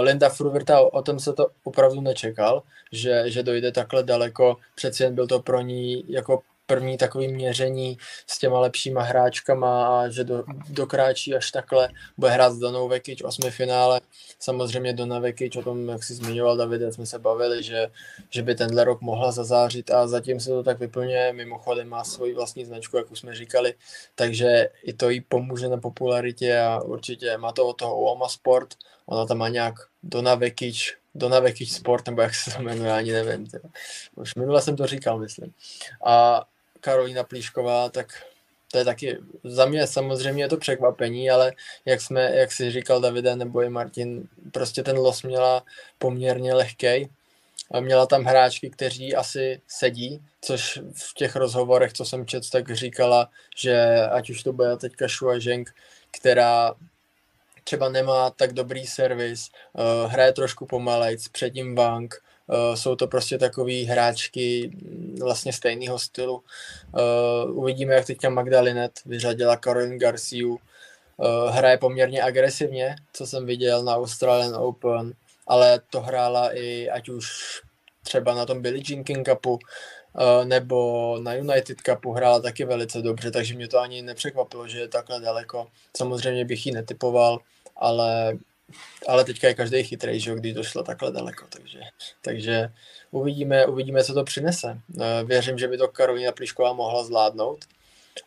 Linda 0.00 0.28
Fruverta, 0.28 0.80
o 0.80 1.02
tom 1.02 1.18
se 1.20 1.32
to 1.32 1.46
opravdu 1.64 2.00
nečekal, 2.00 2.62
že, 2.92 3.30
že 3.30 3.42
dojde 3.42 3.72
takhle 3.72 4.02
daleko. 4.02 4.56
Přeci 4.74 5.02
jen 5.02 5.14
byl 5.14 5.26
to 5.26 5.40
pro 5.40 5.60
ní 5.60 6.04
jako 6.08 6.42
první 6.70 6.96
takový 6.96 7.28
měření 7.28 7.98
s 8.26 8.38
těma 8.38 8.60
lepšíma 8.60 9.02
hráčkama 9.02 10.00
a 10.00 10.08
že 10.08 10.24
do, 10.24 10.44
dokráčí 10.68 11.34
až 11.34 11.50
takhle, 11.50 11.88
bude 12.18 12.30
hrát 12.30 12.52
s 12.52 12.58
Danou 12.58 12.88
Vekič 12.88 13.22
osmi 13.22 13.50
finále. 13.50 14.00
Samozřejmě 14.38 14.92
Dona 14.92 15.18
Vekič, 15.18 15.56
o 15.56 15.62
tom, 15.62 15.88
jak 15.88 16.04
si 16.04 16.14
zmiňoval 16.14 16.56
David, 16.56 16.94
jsme 16.94 17.06
se 17.06 17.18
bavili, 17.18 17.62
že, 17.62 17.90
že 18.30 18.42
by 18.42 18.54
tenhle 18.54 18.84
rok 18.84 19.00
mohla 19.00 19.32
zazářit 19.32 19.90
a 19.90 20.06
zatím 20.06 20.40
se 20.40 20.50
to 20.50 20.62
tak 20.62 20.78
vyplňuje. 20.78 21.32
Mimochodem 21.32 21.88
má 21.88 22.04
svoji 22.04 22.34
vlastní 22.34 22.64
značku, 22.64 22.96
jak 22.96 23.10
už 23.10 23.18
jsme 23.18 23.34
říkali, 23.34 23.74
takže 24.14 24.68
i 24.82 24.92
to 24.92 25.10
jí 25.10 25.20
pomůže 25.20 25.68
na 25.68 25.76
popularitě 25.76 26.58
a 26.58 26.80
určitě 26.80 27.38
má 27.38 27.52
to 27.52 27.66
od 27.66 27.76
toho 27.76 27.98
Uoma 27.98 28.28
Sport, 28.28 28.74
ona 29.06 29.26
tam 29.26 29.38
má 29.38 29.48
nějak 29.48 29.74
Dona 30.02 30.34
Vekič, 30.34 30.96
Dona 31.14 31.40
Vekič 31.40 31.72
Sport, 31.72 32.06
nebo 32.06 32.22
jak 32.22 32.34
se 32.34 32.50
to 32.50 32.62
jmenuje, 32.62 32.92
ani 32.92 33.12
nevím. 33.12 33.46
Už 34.14 34.34
minule 34.34 34.62
jsem 34.62 34.76
to 34.76 34.86
říkal, 34.86 35.18
myslím. 35.18 35.54
A 36.04 36.44
Karolina 36.80 37.24
Plíšková, 37.24 37.88
tak 37.88 38.06
to 38.72 38.78
je 38.78 38.84
taky, 38.84 39.18
za 39.44 39.66
mě 39.66 39.86
samozřejmě 39.86 40.44
je 40.44 40.48
to 40.48 40.56
překvapení, 40.56 41.30
ale 41.30 41.52
jak 41.84 42.00
jsme, 42.00 42.36
jak 42.36 42.52
si 42.52 42.70
říkal 42.70 43.00
Davide 43.00 43.36
nebo 43.36 43.62
i 43.62 43.68
Martin, 43.68 44.28
prostě 44.52 44.82
ten 44.82 44.96
los 44.96 45.22
měla 45.22 45.62
poměrně 45.98 46.54
lehký. 46.54 47.10
Měla 47.80 48.06
tam 48.06 48.24
hráčky, 48.24 48.70
kteří 48.70 49.14
asi 49.14 49.60
sedí, 49.68 50.22
což 50.40 50.78
v 50.94 51.14
těch 51.14 51.36
rozhovorech, 51.36 51.92
co 51.92 52.04
jsem 52.04 52.26
četl, 52.26 52.46
tak 52.52 52.74
říkala, 52.74 53.30
že 53.56 54.06
ať 54.10 54.30
už 54.30 54.42
to 54.42 54.52
bude 54.52 54.76
teďka 54.76 55.08
Shua 55.08 55.40
Zheng, 55.40 55.74
která 56.10 56.74
třeba 57.64 57.88
nemá 57.88 58.30
tak 58.30 58.52
dobrý 58.52 58.86
servis, 58.86 59.48
uh, 59.72 60.12
hraje 60.12 60.32
trošku 60.32 60.66
pomalejc, 60.66 61.28
předním 61.28 61.74
bank, 61.74 62.22
uh, 62.50 62.74
jsou 62.74 62.96
to 62.96 63.06
prostě 63.06 63.38
takový 63.38 63.84
hráčky 63.84 64.70
mm, 64.74 65.16
vlastně 65.22 65.52
stejného 65.52 65.98
stylu. 65.98 66.42
Uh, 67.44 67.58
uvidíme, 67.58 67.94
jak 67.94 68.06
teďka 68.06 68.30
Magdalinet 68.30 68.92
vyřadila 69.06 69.56
Caroline 69.56 69.98
Garciu, 69.98 70.50
uh, 70.50 71.50
hraje 71.50 71.78
poměrně 71.78 72.22
agresivně, 72.22 72.96
co 73.12 73.26
jsem 73.26 73.46
viděl 73.46 73.84
na 73.84 73.96
Australian 73.96 74.54
Open, 74.54 75.12
ale 75.46 75.80
to 75.90 76.00
hrála 76.00 76.56
i 76.56 76.90
ať 76.90 77.08
už 77.08 77.26
třeba 78.02 78.34
na 78.34 78.46
tom 78.46 78.62
Billie 78.62 78.84
Jean 78.88 79.04
King 79.04 79.28
Cupu, 79.28 79.58
nebo 80.44 81.18
na 81.22 81.34
United 81.34 81.78
Cupu 81.80 82.12
hrála 82.12 82.40
taky 82.40 82.64
velice 82.64 83.02
dobře, 83.02 83.30
takže 83.30 83.54
mě 83.54 83.68
to 83.68 83.78
ani 83.78 84.02
nepřekvapilo, 84.02 84.68
že 84.68 84.80
je 84.80 84.88
takhle 84.88 85.20
daleko. 85.20 85.66
Samozřejmě 85.96 86.44
bych 86.44 86.66
ji 86.66 86.72
netypoval, 86.72 87.38
ale, 87.76 88.38
ale 89.08 89.24
teďka 89.24 89.48
je 89.48 89.54
každý 89.54 89.82
chytrý, 89.82 90.20
že 90.20 90.34
když 90.34 90.54
došlo 90.54 90.82
takhle 90.82 91.12
daleko, 91.12 91.46
takže, 91.48 91.80
takže 92.22 92.72
uvidíme, 93.10 93.66
uvidíme, 93.66 94.04
co 94.04 94.14
to 94.14 94.24
přinese. 94.24 94.80
Eh, 95.00 95.24
věřím, 95.24 95.58
že 95.58 95.68
by 95.68 95.78
to 95.78 95.88
Karolina 95.88 96.32
Plišková 96.32 96.72
mohla 96.72 97.04
zvládnout 97.04 97.64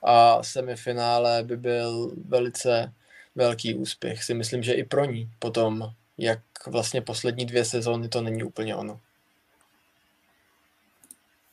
a 0.03 0.43
semifinále 0.43 1.43
by 1.43 1.57
byl 1.57 2.11
velice 2.27 2.93
velký 3.35 3.73
úspěch. 3.73 4.23
Si 4.23 4.33
myslím, 4.33 4.63
že 4.63 4.73
i 4.73 4.83
pro 4.83 5.05
ní 5.05 5.29
potom, 5.39 5.91
jak 6.17 6.39
vlastně 6.67 7.01
poslední 7.01 7.45
dvě 7.45 7.65
sezóny 7.65 8.09
to 8.09 8.21
není 8.21 8.43
úplně 8.43 8.75
ono. 8.75 8.99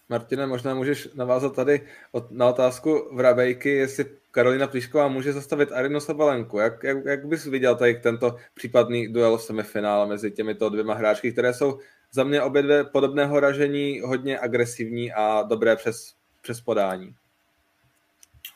Martine, 0.08 0.46
možná 0.46 0.74
můžeš 0.74 1.08
navázat 1.14 1.54
tady 1.54 1.88
na 2.30 2.48
otázku 2.48 3.08
v 3.12 3.20
Rabejky, 3.20 3.70
jestli 3.70 4.19
Karolina 4.30 4.66
Plišková 4.66 5.08
může 5.08 5.32
zastavit 5.32 5.72
Arinu 5.72 6.00
Sabalenku. 6.00 6.58
Jak, 6.58 6.84
jak, 6.84 7.04
jak 7.04 7.26
bys 7.26 7.46
viděl 7.46 7.76
tady 7.76 7.94
tento 7.94 8.36
případný 8.54 9.12
duel 9.12 9.38
v 9.38 9.42
semifinále 9.42 10.06
mezi 10.06 10.30
těmito 10.30 10.68
dvěma 10.68 10.94
hráčky, 10.94 11.32
které 11.32 11.54
jsou 11.54 11.78
za 12.12 12.24
mě 12.24 12.42
obě 12.42 12.62
dvě 12.62 12.84
podobného 12.84 13.40
ražení, 13.40 14.00
hodně 14.00 14.38
agresivní 14.38 15.12
a 15.12 15.42
dobré 15.42 15.76
přes, 15.76 16.14
přes 16.42 16.60
podání? 16.60 17.14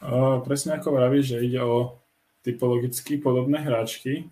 Uh, 0.04 0.42
presne 0.44 0.76
ako 0.76 1.00
že 1.22 1.40
ide 1.40 1.62
o 1.62 1.96
typologicky 2.42 3.16
podobné 3.16 3.58
hráčky, 3.58 4.28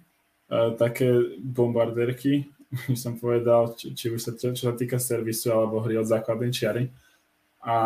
uh, 0.52 0.76
také 0.76 1.16
bombardérky, 1.40 2.44
by 2.88 2.96
som 2.96 3.16
povedal, 3.16 3.72
či, 3.76 3.94
či 3.94 4.11
už 4.11 4.20
sa, 4.20 4.33
čo, 4.37 4.52
sa 4.52 4.98
servisu 4.98 5.52
alebo 5.52 5.81
hry 5.81 5.96
od 5.96 6.09
základnej 6.09 6.52
čiary. 6.52 6.92
A 7.64 7.76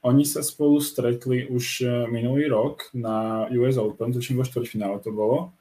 oni 0.00 0.24
sa 0.24 0.40
spolu 0.40 0.80
stretli 0.80 1.44
už 1.44 1.84
e, 1.84 1.86
minulý 2.08 2.48
rok 2.48 2.88
na 2.96 3.44
US 3.52 3.76
Open, 3.76 4.16
tuším 4.16 4.40
vo 4.40 4.48
štvrťfinále 4.48 4.96
to 5.04 5.12
bolo. 5.12 5.52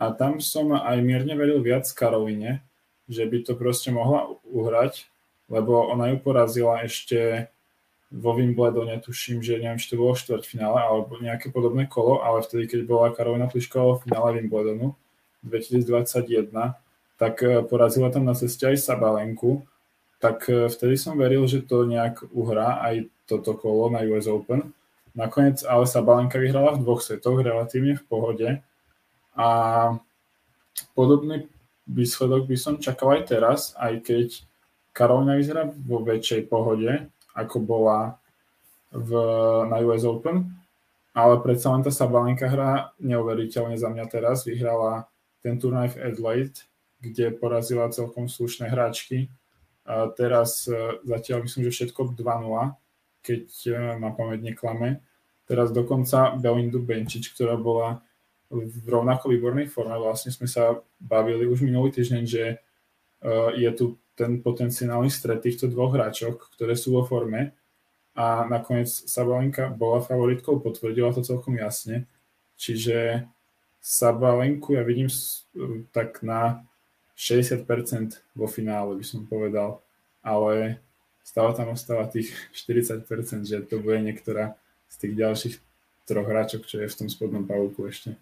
A 0.00 0.10
tam 0.16 0.40
som 0.40 0.72
aj 0.72 0.98
mierne 1.04 1.36
veril 1.36 1.60
viac 1.60 1.84
Karoline, 1.92 2.64
že 3.06 3.28
by 3.28 3.44
to 3.44 3.52
proste 3.52 3.92
mohla 3.92 4.32
uhrať, 4.48 5.06
lebo 5.52 5.92
ona 5.92 6.08
ju 6.08 6.16
porazila 6.24 6.80
ešte 6.82 7.52
vo 8.12 8.36
Wimbledone, 8.36 9.00
tuším, 9.00 9.40
že 9.44 9.60
neviem, 9.60 9.80
či 9.80 9.92
to 9.92 10.00
bolo 10.00 10.16
štvrťfinále 10.16 10.80
alebo 10.80 11.16
nejaké 11.20 11.48
podobné 11.52 11.88
kolo, 11.88 12.20
ale 12.24 12.44
vtedy, 12.44 12.68
keď 12.68 12.80
bola 12.88 13.12
Karolina 13.12 13.48
Plišková 13.48 14.00
v 14.00 14.04
finále 14.08 14.28
Wimbledonu 14.40 14.96
2021, 15.44 16.52
tak 17.20 17.34
e, 17.44 17.60
porazila 17.68 18.08
tam 18.08 18.24
na 18.24 18.32
ceste 18.32 18.64
aj 18.64 18.80
Sabalenku 18.80 19.64
tak 20.22 20.46
e, 20.46 20.70
vtedy 20.70 20.94
som 20.94 21.18
veril, 21.18 21.42
že 21.50 21.66
to 21.66 21.82
nejak 21.82 22.22
uhrá 22.30 22.78
aj 22.86 23.10
toto 23.26 23.58
kolo 23.58 23.90
na 23.90 24.06
US 24.14 24.30
Open. 24.30 24.70
Nakoniec 25.18 25.66
ale 25.66 25.82
Sabalenka 25.82 26.38
vyhrala 26.38 26.78
v 26.78 26.86
dvoch 26.86 27.02
setoch 27.02 27.42
relatívne 27.42 27.98
v 27.98 28.06
pohode 28.06 28.48
a 29.34 29.48
podobný 30.94 31.50
výsledok 31.90 32.46
by 32.46 32.56
som 32.56 32.78
čakal 32.78 33.18
aj 33.18 33.22
teraz, 33.28 33.60
aj 33.76 33.98
keď 34.06 34.28
Karolina 34.94 35.36
vyzerá 35.36 35.66
vo 35.66 36.04
väčšej 36.04 36.46
pohode, 36.46 37.08
ako 37.34 37.56
bola 37.64 38.20
v, 38.92 39.10
na 39.66 39.80
US 39.88 40.04
Open, 40.04 40.52
ale 41.16 41.40
predsa 41.40 41.72
len 41.72 41.82
tá 41.82 41.90
Sabalenka 41.90 42.46
hrá 42.48 42.92
neuveriteľne 43.00 43.76
za 43.76 43.88
mňa 43.88 44.04
teraz. 44.08 44.44
Vyhrala 44.44 45.08
ten 45.40 45.56
turnaj 45.56 45.96
v 45.96 46.12
Adelaide, 46.12 46.64
kde 47.00 47.34
porazila 47.34 47.92
celkom 47.92 48.30
slušné 48.30 48.68
hráčky 48.68 49.32
a 49.82 50.06
teraz 50.14 50.70
e, 50.70 51.02
zatiaľ 51.02 51.46
myslím, 51.46 51.66
že 51.68 51.74
všetko 51.74 52.14
2-0, 52.14 52.22
keď 53.22 53.44
e, 53.66 53.72
ma 53.98 54.14
pamäť 54.14 54.40
neklame. 54.46 55.02
Teraz 55.42 55.74
dokonca 55.74 56.38
Belindu 56.38 56.78
Benčič, 56.78 57.34
ktorá 57.34 57.58
bola 57.58 57.98
v 58.52 58.84
rovnako 58.86 59.32
výbornej 59.32 59.66
forme. 59.66 59.98
Vlastne 59.98 60.30
sme 60.30 60.46
sa 60.46 60.78
bavili 61.02 61.48
už 61.50 61.66
minulý 61.66 61.90
týždeň, 61.90 62.22
že 62.22 62.44
e, 62.46 62.56
je 63.58 63.70
tu 63.74 63.98
ten 64.14 64.38
potenciálny 64.44 65.08
stret 65.10 65.42
týchto 65.42 65.66
dvoch 65.66 65.96
hráčok, 65.96 66.52
ktoré 66.54 66.76
sú 66.78 66.94
vo 66.94 67.02
forme 67.02 67.56
a 68.12 68.44
nakoniec 68.44 68.88
Sabalenka 68.88 69.72
bola 69.72 70.04
favoritkou, 70.04 70.60
potvrdila 70.60 71.16
to 71.16 71.24
celkom 71.24 71.56
jasne. 71.56 72.04
Čiže 72.60 73.24
Sabalenku 73.80 74.76
ja 74.76 74.84
vidím 74.84 75.08
tak 75.90 76.20
na 76.20 76.62
60% 77.22 78.18
vo 78.34 78.50
finále 78.50 78.98
by 78.98 79.04
som 79.06 79.22
povedal, 79.22 79.78
ale 80.26 80.82
stále 81.22 81.54
tam 81.54 81.70
ostáva 81.70 82.10
tých 82.10 82.34
40%, 82.50 83.06
že 83.46 83.62
to 83.62 83.78
bude 83.78 84.02
niektorá 84.02 84.58
z 84.90 84.96
tých 84.98 85.14
ďalších 85.14 85.54
troch 86.10 86.26
hráčok, 86.26 86.66
čo 86.66 86.82
je 86.82 86.90
v 86.90 86.98
tom 86.98 87.06
spodnom 87.06 87.46
pavúku 87.46 87.86
ešte. 87.86 88.18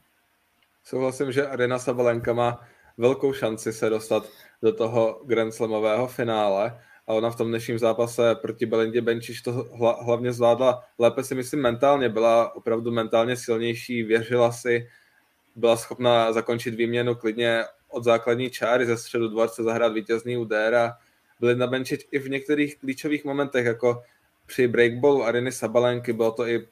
Souhlasím, 0.84 1.32
že 1.32 1.48
Arena 1.48 1.80
Sabalenka 1.80 2.32
má 2.32 2.60
velkou 2.98 3.32
šanci 3.32 3.72
se 3.72 3.90
dostat 3.90 4.28
do 4.62 4.72
toho 4.72 5.24
Grand 5.24 5.54
Slamového 5.54 6.06
finále 6.06 6.80
a 7.06 7.12
ona 7.12 7.30
v 7.30 7.36
tom 7.36 7.48
dnešním 7.48 7.78
zápase 7.78 8.34
proti 8.34 8.66
Belindě 8.66 9.00
Benčiš 9.00 9.42
to 9.42 9.52
hla, 9.52 10.02
hlavně 10.02 10.32
zvládla 10.32 10.84
lépe 10.98 11.24
si 11.24 11.34
myslím 11.34 11.60
mentálně, 11.60 12.08
byla 12.08 12.56
opravdu 12.56 12.90
mentálně 12.92 13.36
silnější, 13.36 14.02
věřila 14.02 14.52
si, 14.52 14.88
byla 15.56 15.76
schopna 15.76 16.32
zakončit 16.32 16.74
výměnu 16.74 17.14
klidně 17.14 17.64
od 17.90 18.04
základní 18.04 18.50
čáry 18.50 18.86
ze 18.86 18.96
středu 18.96 19.28
dvorce 19.28 19.62
zahrát 19.62 19.92
vítězný 19.92 20.36
úder 20.36 20.74
a 20.74 20.96
byli 21.40 21.56
na 21.56 21.66
benči 21.66 21.98
i 22.10 22.18
v 22.18 22.30
některých 22.30 22.78
klíčových 22.78 23.24
momentech, 23.24 23.66
jako 23.66 24.02
při 24.46 24.68
breakballu 24.68 25.24
Ariny 25.24 25.52
Sabalenky, 25.52 26.12
bylo 26.12 26.32
to 26.32 26.46
i 26.46 26.68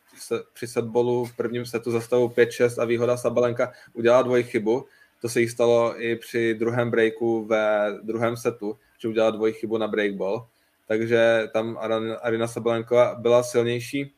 při 0.53 0.67
setballu 0.67 1.25
v 1.25 1.37
prvním 1.37 1.67
setu 1.67 1.91
za 1.91 2.01
stavu 2.01 2.29
5-6 2.29 2.83
a 2.83 2.85
výhoda 2.85 3.17
Sabalenka 3.17 3.73
udělala 3.93 4.23
dvoj 4.23 4.43
chybu. 4.43 4.87
To 5.21 5.29
se 5.29 5.41
jí 5.41 5.49
stalo 5.49 6.03
i 6.03 6.17
při 6.17 6.55
druhém 6.55 6.91
breaku 6.91 7.45
ve 7.45 7.93
druhém 8.03 8.37
setu, 8.37 8.79
že 8.99 9.09
udělala 9.09 9.31
dvoj 9.31 9.53
chybu 9.53 9.79
na 9.79 9.89
breakball. 9.89 10.49
Takže 10.87 11.49
tam 11.53 11.79
Arina 12.23 12.49
Sabalenková 12.49 13.15
byla 13.15 13.43
silnější, 13.43 14.15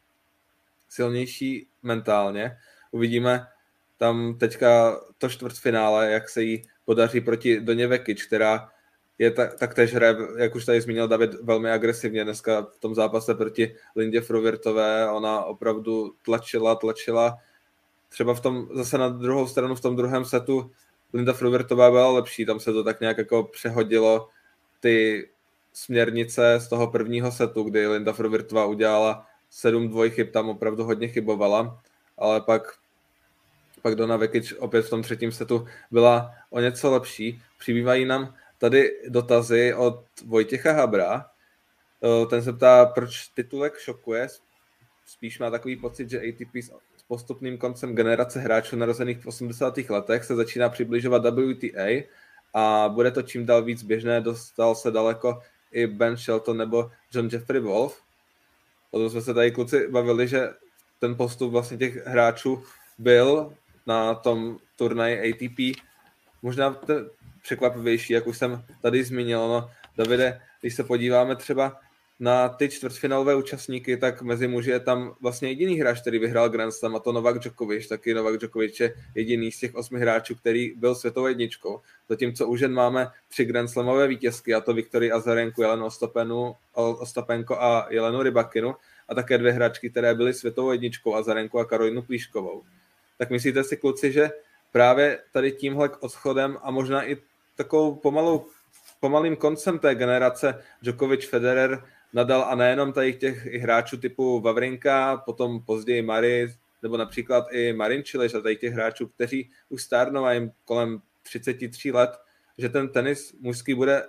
silnější 0.88 1.66
mentálně. 1.82 2.56
Uvidíme 2.90 3.46
tam 3.96 4.38
teďka 4.38 5.00
to 5.18 5.28
čtvrtfinále, 5.28 6.10
jak 6.10 6.28
se 6.28 6.42
jí 6.42 6.62
podaří 6.90 7.20
proti 7.20 7.60
Doně 7.60 7.86
Vekič, 7.86 8.26
která 8.26 8.68
je 9.18 9.30
tak, 9.30 9.54
taktéž 9.54 9.94
hraje, 9.94 10.16
jak 10.36 10.54
už 10.54 10.64
tady 10.64 10.80
zmínil 10.80 11.08
David, 11.08 11.34
velmi 11.42 11.70
agresivně 11.70 12.24
dneska 12.24 12.62
v 12.62 12.78
tom 12.78 12.94
zápase 12.94 13.34
proti 13.34 13.76
Lindě 13.96 14.20
Fruvirtové. 14.20 15.10
Ona 15.10 15.44
opravdu 15.44 16.14
tlačila, 16.24 16.74
tlačila. 16.74 17.38
Třeba 18.08 18.34
v 18.34 18.40
tom, 18.40 18.68
zase 18.74 18.98
na 18.98 19.08
druhou 19.08 19.46
stranu 19.46 19.74
v 19.74 19.80
tom 19.80 19.96
druhém 19.96 20.24
setu 20.24 20.70
Linda 21.14 21.32
Fruvirtová 21.32 21.90
byla 21.90 22.10
lepší, 22.10 22.46
tam 22.46 22.60
se 22.60 22.72
to 22.72 22.84
tak 22.84 23.00
nějak 23.00 23.18
jako 23.18 23.44
přehodilo 23.44 24.28
ty 24.80 25.28
směrnice 25.72 26.58
z 26.60 26.68
toho 26.68 26.90
prvního 26.90 27.32
setu, 27.32 27.62
kdy 27.62 27.86
Linda 27.86 28.12
Fruvirtová 28.12 28.66
udělala 28.66 29.26
sedm 29.50 29.88
dvojchyb 29.88 30.32
tam 30.32 30.48
opravdu 30.48 30.84
hodně 30.84 31.08
chybovala, 31.08 31.82
ale 32.18 32.40
pak, 32.40 32.62
pak 33.82 33.94
Dona 33.94 34.16
Vekic 34.16 34.52
opět 34.58 34.82
v 34.82 34.90
tom 34.90 35.02
třetím 35.02 35.32
setu 35.32 35.66
byla 35.90 36.34
o 36.50 36.60
něco 36.60 36.90
lepší. 36.90 37.42
Přibývají 37.58 38.04
nám 38.04 38.34
tady 38.58 39.00
dotazy 39.08 39.74
od 39.74 40.04
Vojtěcha 40.26 40.72
Habra. 40.72 41.26
Eh, 42.04 42.26
ten 42.26 42.42
se 42.42 42.52
ptá, 42.52 42.86
proč 42.86 43.28
titulek 43.28 43.78
šokuje. 43.78 44.28
Spíš 45.06 45.38
má 45.38 45.50
takový 45.50 45.76
pocit, 45.76 46.10
že 46.10 46.20
ATP 46.20 46.62
s 46.96 47.02
postupným 47.08 47.58
koncem 47.58 47.94
generace 47.94 48.40
hráčů 48.40 48.76
narozených 48.76 49.18
v 49.18 49.26
80. 49.26 49.90
letech 49.90 50.24
se 50.24 50.36
začíná 50.36 50.68
přibližovat 50.68 51.22
WTA 51.26 52.04
a 52.54 52.88
bude 52.88 53.10
to 53.10 53.22
čím 53.22 53.46
dál 53.46 53.62
víc 53.62 53.82
běžné. 53.82 54.20
Dostal 54.20 54.74
se 54.74 54.90
daleko 54.90 55.42
i 55.72 55.86
Ben 55.86 56.16
Shelton 56.16 56.56
nebo 56.56 56.90
John 57.12 57.28
Jeffrey 57.32 57.60
Wolf. 57.60 58.02
O 58.90 58.98
tom 58.98 59.10
jsme 59.10 59.20
se 59.20 59.34
tady 59.34 59.50
kluci 59.50 59.88
bavili, 59.88 60.28
že 60.28 60.48
ten 60.98 61.16
postup 61.16 61.52
vlastně 61.52 61.76
těch 61.76 62.06
hráčů 62.06 62.64
byl 62.98 63.52
na 63.90 64.14
tom 64.14 64.58
turnaji 64.78 65.18
ATP 65.18 65.82
možná 66.42 66.70
ten 66.70 67.10
překvapivější, 67.42 68.12
jak 68.12 68.26
už 68.26 68.38
jsem 68.38 68.64
tady 68.82 69.04
zmínil. 69.04 69.48
No, 69.48 69.70
Davide, 69.96 70.40
když 70.60 70.74
se 70.74 70.84
podíváme 70.84 71.36
třeba 71.36 71.80
na 72.20 72.48
ty 72.48 72.68
čtvrtfinálové 72.68 73.34
účastníky, 73.34 73.96
tak 73.96 74.22
mezi 74.22 74.48
muži 74.48 74.70
je 74.70 74.80
tam 74.80 75.14
vlastně 75.20 75.48
jediný 75.48 75.80
hráč, 75.80 76.00
který 76.00 76.18
vyhrál 76.18 76.48
Grand 76.48 76.72
Slam, 76.72 76.96
a 76.96 76.98
to 76.98 77.12
Novak 77.12 77.38
Djokovic. 77.38 77.88
Taky 77.88 78.14
Novak 78.14 78.36
Djokovic 78.38 78.80
je 78.80 78.94
jediný 79.14 79.52
z 79.52 79.58
těch 79.58 79.74
osmi 79.74 80.00
hráčů, 80.00 80.34
který 80.34 80.74
byl 80.76 80.94
světovou 80.94 81.26
jedničkou. 81.26 81.80
Zatímco 82.08 82.46
už 82.46 82.60
jen 82.60 82.72
máme 82.72 83.08
tři 83.28 83.44
Grand 83.44 83.70
Slamové 83.70 84.08
vítězky, 84.08 84.54
a 84.54 84.60
to 84.60 84.74
Viktorii 84.74 85.12
Azarenku, 85.12 85.62
Jelenu 85.62 85.84
Ostapenu, 85.86 86.54
Ostapenko 86.74 87.56
a 87.58 87.86
Jelenu 87.90 88.22
Rybakinu, 88.22 88.74
a 89.08 89.14
také 89.14 89.38
dvě 89.38 89.52
hráčky, 89.52 89.90
které 89.90 90.14
byly 90.14 90.34
světovou 90.34 90.72
jedničkou, 90.72 91.14
Azarenku 91.14 91.58
a 91.58 91.64
Karolinu 91.64 92.02
Plíškovou. 92.02 92.62
Tak 93.20 93.30
myslíte 93.30 93.64
si, 93.64 93.76
kluci, 93.76 94.12
že 94.12 94.30
právě 94.72 95.18
tady 95.32 95.52
tímhle 95.52 95.90
odchodem 96.00 96.58
a 96.62 96.70
možná 96.70 97.08
i 97.08 97.16
takovou 97.56 97.94
pomalou, 97.94 98.46
pomalým 99.00 99.36
koncem 99.36 99.78
té 99.78 99.94
generace 99.94 100.62
Djokovic, 100.82 101.24
Federer, 101.24 101.84
Nadal 102.12 102.44
a 102.44 102.54
nejenom 102.54 102.92
tady 102.92 103.14
těch 103.14 103.46
hráčů 103.46 103.96
typu 103.96 104.40
Vavrinka, 104.40 105.16
potom 105.16 105.64
později 105.64 106.02
Mari, 106.02 106.54
nebo 106.82 106.96
například 106.96 107.46
i 107.50 107.72
Marin 107.72 108.04
Čiliš 108.04 108.34
a 108.34 108.40
tady 108.40 108.56
těch 108.56 108.72
hráčů, 108.72 109.06
kteří 109.08 109.50
už 109.68 109.82
stárnou 109.82 110.24
a 110.24 110.32
jim 110.32 110.52
kolem 110.64 111.02
33 111.22 111.92
let, 111.92 112.10
že 112.58 112.68
ten 112.68 112.88
tenis 112.88 113.36
mužský 113.40 113.74
bude 113.74 114.02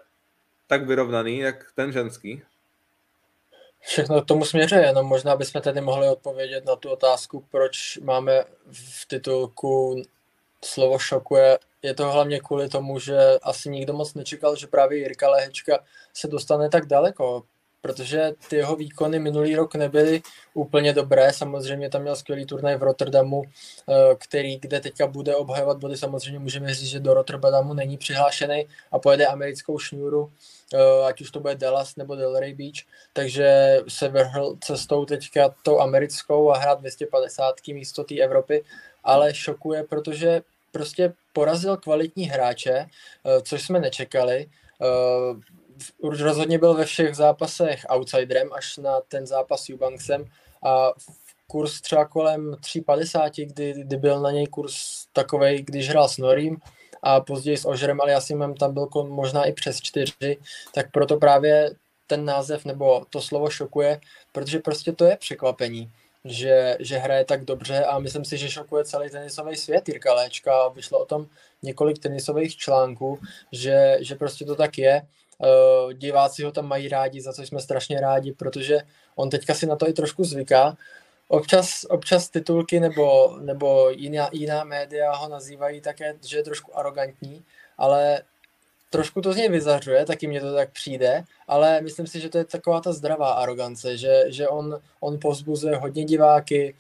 tak 0.68 0.88
vyrovnaný, 0.88 1.40
jak 1.40 1.72
ten 1.76 1.92
ženský? 1.92 2.42
Všechno 3.82 4.22
k 4.22 4.26
tomu 4.26 4.46
směřuje, 4.46 4.82
jenom 4.82 5.06
možná 5.06 5.36
bychom 5.36 5.62
tady 5.62 5.82
mohli 5.82 6.10
odpovědět 6.10 6.66
na 6.66 6.76
tu 6.76 6.90
otázku, 6.90 7.46
proč 7.52 7.98
máme 7.98 8.44
v 8.72 9.08
titulku 9.08 10.04
slovo 10.66 11.00
šokuje. 11.00 11.60
Je 11.82 11.94
to 11.94 12.12
hlavně 12.12 12.40
kvůli 12.40 12.70
tomu, 12.70 13.00
že 13.00 13.18
asi 13.42 13.70
nikdo 13.70 13.94
moc 13.94 14.14
nečekal, 14.14 14.56
že 14.56 14.68
právě 14.68 14.98
Jirka 15.00 15.30
Lehečka 15.30 15.80
se 16.14 16.28
dostane 16.28 16.70
tak 16.70 16.86
daleko 16.86 17.44
protože 17.82 18.34
ty 18.50 18.56
jeho 18.56 18.76
výkony 18.76 19.20
minulý 19.20 19.56
rok 19.56 19.76
nebyly 19.76 20.22
úplně 20.54 20.94
dobré. 20.94 21.34
Samozřejmě 21.34 21.90
tam 21.90 22.02
měl 22.02 22.16
skvělý 22.16 22.46
turnaj 22.46 22.76
v 22.76 22.84
Rotterdamu, 22.84 23.44
eh, 23.44 23.94
který, 24.16 24.60
kde 24.60 24.80
teďka 24.80 25.08
bude 25.08 25.36
obhajovat 25.36 25.78
body. 25.78 25.98
Samozřejmě 25.98 26.40
můžeme 26.40 26.74
říct, 26.74 26.90
že 26.90 27.00
do 27.00 27.14
Rotterdamu 27.14 27.74
není 27.74 27.98
přihlášený 27.98 28.68
a 28.92 29.00
pojede 29.00 29.26
americkou 29.26 29.80
šňůru, 29.80 30.32
eh, 30.74 31.06
ať 31.08 31.22
už 31.22 31.32
to 31.32 31.40
bude 31.40 31.56
Dallas 31.56 31.96
nebo 31.96 32.16
Delray 32.16 32.54
Beach, 32.54 32.86
takže 33.14 33.78
se 33.88 34.08
vrhl 34.10 34.56
cestou 34.64 35.06
teďka 35.06 35.56
tou 35.64 35.80
americkou 35.80 36.52
a 36.52 36.58
hrát 36.58 36.80
250 36.80 37.74
místo 37.74 38.04
té 38.04 38.16
Evropy, 38.16 38.64
ale 39.04 39.34
šokuje, 39.34 39.84
protože 39.84 40.42
prostě 40.72 41.14
porazil 41.34 41.78
kvalitní 41.78 42.26
hráče, 42.26 42.72
eh, 42.72 43.42
což 43.42 43.66
jsme 43.66 43.80
nečekali 43.80 44.50
už 45.98 46.22
rozhodně 46.22 46.60
byl 46.60 46.74
ve 46.74 46.86
všech 46.86 47.16
zápasech 47.16 47.86
outsiderem 47.90 48.50
až 48.54 48.78
na 48.78 49.02
ten 49.08 49.28
zápas 49.28 49.64
s 49.64 49.70
Eubanksem 49.70 50.26
a 50.64 50.92
kurz 51.48 51.82
třeba 51.82 52.06
kolem 52.06 52.52
3,50, 52.52 53.46
kdy, 53.46 53.74
kdy 53.74 53.98
byl 53.98 54.20
na 54.22 54.32
něj 54.32 54.48
kurz 54.48 55.06
takový, 55.14 55.62
když 55.62 55.90
hrál 55.90 56.08
s 56.08 56.18
Norím 56.18 56.58
a 57.04 57.20
později 57.20 57.58
s 57.58 57.68
Ožerem 57.68 58.02
Aliasimem 58.02 58.54
tam 58.54 58.74
byl 58.74 58.88
možná 59.04 59.46
i 59.46 59.54
přes 59.54 59.82
4, 59.82 60.38
tak 60.74 60.92
proto 60.92 61.18
právě 61.18 61.72
ten 62.08 62.26
název 62.26 62.66
nebo 62.66 63.06
to 63.10 63.22
slovo 63.22 63.50
šokuje, 63.50 64.00
protože 64.32 64.60
prostě 64.60 64.92
to 64.92 65.06
je 65.06 65.18
překvapení, 65.18 65.92
že, 66.26 66.78
že 66.80 66.98
hraje 66.98 67.26
tak 67.26 67.46
dobře 67.46 67.86
a 67.86 68.00
myslím 68.00 68.26
si, 68.26 68.38
že 68.38 68.50
šokuje 68.50 68.86
celý 68.86 69.10
tenisový 69.10 69.56
svět 69.56 69.90
Jirka 69.90 70.14
Léčka. 70.14 70.68
Vyšlo 70.68 71.00
o 71.00 71.06
tom 71.06 71.28
několik 71.64 72.00
tenisových 72.00 72.58
článků, 72.58 73.20
že, 73.52 73.98
že 74.02 74.16
prostě 74.16 74.46
to 74.46 74.56
tak 74.56 74.78
je 74.78 75.02
Uh, 75.42 75.94
diváci 75.94 76.44
ho 76.44 76.52
tam 76.52 76.68
mají 76.68 76.90
rádi, 76.90 77.22
za 77.22 77.34
co 77.34 77.42
jsme 77.42 77.60
strašně 77.60 78.02
rádi, 78.02 78.32
protože 78.34 78.80
on 79.16 79.30
teďka 79.30 79.54
si 79.54 79.66
na 79.66 79.76
to 79.76 79.90
i 79.90 79.94
trošku 79.94 80.24
zvyká. 80.24 80.78
Občas, 81.28 81.86
občas 81.90 82.30
titulky 82.30 82.80
nebo, 82.80 83.38
nebo 83.42 83.90
jiná, 83.90 84.30
jiná 84.32 84.64
média 84.64 85.16
ho 85.16 85.30
nazývají 85.30 85.82
také, 85.82 86.16
že 86.28 86.38
je 86.38 86.44
trošku 86.44 86.78
arrogantní, 86.78 87.46
ale 87.78 88.22
trošku 88.90 89.22
to 89.22 89.34
z 89.34 89.36
něj 89.36 89.50
vyzařuje, 89.50 90.06
taky 90.06 90.28
mně 90.28 90.42
to 90.42 90.56
tak 90.56 90.72
přijde, 90.72 91.24
ale 91.48 91.82
myslím 91.82 92.08
si, 92.08 92.20
že 92.20 92.30
to 92.30 92.38
je 92.38 92.46
taková 92.46 92.82
ta 92.82 92.94
zdravá 92.94 93.32
arogance, 93.32 93.98
že, 93.98 94.24
že 94.28 94.48
on, 94.48 94.80
on 95.00 95.20
pozbuzuje 95.20 95.76
hodně 95.76 96.06
diváky, 96.06 96.76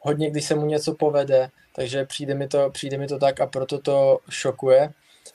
hodně, 0.00 0.30
když 0.30 0.44
se 0.44 0.54
mu 0.54 0.66
něco 0.66 0.94
povede, 0.94 1.50
takže 1.74 2.04
přijde 2.04 2.34
mi 2.34 2.48
to, 2.48 2.70
přijde 2.70 2.98
mi 2.98 3.06
to 3.06 3.18
tak 3.18 3.40
a 3.40 3.46
proto 3.46 3.78
to 3.78 4.18
šokuje. 4.30 4.92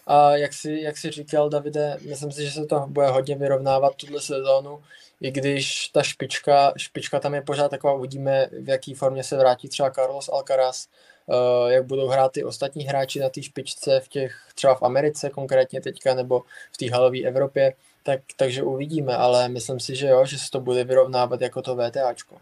A 0.07 0.35
jak 0.35 0.53
si, 0.53 0.79
jak 0.81 0.97
si 0.97 1.11
říkal, 1.11 1.49
Davide, 1.49 1.97
myslím 2.09 2.31
si, 2.31 2.45
že 2.45 2.51
se 2.51 2.65
to 2.65 2.85
bude 2.87 3.07
hodně 3.07 3.35
vyrovnávat 3.35 3.95
tuhle 3.95 4.21
sezónu, 4.21 4.79
i 5.21 5.31
když 5.31 5.87
ta 5.87 6.03
špička, 6.03 6.73
špička 6.77 7.19
tam 7.19 7.33
je 7.33 7.41
pořád 7.41 7.69
taková, 7.69 7.93
uvidíme, 7.93 8.47
v 8.61 8.69
jaký 8.69 8.93
formě 8.93 9.23
se 9.23 9.37
vrátí 9.37 9.69
třeba 9.69 9.91
Carlos 9.91 10.29
Alcaraz, 10.29 10.87
uh, 11.25 11.71
jak 11.71 11.85
budou 11.85 12.07
hrát 12.07 12.31
ty 12.31 12.43
ostatní 12.43 12.83
hráči 12.83 13.19
na 13.19 13.29
té 13.29 13.43
špičce 13.43 13.99
v 13.99 14.07
těch, 14.07 14.35
třeba 14.55 14.75
v 14.75 14.83
Americe 14.83 15.29
konkrétně 15.29 15.81
teďka, 15.81 16.13
nebo 16.13 16.43
v 16.71 16.77
té 16.77 16.91
halové 16.91 17.19
Evropě, 17.19 17.73
tak, 18.03 18.19
takže 18.37 18.63
uvidíme, 18.63 19.15
ale 19.15 19.49
myslím 19.49 19.79
si, 19.79 19.95
že 19.95 20.07
jo, 20.07 20.25
že 20.25 20.37
se 20.37 20.51
to 20.51 20.59
bude 20.59 20.83
vyrovnávat 20.83 21.41
jako 21.41 21.61
to 21.61 21.75
VTAčko. 21.75 22.37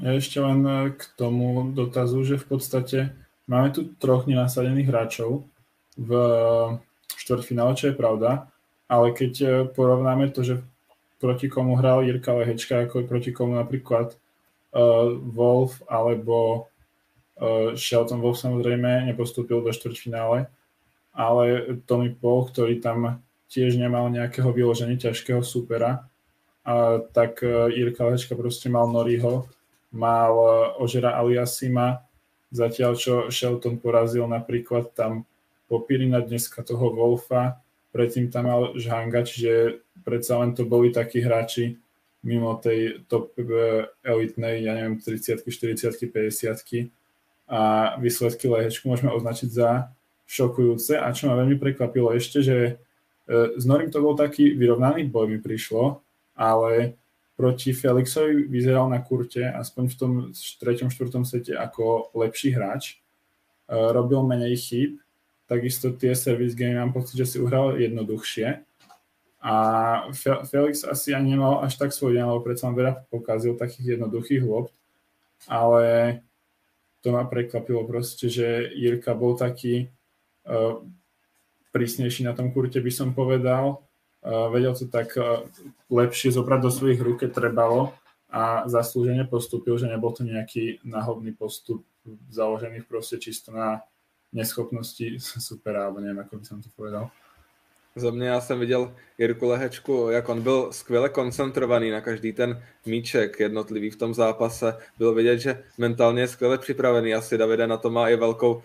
Ešte 0.00 0.40
len 0.40 0.64
k 0.96 1.04
tomu 1.20 1.68
dotazu, 1.76 2.24
že 2.24 2.40
v 2.40 2.48
podstate 2.48 3.12
máme 3.44 3.76
tu 3.76 3.92
troch 4.00 4.24
nenasadených 4.24 4.88
hráčov, 4.88 5.44
v 5.96 6.10
štvrtfinále, 7.16 7.76
čo 7.76 7.92
je 7.92 7.98
pravda, 7.98 8.48
ale 8.90 9.12
keď 9.12 9.32
eh, 9.40 9.50
porovnáme 9.68 10.32
to, 10.32 10.44
že 10.44 10.54
proti 11.22 11.46
komu 11.46 11.78
hral 11.78 12.02
Jirka 12.02 12.34
Lehečka, 12.34 12.82
ako 12.82 13.06
proti 13.06 13.30
komu 13.30 13.54
napríklad 13.54 14.18
uh, 14.74 15.14
Wolf 15.22 15.78
alebo 15.86 16.66
uh, 17.38 17.78
Shelton 17.78 18.18
Wolf 18.18 18.42
samozrejme 18.42 19.06
nepostúpil 19.06 19.62
do 19.62 19.70
štvrťfinále, 19.70 20.50
ale 21.14 21.44
Tommy 21.86 22.10
Paul, 22.10 22.50
ktorý 22.50 22.82
tam 22.82 23.22
tiež 23.46 23.78
nemal 23.78 24.10
nejakého 24.10 24.50
vyloženia 24.50 24.98
ťažkého 24.98 25.46
supera, 25.46 26.10
a 26.66 26.98
tak 27.14 27.42
Jirka 27.46 28.02
Lehečka 28.02 28.34
proste 28.34 28.66
mal 28.66 28.90
Noriho, 28.90 29.46
mal 29.94 30.34
Ožera 30.82 31.14
Aliasima, 31.18 32.02
zatiaľ 32.50 32.98
čo 32.98 33.14
Shelton 33.30 33.78
porazil 33.78 34.26
napríklad 34.26 34.90
tam 34.94 35.22
Popirina 35.72 36.20
dneska 36.20 36.60
toho 36.60 36.92
Wolfa, 36.92 37.64
predtým 37.96 38.28
tam 38.28 38.44
mal 38.44 38.76
Žhanga, 38.76 39.24
čiže 39.24 39.80
predsa 40.04 40.36
len 40.44 40.52
to 40.52 40.68
boli 40.68 40.92
takí 40.92 41.24
hráči 41.24 41.80
mimo 42.20 42.60
tej 42.60 43.08
top 43.08 43.32
e, 43.40 43.88
elitnej, 44.04 44.68
ja 44.68 44.76
neviem, 44.76 45.00
30 45.00 45.48
40 45.48 45.96
50 46.12 46.92
a 47.48 47.60
výsledky 47.98 48.46
Lehečku 48.52 48.84
môžeme 48.86 49.10
označiť 49.10 49.48
za 49.50 49.90
šokujúce. 50.28 50.96
A 50.96 51.10
čo 51.10 51.28
ma 51.28 51.36
veľmi 51.36 51.58
prekvapilo 51.58 52.14
ešte, 52.14 52.40
že 52.40 52.56
e, 52.64 52.72
s 53.58 53.64
Norim 53.66 53.90
to 53.90 53.98
bol 54.00 54.14
taký 54.14 54.54
vyrovnaný 54.54 55.10
boj 55.10 55.26
mi 55.28 55.42
prišlo, 55.42 56.00
ale 56.38 57.00
proti 57.34 57.74
Felixovi 57.74 58.46
vyzeral 58.46 58.86
na 58.86 59.02
kurte, 59.02 59.42
aspoň 59.42 59.84
v 59.90 59.96
tom 59.98 60.12
treťom, 60.32 60.94
štvrtom 60.94 61.26
sete 61.26 61.58
ako 61.58 62.14
lepší 62.14 62.54
hráč. 62.54 62.96
E, 63.66 63.74
robil 63.74 64.22
menej 64.22 64.54
chýb 64.62 65.01
takisto 65.52 65.92
tie 65.92 66.16
service 66.16 66.56
game 66.56 66.80
mám 66.80 66.96
pocit, 66.96 67.20
že 67.20 67.28
si 67.28 67.36
uhral 67.36 67.76
jednoduchšie. 67.76 68.64
A 69.42 69.54
Felix 70.46 70.86
asi 70.86 71.12
ani 71.12 71.34
nemal 71.34 71.66
až 71.66 71.74
tak 71.74 71.90
svoj 71.90 72.14
deň, 72.14 72.24
lebo 72.30 72.46
predsa 72.46 72.70
veľa 72.70 73.10
pokazil 73.10 73.58
takých 73.58 73.98
jednoduchých 73.98 74.46
lob, 74.46 74.70
ale 75.50 76.18
to 77.02 77.10
ma 77.10 77.26
prekvapilo 77.26 77.82
proste, 77.82 78.30
že 78.30 78.70
Jirka 78.78 79.18
bol 79.18 79.34
taký 79.34 79.90
uh, 80.46 80.78
prísnejší 81.74 82.22
na 82.22 82.38
tom 82.38 82.54
kurte, 82.54 82.78
by 82.78 82.92
som 82.94 83.10
povedal. 83.10 83.82
Uh, 84.22 84.46
vedel 84.54 84.78
to 84.78 84.86
tak 84.86 85.10
uh, 85.18 85.42
lepšie 85.90 86.30
zobrať 86.30 86.60
do 86.62 86.70
svojich 86.70 87.02
rúk, 87.02 87.26
keď 87.26 87.34
trebalo 87.34 87.90
a 88.30 88.70
zaslúžene 88.70 89.26
postupil, 89.26 89.74
že 89.74 89.90
nebol 89.90 90.14
to 90.14 90.22
nejaký 90.22 90.78
náhodný 90.86 91.34
postup 91.34 91.82
založený 92.30 92.86
proste 92.86 93.18
čisto 93.18 93.50
na 93.50 93.82
neschopnosti 94.32 95.20
supera, 95.48 95.86
alebo 95.86 96.00
neviem, 96.00 96.18
ako 96.18 96.36
by 96.36 96.44
som 96.44 96.62
to 96.62 96.68
povedal. 96.76 97.10
Za 97.96 98.10
mě 98.10 98.28
já 98.28 98.40
jsem 98.40 98.60
viděl 98.60 98.94
Jirku 99.18 99.48
Lehečku, 99.48 100.08
jak 100.10 100.28
on 100.28 100.42
byl 100.42 100.72
skvěle 100.72 101.08
koncentrovaný 101.08 101.90
na 101.90 102.00
každý 102.00 102.32
ten 102.32 102.62
míček 102.86 103.40
jednotlivý 103.40 103.90
v 103.90 103.96
tom 103.96 104.14
zápase. 104.14 104.76
Bylo 104.98 105.14
vidět, 105.14 105.38
že 105.38 105.64
mentálně 105.78 106.22
je 106.22 106.28
skvěle 106.28 106.58
připravený. 106.58 107.14
Asi 107.14 107.38
Davide 107.38 107.66
na 107.66 107.76
to 107.76 107.90
má 107.90 108.08
i 108.08 108.16
velkou 108.16 108.62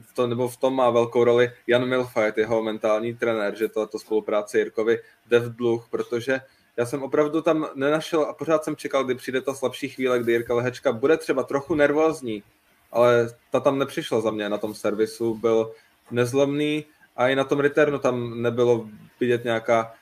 v 0.00 0.14
tom, 0.14 0.30
nebo 0.30 0.48
v 0.48 0.56
tom 0.56 0.74
má 0.74 0.90
velkou 0.90 1.24
roli 1.24 1.50
Jan 1.66 1.88
Milfajt, 1.88 2.38
jeho 2.38 2.62
mentální 2.62 3.14
trenér, 3.14 3.56
že 3.58 3.68
to 3.68 3.98
spolupráce 3.98 4.58
Jirkovi 4.58 4.98
jde 5.26 5.38
v 5.38 5.56
dluh, 5.56 5.88
protože 5.90 6.40
já 6.76 6.86
jsem 6.86 7.02
opravdu 7.02 7.42
tam 7.42 7.68
nenašel 7.74 8.22
a 8.22 8.32
pořád 8.32 8.64
jsem 8.64 8.76
čekal, 8.76 9.04
kdy 9.04 9.14
přijde 9.14 9.40
ta 9.40 9.54
slabší 9.54 9.88
chvíle, 9.88 10.18
kdy 10.18 10.32
Jirka 10.32 10.54
Lehečka 10.54 10.92
bude 10.92 11.16
třeba 11.16 11.42
trochu 11.42 11.74
nervózní, 11.74 12.42
ale 12.92 13.28
ta 13.50 13.60
tam 13.60 13.78
nepřišla 13.78 14.20
za 14.20 14.30
mě 14.30 14.48
na 14.48 14.58
tom 14.58 14.74
servisu, 14.74 15.34
byl 15.34 15.72
nezlomný 16.10 16.84
a 17.16 17.28
i 17.28 17.34
na 17.36 17.44
tom 17.44 17.60
returnu 17.60 17.98
tam 17.98 18.42
nebylo 18.42 18.88
vidět 19.20 19.44
nějaká, 19.44 19.94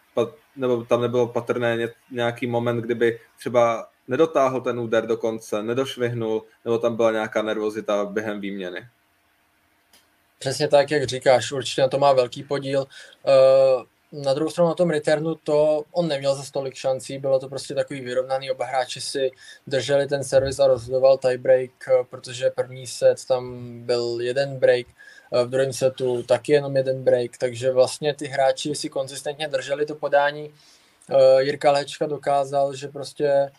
nebo 0.56 0.84
tam 0.84 1.00
nebylo 1.00 1.26
patrné 1.26 1.88
nějaký 2.10 2.46
moment, 2.46 2.80
kdyby 2.80 3.20
třeba 3.38 3.88
nedotáhl 4.08 4.60
ten 4.60 4.80
úder 4.80 5.06
do 5.06 5.16
konce, 5.16 5.62
nedošvihnul, 5.62 6.42
nebo 6.64 6.78
tam 6.78 6.96
byla 6.96 7.12
nějaká 7.12 7.42
nervozita 7.42 8.04
během 8.04 8.40
výměny. 8.40 8.86
Přesně 10.38 10.68
tak, 10.68 10.90
jak 10.90 11.04
říkáš, 11.04 11.52
určitě 11.52 11.82
na 11.82 11.88
to 11.88 11.98
má 11.98 12.12
velký 12.12 12.42
podíl. 12.42 12.80
Uh 12.80 13.82
na 14.12 14.34
druhou 14.34 14.50
stranu 14.50 14.68
na 14.68 14.74
tom 14.74 14.90
returnu 14.90 15.34
to 15.34 15.84
on 15.92 16.08
neměl 16.08 16.34
za 16.34 16.42
stolik 16.42 16.74
šancí, 16.74 17.18
bylo 17.18 17.38
to 17.38 17.48
prostě 17.48 17.74
takový 17.74 18.00
vyrovnaný, 18.00 18.50
oba 18.50 18.64
hráči 18.64 19.00
si 19.00 19.30
drželi 19.66 20.06
ten 20.06 20.24
servis 20.24 20.58
a 20.58 20.66
rozhodoval 20.66 21.18
tiebreak, 21.18 21.70
protože 22.10 22.50
první 22.50 22.86
set 22.86 23.24
tam 23.24 23.72
byl 23.80 24.18
jeden 24.20 24.56
break, 24.56 24.86
v 25.44 25.48
druhém 25.48 25.72
setu 25.72 26.22
taky 26.22 26.52
jenom 26.52 26.76
jeden 26.76 27.04
break, 27.04 27.38
takže 27.38 27.72
vlastně 27.72 28.14
ty 28.14 28.26
hráči 28.26 28.74
si 28.74 28.88
konzistentně 28.88 29.48
drželi 29.48 29.86
to 29.86 29.94
podání. 29.94 30.50
Eh, 31.10 31.42
Jirka 31.42 31.72
Lečka 31.72 32.06
dokázal, 32.06 32.74
že 32.74 32.88
prostě, 32.88 33.50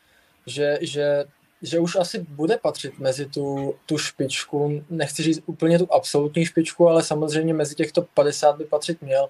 že, 0.46 0.78
že 0.82 1.26
že 1.62 1.80
už 1.80 1.96
asi 1.96 2.20
bude 2.20 2.58
patřit 2.58 3.00
mezi 3.00 3.26
tu, 3.26 3.76
tu 3.86 3.98
špičku, 3.98 4.84
nechci 4.90 5.24
říct 5.24 5.42
úplně 5.46 5.80
tu 5.80 5.94
absolutní 5.94 6.46
špičku, 6.46 6.90
ale 6.90 7.04
samozřejmě 7.04 7.54
mezi 7.54 7.76
těchto 7.76 8.02
50 8.02 8.58
by 8.58 8.66
patřit 8.66 9.02
měl, 9.02 9.30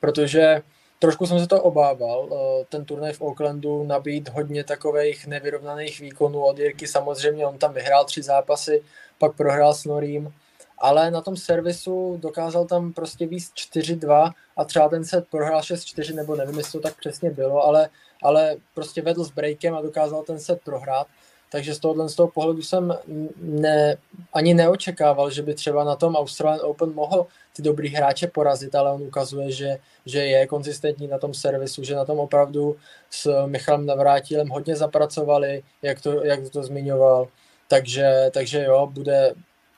protože 0.00 0.62
trošku 0.98 1.26
jsem 1.26 1.40
se 1.40 1.46
to 1.46 1.62
obával, 1.62 2.28
eh, 2.32 2.64
ten 2.68 2.84
turnaj 2.84 3.12
v 3.12 3.20
Oaklandu 3.20 3.84
nabít 3.84 4.28
hodně 4.28 4.64
takových 4.64 5.26
nevyrovnaných 5.26 6.00
výkonů 6.00 6.44
od 6.44 6.58
Jirky, 6.58 6.86
samozřejmě 6.86 7.46
on 7.46 7.58
tam 7.58 7.72
vyhrál 7.72 8.04
tři 8.04 8.22
zápasy, 8.22 8.82
pak 9.18 9.36
prohrál 9.36 9.74
s 9.74 9.84
Norím, 9.84 10.34
ale 10.78 11.10
na 11.10 11.20
tom 11.20 11.36
servisu 11.36 12.16
dokázal 12.20 12.64
tam 12.64 12.92
prostě 12.92 13.26
víc 13.26 13.52
4-2 13.54 14.32
a 14.56 14.64
třeba 14.64 14.88
ten 14.88 15.04
set 15.04 15.28
prohrál 15.28 15.60
6-4, 15.60 16.14
nebo 16.14 16.36
nevím, 16.36 16.58
jestli 16.58 16.72
to 16.72 16.80
tak 16.80 16.98
přesně 16.98 17.30
bylo, 17.30 17.64
ale, 17.64 17.88
ale 18.22 18.56
prostě 18.74 19.02
vedl 19.02 19.24
s 19.24 19.30
breakem 19.30 19.74
a 19.74 19.82
dokázal 19.82 20.22
ten 20.22 20.40
set 20.40 20.60
prohrát. 20.64 21.06
Takže 21.50 21.74
z 21.74 21.78
tohohle 21.78 22.08
z 22.08 22.14
toho 22.14 22.28
pohledu 22.28 22.62
jsem 22.62 22.98
ne, 23.36 23.96
ani 24.32 24.54
neočekával, 24.54 25.30
že 25.30 25.42
by 25.42 25.54
třeba 25.54 25.84
na 25.84 25.96
tom 25.96 26.16
Australian 26.16 26.60
Open 26.62 26.94
mohl 26.94 27.26
ty 27.56 27.62
dobrý 27.62 27.88
hráče 27.88 28.26
porazit, 28.26 28.74
ale 28.74 28.92
on 28.92 29.02
ukazuje, 29.02 29.52
že, 29.52 29.78
že 30.06 30.18
je 30.18 30.46
konzistentní 30.46 31.06
na 31.06 31.18
tom 31.18 31.34
servisu, 31.34 31.84
že 31.84 31.96
na 31.96 32.04
tom 32.04 32.18
opravdu 32.18 32.76
s 33.10 33.46
Michalem 33.46 33.86
Navrátilem 33.86 34.48
hodně 34.48 34.76
zapracovali, 34.76 35.62
jak 35.82 36.00
to, 36.00 36.24
jak 36.24 36.48
to 36.48 36.62
zmiňoval. 36.62 37.28
Takže, 37.68 38.30
takže 38.32 38.64
jo, 38.64 38.86
bude, 38.92 39.34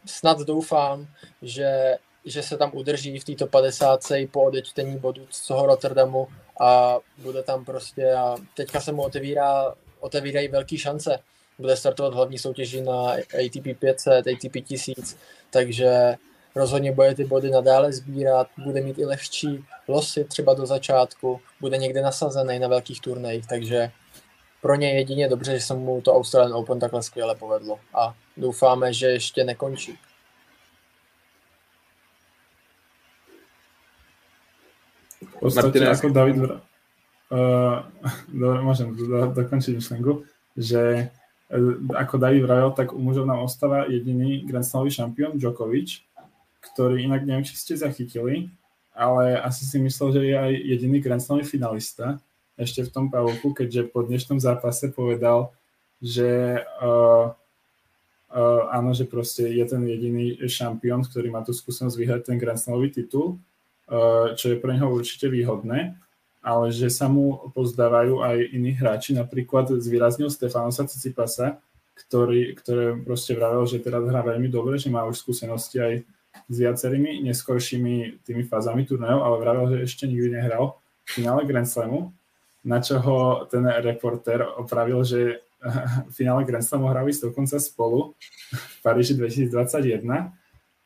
snad 0.06 0.38
doufám, 0.38 1.06
že, 1.42 1.96
že 2.24 2.42
se 2.42 2.56
tam 2.56 2.70
udrží 2.74 3.18
v 3.18 3.24
této 3.24 3.46
50 3.46 4.00
i 4.10 4.26
po 4.26 4.42
odečtení 4.42 4.98
bodu 4.98 5.26
z 5.30 5.46
toho 5.46 5.66
Rotterdamu 5.66 6.28
a 6.60 6.98
bude 7.18 7.42
tam 7.42 7.64
prostě 7.64 8.12
a 8.12 8.36
teďka 8.54 8.80
se 8.80 8.92
mu 8.92 9.02
otevírá, 9.02 9.74
otevírají 10.00 10.48
velké 10.48 10.78
šance 10.78 11.18
bude 11.61 11.76
startovat 11.76 12.14
hlavní 12.14 12.38
soutěži 12.38 12.80
na 12.80 13.12
ATP 13.12 13.78
500, 13.78 14.26
ATP 14.26 14.64
1000, 14.64 15.16
takže 15.50 16.16
rozhodně 16.54 16.92
bude 16.92 17.14
ty 17.14 17.24
body 17.24 17.50
nadále 17.50 17.92
sbírat, 17.92 18.48
bude 18.58 18.80
mít 18.80 18.98
i 18.98 19.04
lehčí 19.04 19.64
losy 19.88 20.24
třeba 20.24 20.54
do 20.54 20.66
začátku, 20.66 21.40
bude 21.61 21.78
někde 21.78 22.02
nasazený 22.02 22.58
na 22.58 22.68
velkých 22.68 23.00
turnajích, 23.00 23.46
takže 23.46 23.90
pro 24.62 24.74
ně 24.74 24.94
jedině 24.94 25.28
dobře, 25.28 25.52
že 25.52 25.61
se 25.61 25.74
mu 25.74 26.00
to 26.00 26.14
Australian 26.14 26.52
Open 26.52 26.78
takhle 26.78 27.02
skvěle 27.02 27.34
povedlo 27.34 27.80
a 27.94 28.14
doufáme, 28.36 28.92
že 28.92 29.06
ještě 29.06 29.44
nekončí. 29.44 29.98
V 35.20 35.40
podstate 35.40 35.88
ako 35.88 36.08
David, 36.12 36.36
uh, 36.36 36.48
dobre, 38.40 38.61
môžem 38.61 38.92
dokončiť 39.32 39.72
myšlenku, 39.80 40.24
že 40.56 41.08
ako 41.98 42.14
David 42.18 42.46
vravel, 42.46 42.70
tak 42.70 42.94
u 42.94 43.01
mužov 43.03 43.26
nám 43.26 43.42
ostáva 43.42 43.90
jediný 43.90 44.46
Grand 44.46 44.62
Slamový 44.62 44.94
šampión 44.94 45.34
Djokovic, 45.34 45.98
ktorý 46.62 47.03
inak 47.03 47.26
neviem, 47.26 47.42
či 47.42 47.59
ste 47.59 47.74
zachytili, 47.74 48.55
ale 48.94 49.34
asi 49.42 49.66
si 49.66 49.82
myslel, 49.82 50.09
že 50.14 50.20
je 50.30 50.36
aj 50.38 50.53
jediný 50.55 50.96
Grand 51.03 51.22
Slamový 51.22 51.51
finalista 51.51 52.22
ešte 52.55 52.86
v 52.86 52.92
tom 52.92 53.07
pavúku, 53.11 53.51
keďže 53.57 53.90
po 53.90 54.07
dnešnom 54.07 54.38
zápase 54.38 54.92
povedal, 54.92 55.51
že 55.98 56.62
uh, 56.78 57.32
uh, 58.30 58.62
áno, 58.70 58.94
že 58.94 59.09
proste 59.09 59.48
je 59.51 59.64
ten 59.66 59.82
jediný 59.88 60.38
šampión, 60.46 61.03
ktorý 61.03 61.32
má 61.34 61.42
tu 61.42 61.51
skúsenosť 61.51 61.96
vyhrať 61.98 62.22
ten 62.30 62.36
Grand 62.38 62.61
Slamový 62.61 62.94
titul, 62.94 63.40
uh, 63.90 64.36
čo 64.38 64.55
je 64.55 64.61
pre 64.61 64.76
neho 64.76 64.86
určite 64.86 65.26
výhodné 65.26 65.98
ale 66.41 66.72
že 66.72 66.88
sa 66.88 67.07
mu 67.07 67.53
pozdávajú 67.53 68.24
aj 68.24 68.36
iní 68.57 68.72
hráči. 68.72 69.12
Napríklad 69.12 69.68
zvýraznil 69.76 70.32
Stefanosa 70.32 70.88
Cicipasa, 70.88 71.61
ktorý, 71.95 72.57
ktoré 72.57 72.97
proste 72.97 73.36
vravel, 73.36 73.68
že 73.68 73.84
teraz 73.84 74.01
hrá 74.09 74.24
veľmi 74.24 74.49
dobre, 74.49 74.80
že 74.80 74.88
má 74.88 75.05
už 75.05 75.20
skúsenosti 75.20 75.76
aj 75.76 75.95
s 76.49 76.57
viacerými 76.57 77.20
neskoršími 77.28 78.24
tými 78.24 78.43
fázami 78.49 78.88
turnajov, 78.88 79.20
ale 79.20 79.36
vravel, 79.43 79.64
že 79.76 79.76
ešte 79.84 80.05
nikdy 80.09 80.41
nehral 80.41 80.80
v 81.05 81.20
finále 81.20 81.45
Grand 81.45 81.68
Slamu, 81.68 82.14
na 82.64 82.80
čo 82.80 83.03
ho 83.03 83.45
ten 83.51 83.66
reporter 83.84 84.41
opravil, 84.57 85.05
že 85.05 85.45
v 86.09 86.12
finále 86.14 86.47
Grand 86.49 86.64
Slamu 86.64 86.88
hrali 86.88 87.12
dokonca 87.12 87.61
spolu 87.61 88.16
v 88.55 88.78
Paríži 88.80 89.18
2021. 89.18 90.07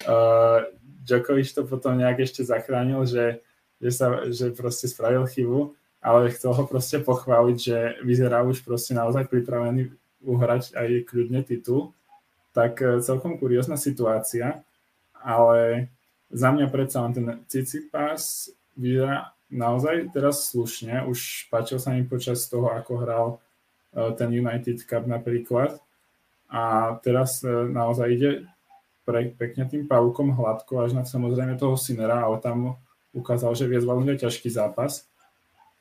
Uh, 0.04 0.66
Djokovic 1.04 1.52
to 1.52 1.68
potom 1.68 2.00
nejak 2.00 2.24
ešte 2.24 2.42
zachránil, 2.42 3.04
že 3.04 3.43
že, 3.84 3.90
sa, 3.92 4.24
že 4.32 4.56
proste 4.56 4.88
spravil 4.88 5.28
chybu, 5.28 5.76
ale 6.00 6.32
chcel 6.32 6.56
ho 6.56 6.64
proste 6.64 7.04
pochváliť, 7.04 7.56
že 7.60 7.78
vyzerá 8.00 8.40
už 8.40 8.64
proste 8.64 8.96
naozaj 8.96 9.28
pripravený 9.28 9.92
uhrať 10.24 10.72
aj 10.72 10.88
kľudne 11.04 11.44
titul. 11.44 11.92
Tak 12.56 12.80
e, 12.80 13.04
celkom 13.04 13.36
kuriózna 13.36 13.76
situácia, 13.76 14.64
ale 15.12 15.92
za 16.32 16.48
mňa 16.48 16.66
predsa 16.72 17.04
len 17.04 17.12
ten 17.12 17.26
Cicipas 17.44 18.48
vyzerá 18.72 19.36
naozaj 19.52 20.16
teraz 20.16 20.48
slušne. 20.48 21.04
Už 21.04 21.48
páčil 21.52 21.76
sa 21.76 21.92
mi 21.92 22.08
počas 22.08 22.48
toho, 22.48 22.72
ako 22.72 22.92
hral 23.04 23.26
e, 23.28 23.36
ten 24.16 24.32
United 24.32 24.80
Cup 24.88 25.04
napríklad. 25.04 25.76
A 26.48 26.96
teraz 27.04 27.44
e, 27.44 27.52
naozaj 27.52 28.08
ide 28.08 28.30
pre, 29.04 29.28
pekne 29.36 29.68
tým 29.68 29.84
pavúkom 29.84 30.32
hladko, 30.32 30.84
až 30.84 30.96
na 30.96 31.04
samozrejme 31.04 31.60
toho 31.60 31.76
Sinera, 31.76 32.24
ale 32.24 32.40
tam 32.40 32.80
ukázal, 33.14 33.54
že 33.54 33.70
vie 33.70 33.80
zvládnuť 33.80 34.20
ťažký 34.20 34.50
zápas. 34.50 35.06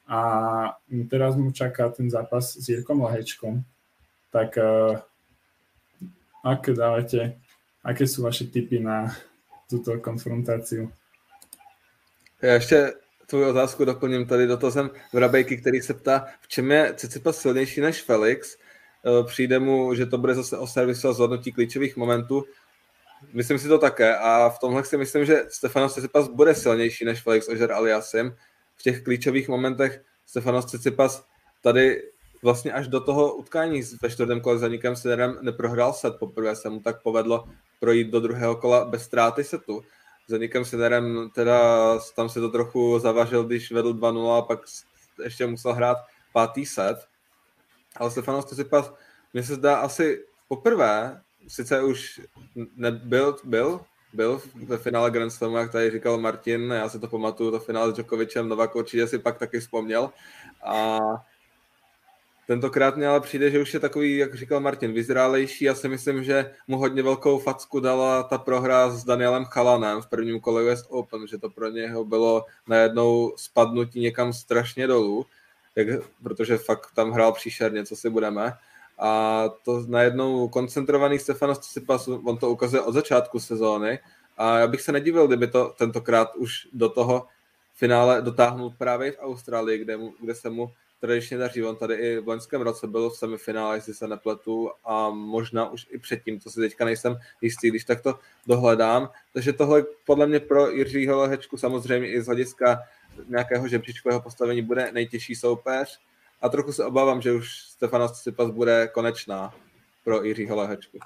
A 0.07 0.19
teraz 1.09 1.35
mu 1.35 1.51
čaká 1.51 1.89
ten 1.89 2.09
zápas 2.09 2.53
s 2.53 2.69
Jirkom 2.69 3.01
Lahečkom. 3.01 3.63
Tak 4.31 4.57
uh, 4.57 4.99
aké 6.43 6.73
dávate, 6.73 7.39
aké 7.83 8.07
sú 8.07 8.23
vaše 8.23 8.45
tipy 8.45 8.79
na 8.79 9.15
tuto 9.69 9.99
konfrontáciu? 9.99 10.91
Já 12.41 12.53
ještě 12.53 12.93
tvou 13.27 13.49
otázku 13.49 13.85
doplním 13.85 14.25
tady 14.25 14.47
dotazem 14.47 14.89
Vrabejky, 15.13 15.57
který 15.57 15.81
se 15.81 15.93
ptá, 15.93 16.25
v 16.41 16.47
čem 16.47 16.71
je 16.71 16.93
Cicipas 16.93 17.37
silnější 17.37 17.81
než 17.81 18.01
Felix. 18.01 18.57
Eh, 19.05 19.23
přijde 19.23 19.59
mu, 19.59 19.95
že 19.95 20.05
to 20.05 20.17
bude 20.17 20.35
zase 20.35 20.57
o 20.57 20.67
servisu 20.67 21.07
a 21.07 21.13
zhodnotí 21.13 21.51
klíčových 21.51 21.97
momentů. 21.97 22.45
Myslím 23.33 23.59
si 23.59 23.67
to 23.67 23.79
také 23.79 24.17
a 24.17 24.49
v 24.49 24.59
tomhle 24.59 24.85
si 24.85 24.97
myslím, 24.97 25.25
že 25.25 25.45
Stefanos 25.49 25.91
Tsitsipas 25.91 26.27
bude 26.27 26.55
silnější 26.55 27.05
než 27.05 27.21
Felix 27.21 27.49
Ožer 27.49 27.71
Aliasim. 27.71 28.35
V 28.75 28.83
těch 28.83 29.03
klíčových 29.03 29.49
momentech 29.49 30.03
Stefanos 30.25 30.65
Tsitsipas 30.65 31.25
tady 31.61 32.03
vlastně 32.43 32.73
až 32.73 32.87
do 32.87 32.99
toho 32.99 33.35
utkání 33.35 33.81
ve 34.01 34.09
čtvrtém 34.09 34.41
kole 34.41 34.57
za 34.57 34.67
Nikem 34.67 34.95
Siderem 34.95 35.37
neprohrál 35.41 35.93
set. 35.93 36.13
Poprvé 36.19 36.55
se 36.55 36.69
mu 36.69 36.79
tak 36.79 37.01
povedlo 37.01 37.45
projít 37.79 38.11
do 38.11 38.19
druhého 38.19 38.55
kola 38.55 38.85
bez 38.85 39.03
ztráty 39.03 39.43
setu. 39.43 39.81
Za 40.27 40.37
Nikem 40.37 40.65
Siderem 40.65 41.29
teda 41.35 41.99
tam 42.15 42.29
se 42.29 42.39
to 42.39 42.49
trochu 42.49 42.99
zavažil, 42.99 43.43
když 43.43 43.71
vedl 43.71 43.93
2-0 43.93 44.37
a 44.37 44.41
pak 44.41 44.59
ještě 45.23 45.47
musel 45.47 45.73
hrát 45.73 45.97
pátý 46.33 46.65
set. 46.65 46.97
Ale 47.95 48.11
Stefanos 48.11 48.45
Tsitsipas 48.45 48.93
mně 49.33 49.43
se 49.43 49.55
zdá 49.55 49.75
asi 49.75 50.25
poprvé, 50.47 51.21
sice 51.47 51.83
už 51.83 52.21
nebyl, 52.75 53.37
byl, 53.43 53.81
byl 54.13 54.41
ve 54.55 54.77
finále 54.77 55.11
Grand 55.11 55.31
Slamu, 55.31 55.57
jak 55.57 55.71
tady 55.71 55.91
říkal 55.91 56.17
Martin, 56.17 56.71
já 56.71 56.89
si 56.89 56.99
to 56.99 57.07
pamatuju, 57.07 57.51
to 57.51 57.59
finále 57.59 57.91
s 57.91 57.95
Djokovicem, 57.95 58.49
Novak 58.49 58.75
určitě 58.75 59.07
si 59.07 59.19
pak 59.19 59.37
taky 59.37 59.59
vzpomněl. 59.59 60.09
A 60.63 60.99
tentokrát 62.47 62.97
mě 62.97 63.07
ale 63.07 63.21
přijde, 63.21 63.51
že 63.51 63.61
už 63.61 63.73
je 63.73 63.79
takový, 63.79 64.17
jak 64.17 64.35
říkal 64.35 64.59
Martin, 64.59 64.93
vyzrálejší. 64.93 65.65
Já 65.65 65.75
si 65.75 65.87
myslím, 65.89 66.23
že 66.23 66.51
mu 66.67 66.77
hodně 66.77 67.03
velkou 67.03 67.39
facku 67.39 67.79
dala 67.79 68.23
ta 68.23 68.37
prohra 68.37 68.89
s 68.89 69.03
Danielem 69.03 69.45
Chalanem 69.45 70.01
v 70.01 70.07
prvním 70.07 70.39
kole 70.39 70.63
West 70.63 70.85
Open, 70.89 71.27
že 71.27 71.37
to 71.37 71.49
pro 71.49 71.69
něho 71.69 72.05
bylo 72.05 72.45
najednou 72.67 73.33
spadnutí 73.37 73.99
někam 73.99 74.33
strašně 74.33 74.87
dolů, 74.87 75.25
jak, 75.75 75.87
protože 76.23 76.57
fakt 76.57 76.91
tam 76.95 77.11
hrál 77.11 77.31
příšerně, 77.31 77.85
co 77.85 77.95
si 77.95 78.09
budeme 78.09 78.53
a 78.99 79.43
to 79.63 79.85
najednou 79.87 80.47
koncentrovaný 80.47 81.19
Stefanos 81.19 81.59
Tsitsipas, 81.59 82.07
on 82.07 82.37
to 82.37 82.49
ukazuje 82.49 82.81
od 82.81 82.91
začátku 82.91 83.39
sezóny 83.39 83.99
a 84.37 84.57
já 84.57 84.67
bych 84.67 84.81
se 84.81 84.91
nedivil, 84.91 85.27
kdyby 85.27 85.47
to 85.47 85.73
tentokrát 85.77 86.35
už 86.35 86.67
do 86.73 86.89
toho 86.89 87.27
finále 87.73 88.21
dotáhnul 88.21 88.73
právě 88.77 89.11
v 89.11 89.19
Austrálii, 89.19 89.77
kde, 89.77 89.97
mu, 89.97 90.13
kde 90.19 90.35
se 90.35 90.49
mu 90.49 90.71
tradičně 90.99 91.37
daří. 91.37 91.63
On 91.63 91.75
tady 91.75 91.95
i 91.95 92.19
v 92.19 92.27
loňském 92.27 92.61
roce 92.61 92.87
byl 92.87 93.09
v 93.09 93.17
semifinále, 93.17 93.77
jestli 93.77 93.93
se 93.93 94.07
nepletu, 94.07 94.69
a 94.85 95.09
možná 95.09 95.69
už 95.69 95.87
i 95.91 95.99
předtím, 95.99 96.39
to 96.39 96.49
si 96.49 96.59
teďka 96.59 96.85
nejsem 96.85 97.17
jistý, 97.41 97.69
když 97.69 97.83
tak 97.83 98.01
to 98.01 98.19
dohledám. 98.47 99.09
Takže 99.33 99.53
tohle 99.53 99.85
podle 100.05 100.27
mě 100.27 100.39
pro 100.39 100.69
Jiřího 100.69 101.17
Lehečku 101.17 101.57
samozřejmě 101.57 102.07
i 102.07 102.21
z 102.21 102.25
hlediska 102.25 102.79
nějakého 103.27 103.67
žebříčkového 103.67 104.21
postavení 104.21 104.61
bude 104.61 104.91
nejtěžší 104.91 105.35
soupeř 105.35 105.99
a 106.43 106.49
trochu 106.49 106.73
se 106.73 106.85
obávám, 106.85 107.21
že 107.21 107.31
už 107.31 107.59
Stefana 107.59 108.07
Tsipas 108.07 108.49
bude 108.49 108.87
konečná 108.87 109.53
pro 110.03 110.23
Jiřího 110.23 110.55
Lehečku. 110.55 110.99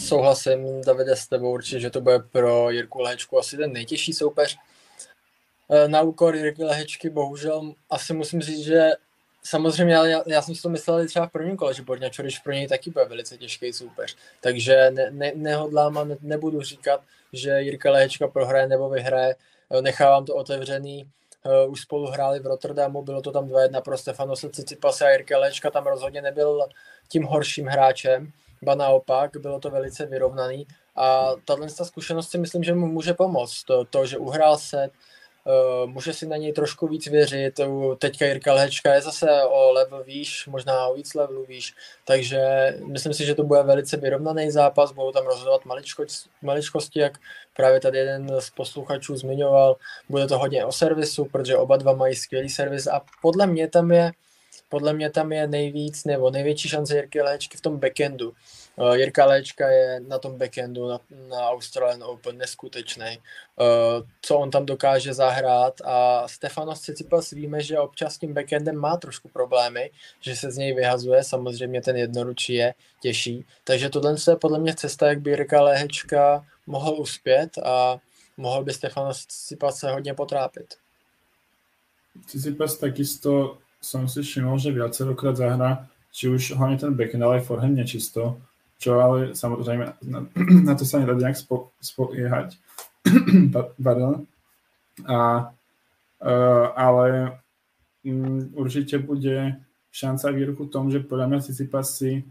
Souhlasím, 0.00 0.80
Davide, 0.80 1.16
s 1.16 1.28
tebou 1.28 1.52
určitě, 1.52 1.80
že 1.80 1.90
to 1.90 2.00
bude 2.00 2.18
pro 2.18 2.70
Jirku 2.70 3.00
Lehečku 3.00 3.38
asi 3.38 3.56
ten 3.56 3.72
nejtěžší 3.72 4.12
soupeř. 4.12 4.56
E, 5.70 5.88
na 5.88 6.02
úkor 6.02 6.36
Jirky 6.36 6.64
Lehečky 6.64 7.10
bohužel 7.10 7.74
asi 7.90 8.14
musím 8.14 8.40
říct, 8.40 8.64
že 8.64 8.90
samozřejmě 9.42 9.94
já, 9.94 10.22
já 10.26 10.42
jsem 10.42 10.54
si 10.54 10.62
to 10.62 10.68
myslel 10.68 11.06
třeba 11.06 11.26
v 11.26 11.32
prvním 11.32 11.56
kole, 11.56 11.74
že 11.74 11.82
Borňačoriš 11.82 12.38
pro 12.38 12.52
něj 12.52 12.68
taky 12.68 12.90
bude 12.90 13.04
velice 13.04 13.38
těžký 13.38 13.72
soupeř. 13.72 14.16
Takže 14.40 14.90
ne, 14.90 15.10
ne, 15.10 15.32
nehodlám 15.34 15.98
a 15.98 16.04
ne, 16.04 16.16
nebudu 16.20 16.60
říkat, 16.60 17.00
že 17.32 17.60
Jirka 17.60 17.90
Lehečka 17.90 18.28
prohraje 18.28 18.66
nebo 18.66 18.90
vyhraje. 18.90 19.34
E, 19.70 19.82
nechávám 19.82 20.24
to 20.24 20.34
otevřený 20.34 21.10
uh, 21.46 21.72
už 21.72 21.80
spolu 21.80 22.06
hráli 22.06 22.40
v 22.40 22.46
Rotterdamu, 22.46 23.02
bylo 23.02 23.22
to 23.22 23.32
tam 23.32 23.48
2-1 23.48 23.82
pro 23.82 23.98
Stefanose 23.98 24.50
Cicipase 24.50 25.06
a 25.06 25.10
Jirka 25.10 25.38
Lečka 25.38 25.70
tam 25.70 25.86
rozhodně 25.86 26.22
nebyl 26.22 26.66
tím 27.08 27.24
horším 27.24 27.66
hráčem, 27.66 28.32
ba 28.62 28.74
naopak, 28.74 29.36
bylo 29.36 29.60
to 29.60 29.70
velice 29.70 30.06
vyrovnaný 30.06 30.66
a 30.96 31.30
tahle 31.44 31.68
zkušenost 31.68 32.30
si 32.30 32.38
myslím, 32.38 32.64
že 32.64 32.74
mu 32.74 32.86
může 32.86 33.14
pomoct. 33.14 33.64
To, 33.64 33.84
to 33.84 34.06
že 34.06 34.18
uhrál 34.18 34.58
set, 34.58 34.92
Uh, 35.44 35.90
může 35.90 36.12
si 36.12 36.26
na 36.26 36.36
něj 36.36 36.52
trošku 36.52 36.86
víc 36.86 37.06
věřit. 37.06 37.60
Teďka 37.98 38.26
Jirka 38.26 38.54
Lehečka 38.54 38.94
je 38.94 39.02
zase 39.02 39.26
o 39.44 39.72
level 39.72 40.04
výš, 40.04 40.46
možná 40.46 40.86
o 40.86 40.94
víc 40.94 41.14
levelů 41.14 41.44
výš, 41.44 41.74
takže 42.04 42.40
myslím 42.86 43.14
si, 43.14 43.26
že 43.26 43.34
to 43.34 43.42
bude 43.42 43.62
velice 43.62 43.96
vyrovnaný 43.96 44.50
zápas, 44.50 44.92
budou 44.92 45.12
tam 45.12 45.26
rozhodovat 45.26 45.64
maličko, 45.64 46.04
maličkosti, 46.42 47.00
jak 47.00 47.18
právě 47.56 47.80
tady 47.80 47.98
jeden 47.98 48.40
z 48.40 48.50
posluchačů 48.50 49.16
zmiňoval. 49.16 49.76
Bude 50.08 50.26
to 50.26 50.38
hodně 50.38 50.64
o 50.64 50.72
servisu, 50.72 51.24
protože 51.24 51.56
oba 51.56 51.76
dva 51.76 51.92
mají 51.92 52.14
skvělý 52.14 52.48
servis 52.48 52.86
a 52.86 53.00
podle 53.22 53.46
mě 53.46 53.68
tam 53.68 53.92
je 53.92 54.12
podle 54.72 54.92
mě 54.92 55.10
tam 55.10 55.32
je 55.32 55.46
nejvíc 55.46 56.04
nebo 56.04 56.30
největší 56.30 56.68
šance 56.68 56.96
Jirky 56.96 57.20
Léčky 57.20 57.58
v 57.58 57.60
tom 57.60 57.76
backendu. 57.76 58.32
Uh, 58.76 58.94
Jirka 58.94 59.24
Léčka 59.24 59.68
je 59.68 60.00
na 60.00 60.18
tom 60.18 60.38
backendu 60.38 60.88
na, 60.88 60.98
na 61.28 61.50
Australian 61.50 62.02
Open 62.02 62.38
neskutečný. 62.38 63.18
Uh, 63.18 64.06
co 64.22 64.38
on 64.38 64.50
tam 64.50 64.66
dokáže 64.66 65.14
zahrát 65.14 65.80
a 65.84 66.28
Stefanos 66.28 66.80
Tsitsipas 66.80 67.30
víme, 67.30 67.60
že 67.60 67.78
občas 67.78 68.14
s 68.14 68.18
tím 68.18 68.34
backendem 68.34 68.76
má 68.76 68.96
trošku 68.96 69.28
problémy, 69.28 69.90
že 70.20 70.36
se 70.36 70.50
z 70.50 70.56
něj 70.56 70.74
vyhazuje, 70.74 71.24
samozřejmě 71.24 71.82
ten 71.82 71.96
jednoručí 71.96 72.54
je 72.54 72.74
těžší. 73.00 73.44
Takže 73.64 73.90
tohle 73.90 74.16
je 74.28 74.36
podle 74.36 74.58
mě 74.58 74.74
cesta, 74.74 75.08
jak 75.08 75.20
by 75.20 75.30
Jirka 75.30 75.62
Léhečka 75.62 76.46
mohl 76.66 76.94
uspět 76.98 77.58
a 77.58 77.98
mohl 78.36 78.64
by 78.64 78.72
Stefanos 78.72 79.26
Tsitsipas 79.26 79.78
se 79.78 79.92
hodně 79.92 80.14
potrápit. 80.14 80.74
Tsitsipas 82.26 82.76
takisto 82.76 83.58
som 83.82 84.06
si 84.06 84.22
všimol, 84.22 84.62
že 84.62 84.70
viacerokrát 84.70 85.34
zahra, 85.34 85.90
či 86.14 86.30
už 86.30 86.54
hlavne 86.54 86.78
ten 86.78 86.94
backend, 86.94 87.26
ale 87.26 87.42
aj 87.42 87.46
forehand 87.50 87.74
nečisto, 87.74 88.38
čo 88.78 89.02
ale 89.02 89.34
samozrejme 89.34 89.98
na, 90.06 90.18
na 90.70 90.72
to 90.78 90.86
sa 90.86 91.02
nedá 91.02 91.18
nejak 91.18 91.34
spo, 91.34 91.74
spoliehať. 91.82 92.54
Pardon. 93.82 94.22
A, 95.02 95.50
uh, 96.22 96.66
ale 96.78 97.38
um, 98.06 98.54
určite 98.54 99.02
bude 99.02 99.58
šanca 99.90 100.30
výruku 100.30 100.70
v 100.70 100.72
tom, 100.72 100.86
že 100.88 101.02
podľa 101.02 101.26
mňa 101.26 101.38
Tsitsipas 101.42 101.98
si 101.98 102.22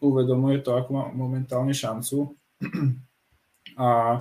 uvedomuje 0.00 0.64
to, 0.64 0.74
ako 0.74 0.90
má 0.90 1.04
momentálne 1.12 1.76
šancu 1.76 2.32
a 3.76 4.20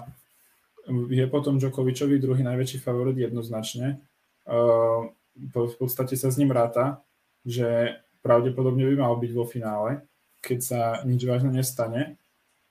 je 1.07 1.25
potom 1.31 1.55
Djokovičovi 1.55 2.19
druhý 2.19 2.43
najväčší 2.43 2.83
favorit 2.83 3.15
jednoznačne. 3.15 4.03
Uh, 4.43 5.07
v 5.37 5.75
podstate 5.77 6.13
sa 6.13 6.29
s 6.29 6.37
ním 6.37 6.53
ráta, 6.53 7.01
že 7.43 7.99
pravdepodobne 8.23 8.87
by 8.93 8.95
mal 9.03 9.13
byť 9.19 9.31
vo 9.35 9.45
finále, 9.45 10.05
keď 10.39 10.59
sa 10.59 10.81
nič 11.03 11.25
vážne 11.27 11.51
nestane. 11.51 12.15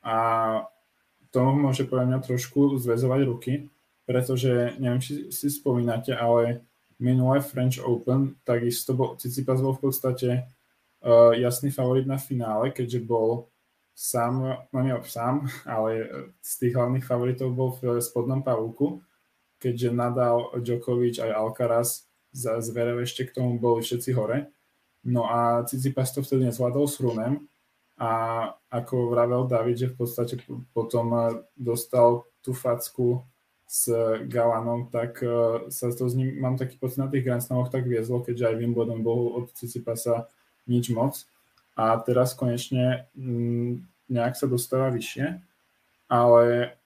A 0.03 0.17
to 1.31 1.41
môže 1.53 1.89
podľa 1.89 2.07
mňa 2.13 2.19
trošku 2.25 2.77
zväzovať 2.81 3.21
ruky, 3.25 3.53
pretože 4.05 4.77
neviem, 4.77 5.01
či 5.01 5.31
si 5.31 5.49
spomínate, 5.49 6.13
ale 6.13 6.67
minulé 6.99 7.41
French 7.41 7.81
Open 7.81 8.37
takisto 8.43 8.93
bol, 8.95 9.15
Cicipas 9.17 9.63
bol 9.63 9.75
v 9.75 9.83
podstate 9.89 10.29
uh, 11.03 11.33
jasný 11.35 11.71
favorit 11.71 12.07
na 12.07 12.19
finále, 12.19 12.71
keďže 12.71 13.01
bol 13.03 13.49
sám, 13.95 14.67
no 14.73 14.79
nie 14.83 14.95
sám, 15.07 15.47
ale 15.69 16.09
z 16.41 16.53
tých 16.59 16.75
hlavných 16.75 17.07
favoritov 17.07 17.53
bol 17.53 17.71
v 17.77 18.01
spodnom 18.03 18.43
pavúku, 18.43 19.01
keďže 19.63 19.95
Nadal, 19.95 20.51
Djokovic 20.59 21.23
aj 21.23 21.31
Alcaraz 21.31 22.12
Zverev 22.33 23.05
ešte 23.05 23.29
k 23.29 23.37
tomu 23.37 23.61
boli 23.61 23.85
všetci 23.85 24.11
hore. 24.17 24.49
No 25.05 25.29
a 25.29 25.63
Cicipas 25.69 26.15
to 26.15 26.25
vtedy 26.25 26.49
nezvládol 26.49 26.87
s 26.89 26.97
Runem 27.03 27.45
a 27.99 28.11
ako 28.73 29.13
vravel 29.13 29.45
David, 29.47 29.77
že 29.79 29.93
v 29.93 29.97
podstate 30.01 30.35
potom 30.73 31.13
dostal 31.59 32.25
tú 32.41 32.57
facku 32.57 33.21
s 33.73 33.89
Galanom, 34.29 34.93
tak 34.93 35.25
e, 35.25 35.65
sa 35.73 35.89
to 35.89 36.05
s 36.05 36.13
ním, 36.13 36.37
mám 36.37 36.61
taký 36.61 36.77
pocit 36.77 37.01
na 37.01 37.09
tých 37.09 37.25
Grand 37.25 37.41
Slamoch 37.41 37.73
tak 37.73 37.89
viezlo, 37.89 38.21
keďže 38.21 38.53
aj 38.53 38.59
Wimbledon 38.61 39.01
bol 39.01 39.33
od 39.33 39.47
Cicipasa 39.57 40.29
nič 40.69 40.93
moc. 40.93 41.25
A 41.73 41.97
teraz 42.05 42.37
konečne 42.37 43.09
mm, 43.17 43.81
nejak 44.13 44.37
sa 44.37 44.45
dostáva 44.45 44.93
vyššie, 44.93 45.41
ale 46.13 46.77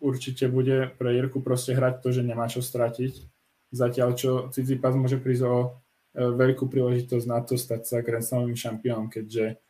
určite 0.00 0.48
bude 0.48 0.88
pre 0.96 1.12
Jirku 1.12 1.44
proste 1.44 1.76
hrať 1.76 2.00
to, 2.00 2.08
že 2.08 2.24
nemá 2.24 2.48
čo 2.48 2.64
stratiť 2.64 3.37
Zatiaľ, 3.68 4.16
čo 4.16 4.30
Tsitsipas 4.48 4.96
môže 4.96 5.20
prísť 5.20 5.44
o 5.44 5.56
e, 5.60 5.68
veľkú 6.16 6.72
príležitosť 6.72 7.26
na 7.28 7.44
to 7.44 7.60
stať 7.60 7.84
sa 7.84 8.00
Grand 8.00 8.24
Slamovým 8.24 8.56
šampiónom, 8.56 9.12
keďže 9.12 9.60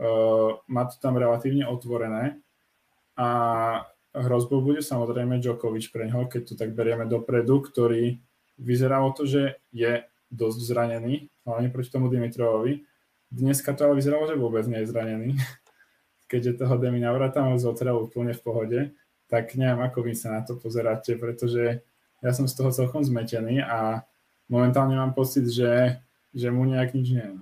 uh, 0.00 0.60
má 0.68 0.84
to 0.88 0.96
tam 1.00 1.16
relatívne 1.16 1.64
otvorené. 1.64 2.40
A 3.16 3.28
hrozbou 4.16 4.64
bude 4.64 4.82
samozrejme 4.82 5.38
Djokovic 5.38 5.88
pre 5.92 6.08
neho, 6.08 6.26
keď 6.26 6.42
to 6.52 6.54
tak 6.56 6.72
berieme 6.74 7.06
dopredu, 7.06 7.62
ktorý 7.62 8.18
vyzerá 8.58 9.00
o 9.00 9.10
to, 9.12 9.24
že 9.24 9.60
je 9.70 10.04
dosť 10.30 10.58
zranený, 10.60 11.32
hlavne 11.46 11.68
proti 11.72 11.90
tomu 11.90 12.10
Dimitrovovi. 12.10 12.86
Dneska 13.30 13.74
to 13.74 13.86
ale 13.86 13.98
vyzeralo, 13.98 14.26
že 14.26 14.38
vôbec 14.38 14.66
nie 14.66 14.82
je 14.82 14.90
zranený, 14.90 15.28
keďže 16.30 16.66
toho 16.66 16.74
Demi 16.78 16.98
Navrata 16.98 17.42
zotrel 17.58 17.98
úplne 17.98 18.34
v 18.34 18.42
pohode, 18.42 18.80
tak 19.30 19.54
neviem, 19.54 19.78
ako 19.78 20.02
vy 20.02 20.12
sa 20.18 20.34
na 20.34 20.40
to 20.42 20.58
pozeráte, 20.58 21.14
pretože 21.14 21.86
ja 22.22 22.32
som 22.32 22.48
z 22.48 22.54
toho 22.54 22.72
celkom 22.72 23.04
zmetený 23.04 23.62
a 23.62 24.02
momentálně 24.48 24.96
mám 24.96 25.12
pocit, 25.12 25.48
že, 25.48 25.96
že 26.34 26.50
mu 26.50 26.64
nějak 26.64 26.94
nič 26.94 27.10
nie. 27.10 27.32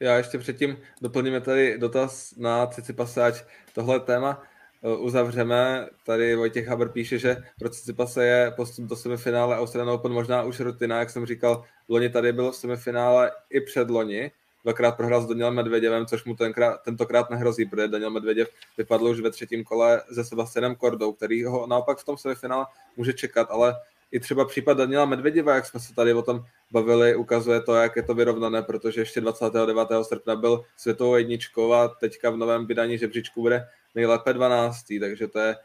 Já 0.00 0.16
ještě 0.16 0.38
předtím 0.38 0.76
doplníme 1.00 1.40
tady 1.40 1.78
dotaz 1.78 2.36
na 2.36 2.66
Cicipase, 2.66 3.32
tohle 3.74 4.00
téma 4.00 4.42
eh, 4.82 4.96
uzavřeme. 4.96 5.86
Tady 6.06 6.36
Vojtěch 6.36 6.66
Haber 6.66 6.88
píše, 6.88 7.18
že 7.18 7.36
pro 7.58 7.68
Cicipase 7.68 8.26
je 8.26 8.50
postup 8.50 8.84
do 8.84 8.96
semifinále 8.96 9.58
Australian 9.58 9.94
Open 9.94 10.12
možná 10.12 10.42
už 10.42 10.60
rutina, 10.60 10.98
jak 10.98 11.10
jsem 11.10 11.26
říkal, 11.26 11.64
loni 11.88 12.08
tady 12.08 12.32
byl 12.32 12.52
v 12.52 12.56
semifinále 12.56 13.32
i 13.50 13.60
před 13.60 13.90
loni, 13.90 14.30
dvakrát 14.64 14.96
prohrál 14.96 15.22
s 15.22 15.26
Danielem 15.26 15.54
Medvěděvem, 15.54 16.06
což 16.06 16.24
mu 16.24 16.36
tenkrát, 16.36 16.82
tentokrát 16.82 17.30
nehrozí, 17.30 17.66
protože 17.66 17.88
Daniel 17.88 18.10
Medvěděv 18.10 18.48
vypadl 18.78 19.06
už 19.06 19.20
ve 19.20 19.30
třetím 19.30 19.64
kole 19.64 20.02
se 20.14 20.24
Sebastianem 20.24 20.74
Kordou, 20.74 21.12
který 21.12 21.44
ho 21.44 21.66
naopak 21.66 21.98
v 21.98 22.04
tom 22.04 22.18
semifinále 22.18 22.66
může 22.96 23.12
čekat, 23.12 23.48
ale 23.50 23.74
i 24.12 24.20
třeba 24.20 24.44
případ 24.44 24.78
Daniela 24.78 25.04
Medvěděva, 25.04 25.54
jak 25.54 25.66
jsme 25.66 25.80
se 25.80 25.94
tady 25.94 26.14
o 26.14 26.22
tom 26.22 26.44
bavili, 26.70 27.16
ukazuje 27.16 27.60
to, 27.60 27.74
jak 27.74 27.96
je 27.96 28.02
to 28.02 28.14
vyrovnané, 28.14 28.62
protože 28.62 29.00
ještě 29.00 29.20
29. 29.20 29.88
srpna 30.02 30.36
byl 30.36 30.64
světovou 30.76 31.16
jedničkou 31.16 31.72
a 31.72 31.88
teďka 31.88 32.30
v 32.30 32.36
novém 32.36 32.66
vydání 32.66 32.98
žebříčku 32.98 33.40
bude 33.40 33.68
nejlépe 33.94 34.32
12. 34.32 34.84
Takže 35.00 35.28
to 35.28 35.38
je 35.38 35.56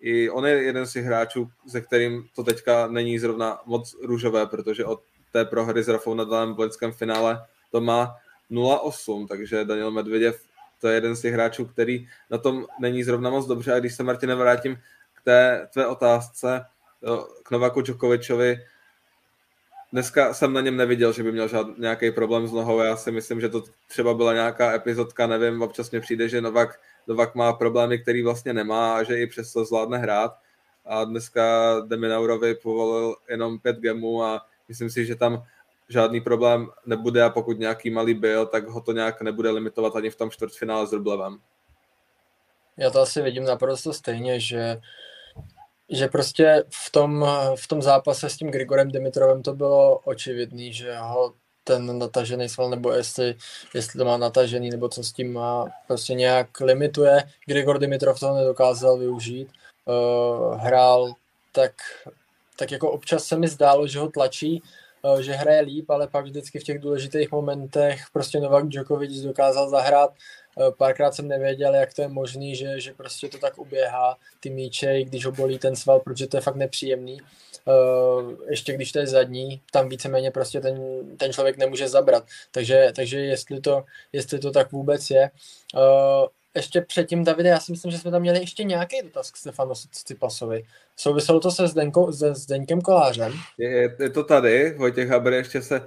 i 0.00 0.30
on 0.30 0.46
je 0.46 0.62
jeden 0.62 0.86
z 0.86 0.92
těch 0.92 1.04
hráčů, 1.04 1.50
se 1.68 1.80
kterým 1.80 2.28
to 2.34 2.44
teďka 2.44 2.86
není 2.86 3.18
zrovna 3.18 3.60
moc 3.66 3.96
růžové, 4.02 4.46
protože 4.46 4.84
od 4.84 5.02
té 5.32 5.44
prohry 5.44 5.82
s 5.82 5.88
Rafou 5.88 6.14
Nadalem 6.14 6.54
v 6.54 6.58
loňském 6.58 6.92
finále 6.92 7.46
to 7.70 7.80
má 7.80 8.16
0-8, 8.50 9.28
takže 9.28 9.64
Daniel 9.64 9.90
Medvěděv 9.90 10.42
to 10.80 10.88
je 10.88 10.94
jeden 10.94 11.16
z 11.16 11.20
těch 11.20 11.34
hráčů, 11.34 11.64
který 11.64 12.08
na 12.30 12.38
tom 12.38 12.66
není 12.80 13.04
zrovna 13.04 13.30
moc 13.30 13.46
dobře. 13.46 13.72
A 13.74 13.78
když 13.78 13.94
se, 13.94 14.02
Martine, 14.02 14.34
vrátím 14.34 14.76
k 15.14 15.24
té 15.24 15.68
tvé 15.72 15.86
otázce, 15.86 16.64
k 17.42 17.50
Novaku 17.50 17.80
Djokovičovi, 17.80 18.58
dneska 19.92 20.34
jsem 20.34 20.52
na 20.52 20.60
něm 20.60 20.76
neviděl, 20.76 21.12
že 21.12 21.22
by 21.22 21.32
měl 21.32 21.48
žád, 21.48 21.66
nějaký 21.78 22.10
problém 22.10 22.48
s 22.48 22.52
nohou. 22.52 22.78
Já 22.78 22.96
si 22.96 23.10
myslím, 23.10 23.40
že 23.40 23.48
to 23.48 23.64
třeba 23.88 24.14
byla 24.14 24.32
nějaká 24.32 24.74
epizodka, 24.74 25.26
nevím, 25.26 25.62
občas 25.62 25.90
mi 25.90 26.00
přijde, 26.00 26.28
že 26.28 26.40
Novak, 26.40 26.80
Novak 27.06 27.34
má 27.34 27.52
problémy, 27.52 27.98
který 27.98 28.22
vlastně 28.22 28.52
nemá 28.52 28.96
a 28.96 29.02
že 29.02 29.20
i 29.20 29.26
přesto 29.26 29.64
zvládne 29.64 29.98
hrát. 29.98 30.32
A 30.86 31.04
dneska 31.04 31.74
Deminaurovi 31.86 32.54
povolil 32.54 33.16
jenom 33.28 33.58
pět 33.58 33.76
gemů 33.76 34.24
a 34.24 34.46
myslím 34.68 34.90
si, 34.90 35.06
že 35.06 35.16
tam 35.16 35.42
žádný 35.90 36.20
problém 36.20 36.68
nebude 36.86 37.22
a 37.22 37.30
pokud 37.30 37.58
nějaký 37.58 37.90
malý 37.90 38.14
byl, 38.14 38.46
tak 38.46 38.68
ho 38.68 38.80
to 38.80 38.92
nějak 38.92 39.22
nebude 39.22 39.50
limitovat 39.50 39.96
ani 39.96 40.10
v 40.10 40.16
tom 40.16 40.30
čtvrtfinále 40.30 40.86
s 40.86 40.92
Rublevem. 40.92 41.38
Já 42.76 42.90
to 42.90 43.00
asi 43.00 43.22
vidím 43.22 43.44
naprosto 43.44 43.92
stejně, 43.92 44.40
že 44.40 44.80
že 45.92 46.08
prostě 46.08 46.64
v 46.86 46.90
tom, 46.90 47.26
v 47.56 47.68
tom 47.68 47.82
zápase 47.82 48.30
s 48.30 48.36
tím 48.36 48.50
Grigorem 48.50 48.90
Dimitrovem 48.90 49.42
to 49.42 49.54
bylo 49.54 49.98
očividný, 49.98 50.72
že 50.72 50.96
ho 50.96 51.32
ten 51.64 51.98
natažený 51.98 52.48
sval, 52.48 52.70
nebo 52.70 52.92
jestli, 52.92 53.34
jestli 53.74 53.98
to 53.98 54.04
má 54.04 54.16
natažený, 54.16 54.70
nebo 54.70 54.88
co 54.88 55.04
s 55.04 55.12
tím 55.12 55.32
má, 55.32 55.66
prostě 55.86 56.14
nějak 56.14 56.60
limituje. 56.60 57.22
Grigor 57.46 57.78
Dimitrov 57.78 58.20
toho 58.20 58.36
nedokázal 58.36 58.98
využít. 58.98 59.48
Uh, 59.84 60.54
hrál 60.54 61.14
tak, 61.52 61.72
tak 62.56 62.72
jako 62.72 62.90
občas 62.90 63.24
se 63.24 63.36
mi 63.36 63.48
zdálo, 63.48 63.86
že 63.86 63.98
ho 63.98 64.08
tlačí, 64.08 64.62
že 65.20 65.32
hraje 65.32 65.60
líp, 65.60 65.90
ale 65.90 66.08
pak 66.08 66.24
vždycky 66.24 66.58
v 66.58 66.64
těch 66.64 66.78
důležitých 66.78 67.30
momentech 67.32 68.00
prostě 68.12 68.40
Novak 68.40 68.68
Djokovic 68.68 69.22
dokázal 69.22 69.68
zahrát 69.68 70.10
Eh, 70.58 70.72
párkrát 70.78 71.14
jsem 71.14 71.28
nevěděl, 71.28 71.74
jak 71.74 71.94
to 71.94 72.02
je 72.02 72.08
možný, 72.08 72.56
že, 72.56 72.80
že 72.80 72.92
prostě 72.92 73.28
to 73.28 73.38
tak 73.38 73.58
uběhá, 73.58 74.16
ty 74.40 74.50
míče, 74.50 75.02
když 75.02 75.26
ho 75.26 75.32
bolí 75.32 75.58
ten 75.58 75.76
sval, 75.76 76.00
protože 76.00 76.26
to 76.26 76.36
je 76.36 76.40
fakt 76.40 76.56
nepříjemný. 76.56 77.20
Uh, 77.64 78.32
ještě 78.50 78.72
když 78.72 78.92
to 78.92 78.98
je 78.98 79.06
zadní, 79.06 79.60
tam 79.72 79.88
víceméně 79.88 80.30
prostě 80.30 80.60
ten, 80.60 80.78
ten 81.16 81.32
člověk 81.32 81.56
nemůže 81.56 81.88
zabrat. 81.88 82.24
Takže, 82.50 82.92
takže 82.96 83.20
jestli, 83.20 83.60
to, 83.60 83.84
jestli 84.12 84.38
to 84.38 84.50
tak 84.50 84.72
vůbec 84.72 85.10
je. 85.10 85.30
Ještě 86.56 86.80
předtím, 86.80 87.24
Davide, 87.24 87.48
já 87.48 87.60
si 87.60 87.72
myslím, 87.72 87.92
že 87.92 87.98
jsme 87.98 88.10
tam 88.10 88.22
měli 88.22 88.38
ještě 88.38 88.64
nějaký 88.64 88.96
dotaz 89.02 89.30
k 89.30 89.36
Stefanu 89.36 89.74
Cipasovi. 89.90 90.64
Souviselo 90.96 91.40
to 91.40 91.50
se 91.50 91.68
Zdenko, 91.68 92.12
se 92.12 92.34
Zdeňkem 92.34 92.80
Kolářem? 92.80 93.32
Je, 93.58 93.96
je 93.98 94.10
to 94.10 94.24
tady, 94.24 94.74
Vojtěch 94.78 95.08
Haber 95.08 95.32
ještě 95.32 95.62
se, 95.62 95.86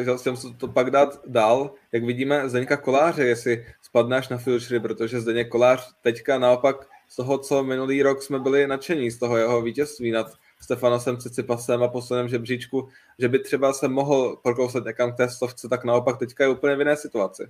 chtěl 0.00 0.18
jsem 0.18 0.36
to 0.58 0.68
pak 0.68 0.90
dát 0.90 1.20
dál, 1.26 1.70
jak 1.92 2.04
vidíme 2.04 2.48
Zdeňka 2.48 2.76
Koláře, 2.76 3.24
jestli 3.24 3.66
spadnáš 3.82 4.28
na 4.28 4.38
Future, 4.38 4.80
protože 4.80 5.20
Zdeněk 5.20 5.48
Kolář 5.48 5.92
teďka 6.02 6.38
naopak 6.38 6.76
z 7.08 7.16
toho, 7.16 7.38
co 7.38 7.64
minulý 7.64 8.02
rok 8.02 8.22
jsme 8.22 8.38
byli 8.38 8.66
nadšení 8.66 9.10
z 9.10 9.18
toho 9.18 9.36
jeho 9.36 9.62
vítězství 9.62 10.10
nad 10.10 10.32
Stefanosem 10.60 11.16
Cicipasem 11.16 11.82
a 11.82 11.88
posledním 11.88 12.28
žebříčku, 12.28 12.88
že 13.18 13.28
by 13.28 13.38
třeba 13.38 13.72
se 13.72 13.88
mohl 13.88 14.36
prokousat 14.42 14.84
někam 14.84 15.12
k 15.12 15.16
té 15.16 15.28
stovce, 15.28 15.68
tak 15.68 15.84
naopak 15.84 16.18
teďka 16.18 16.44
je 16.44 16.50
úplně 16.50 16.76
v 16.76 16.78
jiné 16.78 16.96
situaci. 16.96 17.42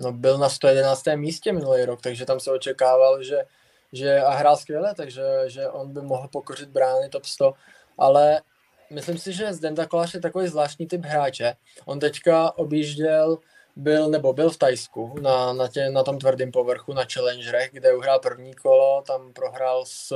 No 0.00 0.12
byl 0.12 0.38
na 0.38 0.48
111. 0.48 1.02
místě 1.16 1.52
minulý 1.52 1.84
rok, 1.84 2.00
takže 2.00 2.26
tam 2.26 2.40
se 2.40 2.50
očekával, 2.50 3.22
že, 3.22 3.44
že 3.92 4.20
a 4.20 4.30
hrál 4.30 4.56
skvěle, 4.56 4.94
takže 4.94 5.22
že 5.46 5.68
on 5.68 5.92
by 5.92 6.00
mohl 6.00 6.28
pokořit 6.28 6.68
brány 6.68 7.08
top 7.08 7.24
100, 7.24 7.54
ale 7.98 8.42
myslím 8.90 9.18
si, 9.18 9.32
že 9.32 9.52
Zdenda 9.52 9.86
Kolář 9.86 10.14
je 10.14 10.20
takový 10.20 10.48
zvláštní 10.48 10.86
typ 10.86 11.04
hráče. 11.04 11.54
On 11.84 12.00
teďka 12.00 12.58
objížděl 12.58 13.38
byl, 13.76 14.08
nebo 14.08 14.32
byl 14.32 14.50
v 14.50 14.56
Tajsku 14.56 15.14
na, 15.20 15.52
na, 15.52 15.68
tě, 15.68 15.90
na 15.90 16.02
tom 16.02 16.18
tvrdém 16.18 16.52
povrchu, 16.52 16.92
na 16.92 17.04
Challengerech, 17.12 17.70
kde 17.72 17.94
uhrál 17.94 18.18
první 18.18 18.54
kolo, 18.54 19.02
tam 19.06 19.32
prohrál 19.32 19.84
s, 19.86 20.14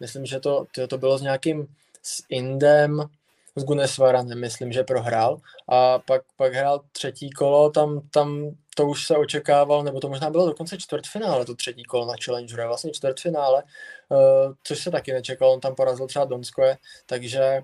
myslím, 0.00 0.26
že 0.26 0.40
to, 0.40 0.66
to, 0.74 0.86
to 0.86 0.98
bylo 0.98 1.18
s 1.18 1.22
nějakým, 1.22 1.66
s 2.02 2.22
Indem, 2.28 3.08
s 3.56 3.64
Gunesvaranem, 3.64 4.40
myslím, 4.40 4.72
že 4.72 4.84
prohrál. 4.84 5.40
A 5.68 5.98
pak, 5.98 6.22
pak 6.36 6.54
hrál 6.54 6.80
třetí 6.92 7.30
kolo, 7.30 7.70
tam, 7.70 8.00
tam 8.10 8.50
to 8.76 8.86
už 8.86 9.06
se 9.06 9.16
očekával, 9.16 9.84
nebo 9.84 10.00
to 10.00 10.08
možná 10.08 10.30
bylo 10.30 10.46
dokonce 10.46 10.78
čtvrtfinále, 10.78 11.44
to 11.44 11.54
třetí 11.54 11.84
kolo 11.84 12.06
na 12.06 12.14
Challengeru, 12.24 12.68
vlastně 12.68 12.92
čtvrtfinále, 12.92 13.62
uh, 13.62 14.52
což 14.62 14.78
se 14.78 14.90
taky 14.90 15.12
nečekalo, 15.12 15.52
on 15.52 15.60
tam 15.60 15.74
porazil 15.74 16.06
třeba 16.06 16.24
Donskoje, 16.24 16.76
takže 17.06 17.62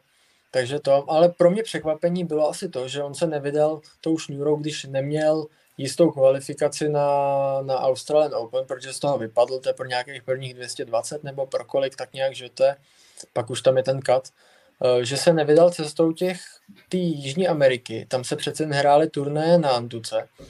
takže 0.54 0.80
to, 0.80 1.10
ale 1.10 1.28
pro 1.28 1.50
mě 1.50 1.62
překvapení 1.62 2.24
bylo 2.24 2.48
asi 2.48 2.68
to, 2.68 2.88
že 2.88 3.02
on 3.02 3.14
se 3.14 3.26
nevydal 3.26 3.80
tou 4.00 4.18
šňůrou, 4.18 4.56
když 4.56 4.84
neměl 4.84 5.46
jistou 5.78 6.10
kvalifikaci 6.10 6.88
na, 6.88 7.08
na 7.62 7.78
Australian 7.78 8.34
Open, 8.34 8.64
protože 8.66 8.92
z 8.92 8.98
toho 8.98 9.18
vypadl, 9.18 9.58
to 9.58 9.68
je 9.68 9.72
pro 9.72 9.86
nějakých 9.86 10.22
prvních 10.22 10.54
220 10.54 11.24
nebo 11.24 11.46
pro 11.46 11.64
kolik, 11.64 11.96
tak 11.96 12.12
nějak, 12.12 12.34
že 12.34 12.48
to 12.48 12.64
je, 12.64 12.76
pak 13.32 13.50
už 13.50 13.62
tam 13.62 13.76
je 13.76 13.82
ten 13.82 14.00
cut, 14.02 14.28
eh, 14.28 14.51
že 15.02 15.16
se 15.16 15.32
nevydal 15.32 15.70
cestou 15.70 16.12
těch 16.12 16.40
té 16.88 16.96
Jižní 16.96 17.48
Ameriky, 17.48 18.06
tam 18.08 18.24
se 18.24 18.36
přece 18.36 18.64
hrály 18.64 19.10
turné 19.10 19.58
na 19.58 19.70
Antuce, 19.70 20.28
eh, 20.40 20.44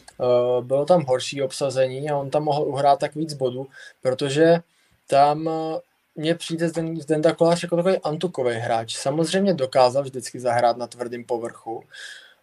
bylo 0.60 0.84
tam 0.84 1.04
horší 1.04 1.42
obsazení 1.42 2.10
a 2.10 2.16
on 2.16 2.30
tam 2.30 2.44
mohl 2.44 2.62
uhrát 2.62 2.98
tak 2.98 3.14
víc 3.14 3.34
bodů, 3.34 3.66
protože 4.02 4.58
tam 5.06 5.50
mně 6.16 6.34
přijde 6.34 6.68
Zdenda 7.00 7.34
Kolář 7.34 7.62
jako 7.62 7.76
takový 7.76 7.98
antukový 7.98 8.54
hráč. 8.54 8.96
Samozřejmě 8.96 9.54
dokázal 9.54 10.02
vždycky 10.02 10.40
zahrát 10.40 10.76
na 10.76 10.86
tvrdém 10.86 11.24
povrchu, 11.24 11.84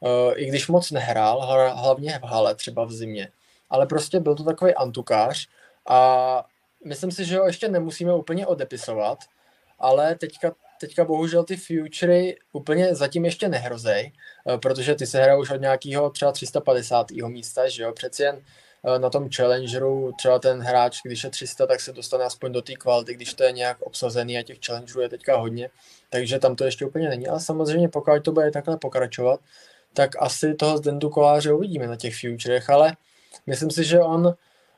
eh, 0.04 0.36
i 0.36 0.46
když 0.46 0.68
moc 0.68 0.92
nehrál, 0.92 1.42
hlavně 1.76 2.20
v 2.20 2.24
hale, 2.24 2.56
třeba 2.56 2.86
v 2.86 2.92
zimě. 2.92 3.32
Ale 3.70 3.86
prostě 3.86 4.20
byl 4.20 4.36
to 4.36 4.44
takový 4.44 4.76
antukář 4.76 5.48
a 5.88 6.44
myslím 6.86 7.12
si, 7.12 7.26
že 7.26 7.38
ho 7.38 7.46
ještě 7.46 7.68
nemusíme 7.68 8.14
úplně 8.14 8.48
odepisovat, 8.48 9.20
ale 9.80 10.16
teďka, 10.16 10.52
teďka 10.80 11.06
bohužel 11.06 11.44
ty 11.44 11.58
futury 11.58 12.38
úplně 12.54 12.96
zatím 12.96 13.26
ještě 13.26 13.50
nehrozej, 13.50 14.12
eh, 14.48 14.58
protože 14.58 14.96
ty 14.96 15.08
se 15.08 15.22
hrajou 15.22 15.42
už 15.42 15.52
od 15.52 15.62
nějakého 15.62 16.10
třeba 16.10 16.32
350. 16.32 17.28
místa, 17.28 17.70
že 17.70 17.84
jo, 17.84 17.94
přeci 17.94 18.24
jen 18.24 18.42
Eh, 18.86 19.00
na 19.00 19.10
tom 19.10 19.30
challengeru 19.36 20.12
třeba 20.18 20.40
ten 20.40 20.60
hráč, 20.60 21.00
když 21.04 21.24
je 21.24 21.30
300, 21.30 21.68
tak 21.68 21.82
se 21.82 21.94
dostane 21.94 22.24
aspoň 22.24 22.52
do 22.52 22.62
té 22.62 22.74
kvality, 22.74 23.14
když 23.14 23.34
to 23.34 23.44
je 23.44 23.52
nějak 23.52 23.82
obsazený 23.82 24.38
a 24.38 24.44
těch 24.44 24.58
challengerů 24.66 25.02
je 25.02 25.10
teďka 25.10 25.38
hodně, 25.38 25.70
takže 26.10 26.40
tam 26.40 26.56
to 26.56 26.64
ještě 26.64 26.86
úplně 26.86 27.10
není. 27.10 27.28
Ale 27.28 27.40
samozřejmě 27.40 27.90
pokud 27.90 28.24
to 28.24 28.32
bude 28.32 28.52
takhle 28.52 28.78
pokračovat, 28.78 29.40
tak 29.94 30.12
asi 30.20 30.54
toho 30.54 30.78
Zdendu 30.78 31.10
Koláře 31.10 31.54
uvidíme 31.54 31.88
na 31.88 31.96
těch 31.96 32.16
futurech, 32.20 32.70
ale 32.70 32.96
myslím 33.48 33.72
si, 33.72 33.84
že 33.84 34.00
on 34.00 34.34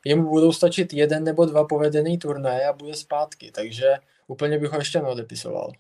jemu 0.06 0.30
budou 0.30 0.52
stačit 0.52 0.94
jeden 0.94 1.24
nebo 1.24 1.46
dva 1.46 1.68
povedený 1.68 2.18
turnaje 2.18 2.66
a 2.66 2.74
bude 2.74 2.94
zpátky, 2.94 3.52
takže 3.52 3.96
úplně 4.28 4.60
bych 4.60 4.72
ho 4.72 4.78
ještě 4.80 5.02
neodepisoval. 5.02 5.72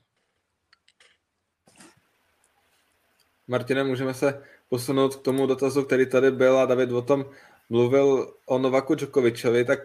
Martine, 3.52 3.84
můžeme 3.84 4.14
se 4.14 4.44
posunout 4.70 5.16
k 5.16 5.22
tomu 5.22 5.48
dotazu, 5.48 5.84
který 5.84 6.06
tady 6.06 6.32
byl 6.32 6.60
a 6.60 6.66
David 6.66 6.92
o 6.92 7.02
tom 7.02 7.26
mluvil 7.70 8.34
o 8.46 8.58
Novaku 8.58 8.96
Djokovičovi, 8.96 9.66
tak 9.66 9.80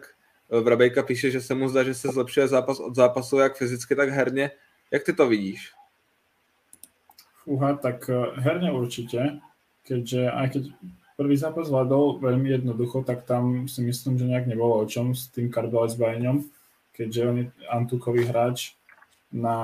eh, 0.50 0.60
Vrabejka 0.60 1.02
píše, 1.02 1.30
že 1.30 1.40
se 1.40 1.54
mu 1.54 1.68
zdá, 1.68 1.82
že 1.82 1.94
se 1.94 2.08
zlepšuje 2.08 2.48
zápas 2.48 2.80
od 2.80 2.94
zápasu 2.94 3.38
jak 3.38 3.56
fyzicky, 3.56 3.96
tak 3.96 4.08
herně. 4.08 4.50
Jak 4.90 5.02
ty 5.02 5.12
to 5.12 5.28
vidíš? 5.28 5.72
Fúha, 7.44 7.74
tak 7.74 8.10
eh, 8.10 8.40
herne 8.40 8.70
určite, 8.70 9.42
keďže 9.82 10.30
aj 10.30 10.46
keď 10.50 10.62
prvý 11.18 11.36
zápas 11.36 11.66
zvládol 11.66 12.22
veľmi 12.22 12.46
jednoducho, 12.46 13.02
tak 13.02 13.26
tam 13.26 13.66
si 13.66 13.82
myslím, 13.82 14.18
že 14.18 14.30
nejak 14.30 14.46
nebolo 14.46 14.78
o 14.78 14.86
čom 14.86 15.10
s 15.10 15.26
tým 15.26 15.50
Carbales 15.50 15.98
Bajňom, 15.98 16.46
keďže 16.94 17.20
on 17.26 17.36
je 17.38 17.46
antukový 17.66 18.30
hráč 18.30 18.78
na, 19.34 19.58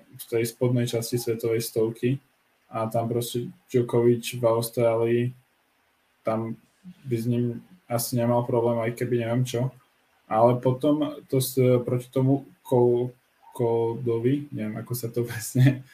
v 0.00 0.24
tej 0.32 0.48
spodnej 0.48 0.88
časti 0.88 1.20
svetovej 1.20 1.60
stovky 1.60 2.24
a 2.70 2.86
tam 2.90 3.08
proste 3.08 3.50
Djokovic 3.70 4.38
v 4.40 4.44
Austrálii 4.44 5.24
tam 6.24 6.56
by 7.04 7.16
s 7.16 7.26
ním 7.28 7.62
asi 7.88 8.16
nemal 8.16 8.42
problém, 8.48 8.80
aj 8.80 8.96
keby 8.96 9.20
neviem 9.20 9.44
čo. 9.44 9.70
Ale 10.24 10.56
potom 10.56 11.20
to 11.28 11.38
s, 11.38 11.54
proti 11.84 12.08
tomu 12.08 12.48
Koldovi, 13.54 14.48
neviem 14.50 14.76
ako 14.80 14.92
sa 14.96 15.12
to 15.12 15.22
presne 15.28 15.84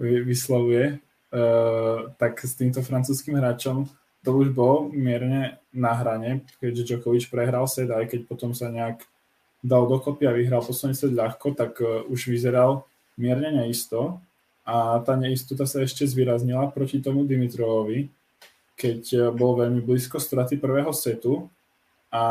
vyslovuje, 0.00 0.96
uh, 0.96 2.08
tak 2.16 2.40
s 2.40 2.56
týmto 2.56 2.80
francúzským 2.80 3.36
hráčom 3.36 3.84
to 4.20 4.30
už 4.36 4.52
bolo 4.52 4.88
mierne 4.92 5.58
na 5.72 5.96
hrane, 5.96 6.44
keďže 6.60 6.96
Djokovic 6.96 7.28
prehral 7.28 7.66
set, 7.68 7.90
aj 7.90 8.08
keď 8.08 8.20
potom 8.30 8.52
sa 8.56 8.68
nejak 8.68 9.04
dal 9.60 9.84
dokopy 9.88 10.24
a 10.24 10.32
vyhral 10.32 10.64
posledný 10.64 10.96
set 10.96 11.12
ľahko, 11.12 11.52
tak 11.52 11.76
uh, 11.82 12.06
už 12.08 12.30
vyzeral 12.30 12.86
mierne 13.18 13.52
neisto 13.52 14.22
a 14.70 15.02
tá 15.02 15.18
neistota 15.18 15.66
sa 15.66 15.82
ešte 15.82 16.06
zvýraznila 16.06 16.70
proti 16.70 17.02
tomu 17.02 17.26
Dimitrovovi, 17.26 18.06
keď 18.78 19.00
eh, 19.10 19.20
bol 19.34 19.58
veľmi 19.58 19.82
blízko 19.82 20.22
straty 20.22 20.62
prvého 20.62 20.94
setu 20.94 21.50
a 22.14 22.24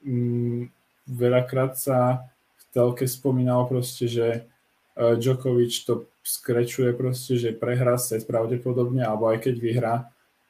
mm, 0.00 0.72
veľakrát 1.12 1.76
sa 1.76 2.24
v 2.56 2.62
telke 2.72 3.04
spomínalo 3.04 3.68
proste, 3.68 4.08
že 4.08 4.26
eh, 4.40 5.14
Djokovic 5.20 5.76
to 5.84 6.08
skrečuje 6.24 6.96
proste, 6.96 7.36
že 7.36 7.52
prehrá 7.52 8.00
set 8.00 8.24
pravdepodobne, 8.24 9.04
alebo 9.04 9.28
aj 9.28 9.44
keď 9.44 9.54
vyhrá, 9.60 9.94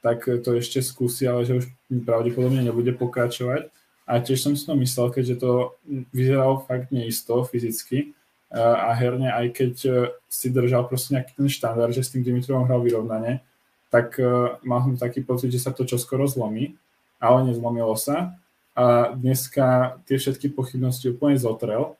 tak 0.05 0.23
to 0.27 0.59
ešte 0.59 0.83
skúsi, 0.83 1.27
ale 1.27 1.47
že 1.47 1.63
už 1.63 1.67
pravdepodobne 2.05 2.61
nebude 2.61 2.93
pokračovať. 2.93 3.71
A 4.03 4.19
tiež 4.19 4.43
som 4.43 4.53
si 4.53 4.67
to 4.67 4.75
myslel, 4.77 5.15
keďže 5.15 5.41
to 5.41 5.79
vyzeralo 6.11 6.67
fakt 6.67 6.91
neisto 6.91 7.47
fyzicky, 7.47 8.13
a 8.53 8.93
herne, 8.93 9.33
aj 9.33 9.47
keď 9.57 9.75
e, 9.89 9.93
si 10.29 10.53
držal 10.53 10.85
proste 10.85 11.17
nejaký 11.17 11.33
ten 11.41 11.49
štandard, 11.49 11.97
že 11.97 12.05
s 12.05 12.13
tým 12.13 12.21
Dimitrovom 12.21 12.69
hral 12.69 12.85
vyrovnane, 12.85 13.41
tak 13.89 14.21
e, 14.21 14.61
mal 14.61 14.85
som 14.85 15.01
taký 15.01 15.25
pocit, 15.25 15.49
že 15.49 15.65
sa 15.65 15.73
to 15.73 15.89
čoskoro 15.89 16.29
zlomí, 16.29 16.77
ale 17.17 17.49
nezlomilo 17.49 17.97
sa. 17.97 18.37
A 18.77 19.17
dneska 19.17 19.97
tie 20.05 20.17
všetky 20.21 20.53
pochybnosti 20.53 21.13
úplne 21.13 21.37
zotrel. 21.37 21.93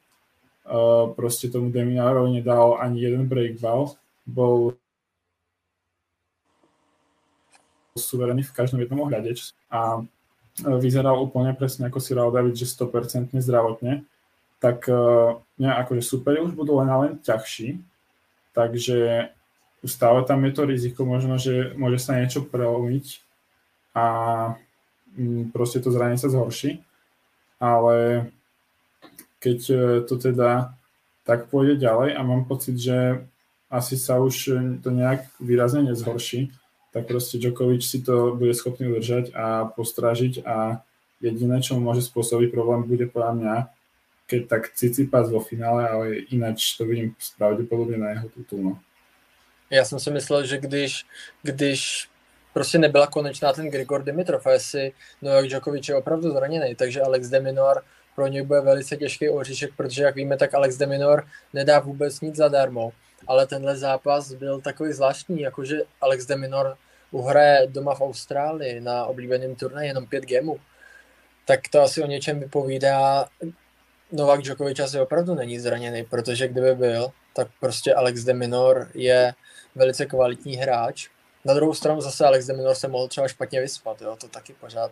Proste 1.19 1.53
tomu 1.53 1.69
Deminárovi 1.69 2.41
nedal 2.41 2.81
ani 2.81 3.05
jeden 3.05 3.29
break 3.29 3.61
ball, 3.61 4.01
bol 4.25 4.73
suverený 7.93 8.49
v 8.49 8.57
každom 8.57 8.81
jednom 8.81 9.05
ohľade 9.05 9.37
a 9.69 10.01
vyzeral 10.81 11.21
úplne 11.21 11.53
presne 11.53 11.93
ako 11.93 12.01
si 12.01 12.17
David, 12.17 12.57
že 12.57 12.65
100% 12.73 13.37
zdravotne 13.37 14.09
tak 14.63 14.87
uh, 14.87 15.43
ne, 15.59 15.75
akože 15.75 16.07
super 16.07 16.39
už 16.39 16.55
budú 16.55 16.79
len 16.79 16.87
len 16.87 17.13
ťažší, 17.19 17.83
takže 18.55 19.29
stále 19.83 20.23
tam 20.23 20.47
je 20.47 20.53
to 20.55 20.63
riziko 20.63 21.03
možno, 21.03 21.35
že 21.35 21.75
môže 21.75 21.99
sa 21.99 22.15
niečo 22.15 22.47
prelomiť 22.47 23.19
a 23.99 24.07
um, 25.19 25.51
proste 25.51 25.83
to 25.83 25.91
zranenie 25.91 26.23
sa 26.23 26.31
zhorší, 26.31 26.79
ale 27.59 28.31
keď 29.43 29.59
uh, 29.75 29.79
to 30.07 30.15
teda 30.15 30.79
tak 31.27 31.51
pôjde 31.51 31.83
ďalej 31.83 32.15
a 32.15 32.21
mám 32.23 32.47
pocit, 32.47 32.79
že 32.79 33.27
asi 33.67 33.99
sa 33.99 34.23
už 34.23 34.63
to 34.85 34.89
nejak 34.95 35.27
výrazne 35.43 35.91
nezhorší, 35.91 36.55
tak 36.93 37.09
proste 37.09 37.41
Djokovic 37.41 37.81
si 37.81 38.05
to 38.05 38.37
bude 38.37 38.53
schopný 38.53 38.91
udržať 38.93 39.33
a 39.33 39.65
postrážiť 39.65 40.45
a 40.45 40.85
jediné, 41.25 41.63
čo 41.65 41.79
mu 41.79 41.89
môže 41.89 42.05
spôsobiť 42.05 42.53
problém, 42.53 42.85
bude 42.85 43.09
podľa 43.09 43.33
mňa 43.33 43.55
keď 44.27 44.49
tak 44.49 44.73
Cicipas 44.75 45.31
vo 45.31 45.41
finále, 45.41 45.89
ale 45.89 46.15
ináč 46.15 46.77
to 46.77 46.85
vidím 46.85 47.15
pravděpodobně 47.39 47.97
na 47.97 48.11
jeho 48.11 48.29
titul. 48.29 48.63
No. 48.63 48.79
Já 49.71 49.85
jsem 49.85 50.01
si 50.01 50.11
myslel, 50.11 50.47
že 50.47 50.59
když, 50.59 51.07
když 51.43 52.09
prostě 52.53 52.79
nebyla 52.79 53.07
konečná 53.07 53.53
ten 53.53 53.71
Grigor 53.71 54.03
Dimitrov 54.03 54.47
a 54.47 54.51
jestli 54.51 54.93
Novak 55.23 55.47
Djokovic 55.47 55.89
je 55.89 55.95
opravdu 55.95 56.31
zraněný, 56.31 56.75
takže 56.75 57.01
Alex 57.01 57.29
Deminor 57.29 57.83
pro 58.15 58.27
něj 58.27 58.43
bude 58.43 58.61
velice 58.61 58.97
těžký 58.97 59.29
oříšek, 59.29 59.71
protože 59.77 60.03
jak 60.03 60.15
víme, 60.15 60.37
tak 60.37 60.55
Alex 60.55 60.77
Deminor 60.77 61.27
nedá 61.53 61.79
vůbec 61.79 62.21
nic 62.21 62.37
zadarmo, 62.37 62.93
ale 63.27 63.47
tenhle 63.47 63.77
zápas 63.77 64.33
byl 64.33 64.61
takový 64.61 64.93
zvláštní, 64.93 65.41
jakože 65.41 65.83
Alex 66.01 66.27
Deminor 66.27 66.77
uhraje 67.11 67.67
doma 67.67 67.95
v 67.95 68.01
Austrálii 68.01 68.81
na 68.81 69.07
oblíbeném 69.07 69.55
turnaji 69.57 69.89
jenom 69.89 70.07
5 70.07 70.25
gemů, 70.25 70.61
tak 71.45 71.61
to 71.71 71.81
asi 71.81 72.03
o 72.03 72.07
něčem 72.07 72.41
vypovídá. 72.41 73.29
Novak 74.13 74.43
Djokovic 74.43 74.81
asi 74.81 75.01
opravdu 75.01 75.35
není 75.35 75.59
zraněný, 75.59 76.05
protože 76.05 76.49
kdyby 76.49 76.75
byl, 76.75 77.13
tak 77.35 77.49
prostě 77.61 77.95
Alex 77.95 78.25
de 78.25 78.35
Minor 78.35 78.89
je 78.95 79.35
velice 79.75 80.07
kvalitní 80.07 80.57
hráč. 80.57 81.09
Na 81.45 81.55
druhou 81.55 81.75
stranu 81.75 82.01
zase 82.01 82.27
Alex 82.27 82.47
de 82.47 82.55
Minor 82.55 82.75
se 82.75 82.89
mohl 82.89 83.09
třeba 83.09 83.29
špatně 83.29 83.61
vyspat, 83.61 84.03
jo? 84.03 84.17
to 84.21 84.29
taky 84.29 84.53
pořád 84.53 84.91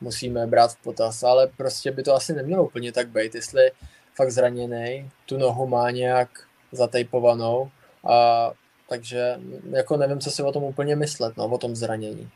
musíme 0.00 0.46
brát 0.46 0.72
v 0.72 0.82
potaz, 0.82 1.22
ale 1.22 1.46
prostě 1.46 1.90
by 1.90 2.02
to 2.02 2.14
asi 2.14 2.32
nemělo 2.32 2.64
úplně 2.64 2.92
tak 2.92 3.08
být, 3.08 3.34
jestli 3.34 3.70
fakt 4.14 4.30
zraněný, 4.30 5.10
tu 5.26 5.38
nohu 5.38 5.66
má 5.66 5.90
nějak 5.90 6.28
zatejpovanou 6.72 7.70
a 8.04 8.50
takže 8.88 9.40
jako 9.70 9.96
nevím, 9.96 10.20
co 10.20 10.30
si 10.30 10.42
o 10.42 10.52
tom 10.52 10.64
úplně 10.64 10.96
myslet, 10.96 11.36
no, 11.36 11.44
o 11.44 11.58
tom 11.58 11.76
zranění 11.76 12.30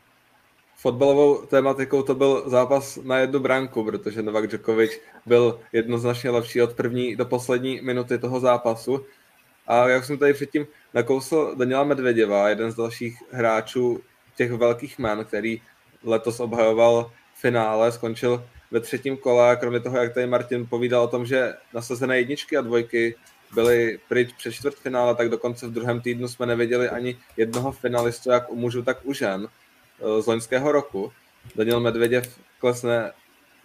fotbalovou 0.87 1.45
tématikou 1.45 2.03
to 2.03 2.15
byl 2.15 2.43
zápas 2.45 2.95
na 2.95 3.17
jednu 3.17 3.39
branku, 3.39 3.83
protože 3.83 4.21
Novak 4.21 4.47
Djokovic 4.47 4.91
byl 5.25 5.59
jednoznačně 5.73 6.29
lepší 6.29 6.61
od 6.61 6.73
první 6.73 7.15
do 7.15 7.25
poslední 7.25 7.81
minuty 7.81 8.17
toho 8.17 8.39
zápasu. 8.39 9.05
A 9.67 9.89
jak 9.89 10.05
jsem 10.05 10.17
tady 10.17 10.33
předtím 10.33 10.67
nakousl 10.93 11.55
Daniela 11.57 11.83
Medvěděva, 11.83 12.49
jeden 12.49 12.71
z 12.71 12.75
dalších 12.75 13.17
hráčů 13.31 13.99
těch 14.35 14.51
velkých 14.51 14.99
jmen, 14.99 15.25
který 15.25 15.61
letos 16.03 16.39
obhajoval 16.39 17.11
finále, 17.35 17.91
skončil 17.91 18.43
ve 18.71 18.79
třetím 18.79 19.17
kole, 19.17 19.55
kromě 19.55 19.79
toho, 19.79 19.97
jak 19.97 20.13
tady 20.13 20.27
Martin 20.27 20.67
povídal 20.67 21.03
o 21.03 21.07
tom, 21.07 21.25
že 21.25 21.53
nasazené 21.73 22.17
jedničky 22.17 22.57
a 22.57 22.61
dvojky 22.61 23.15
byly 23.53 23.99
pryč 24.09 24.33
před 24.37 24.51
čtvrtfinále, 24.51 25.15
tak 25.15 25.29
dokonce 25.29 25.67
v 25.67 25.71
druhém 25.71 26.01
týdnu 26.01 26.27
jsme 26.27 26.45
neviděli 26.45 26.89
ani 26.89 27.17
jednoho 27.37 27.71
finalistu, 27.71 28.31
jak 28.31 28.51
u 28.51 28.55
mužů, 28.55 28.83
tak 28.83 28.97
u 29.03 29.13
žen. 29.13 29.47
Z 30.19 30.25
loňského 30.25 30.71
roku. 30.71 31.11
Daniel 31.55 31.79
Medveděv 31.79 32.39
klesne 32.59 33.11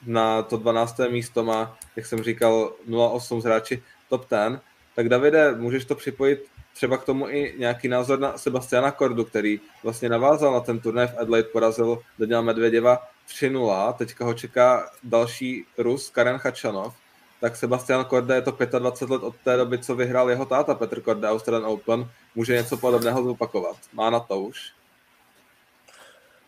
na 0.06 0.42
to 0.42 0.56
12. 0.56 1.00
místo, 1.10 1.44
má, 1.44 1.76
jak 1.96 2.06
jsem 2.06 2.22
říkal, 2.22 2.72
0,8 2.88 3.40
z 3.40 3.44
hráči 3.44 3.82
top 4.08 4.30
10. 4.30 4.60
Tak 4.96 5.08
Davide, 5.08 5.54
můžeš 5.54 5.84
to 5.84 5.94
připojit 5.94 6.44
třeba 6.74 6.96
k 6.96 7.04
tomu 7.04 7.28
i 7.28 7.54
nějaký 7.58 7.88
názor 7.88 8.18
na 8.18 8.38
Sebastiana 8.38 8.90
Kordu, 8.90 9.24
který 9.24 9.60
vlastně 9.82 10.08
navázal 10.08 10.52
na 10.52 10.60
ten 10.60 10.80
turnaj 10.80 11.06
v 11.06 11.18
Adelaide, 11.18 11.48
porazil 11.48 11.98
Daniela 12.18 12.42
Medvěděva 12.42 13.08
3-0, 13.28 13.92
teďka 13.92 14.24
ho 14.24 14.34
čeká 14.34 14.90
další 15.02 15.64
Rus, 15.78 16.10
Karen 16.10 16.38
Chachanov, 16.38 16.94
tak 17.40 17.56
Sebastian 17.56 18.04
Korda 18.04 18.34
je 18.34 18.42
to 18.42 18.50
25 18.78 19.10
let 19.14 19.22
od 19.22 19.34
té 19.44 19.56
doby, 19.56 19.78
co 19.78 19.94
vyhrál 19.94 20.30
jeho 20.30 20.46
táta 20.46 20.74
Petr 20.74 21.00
Korda 21.00 21.30
Australian 21.30 21.70
Open, 21.70 22.10
může 22.34 22.52
něco 22.54 22.76
podobného 22.76 23.24
zopakovat. 23.24 23.76
Má 23.92 24.10
na 24.10 24.20
to 24.20 24.40
už? 24.40 24.72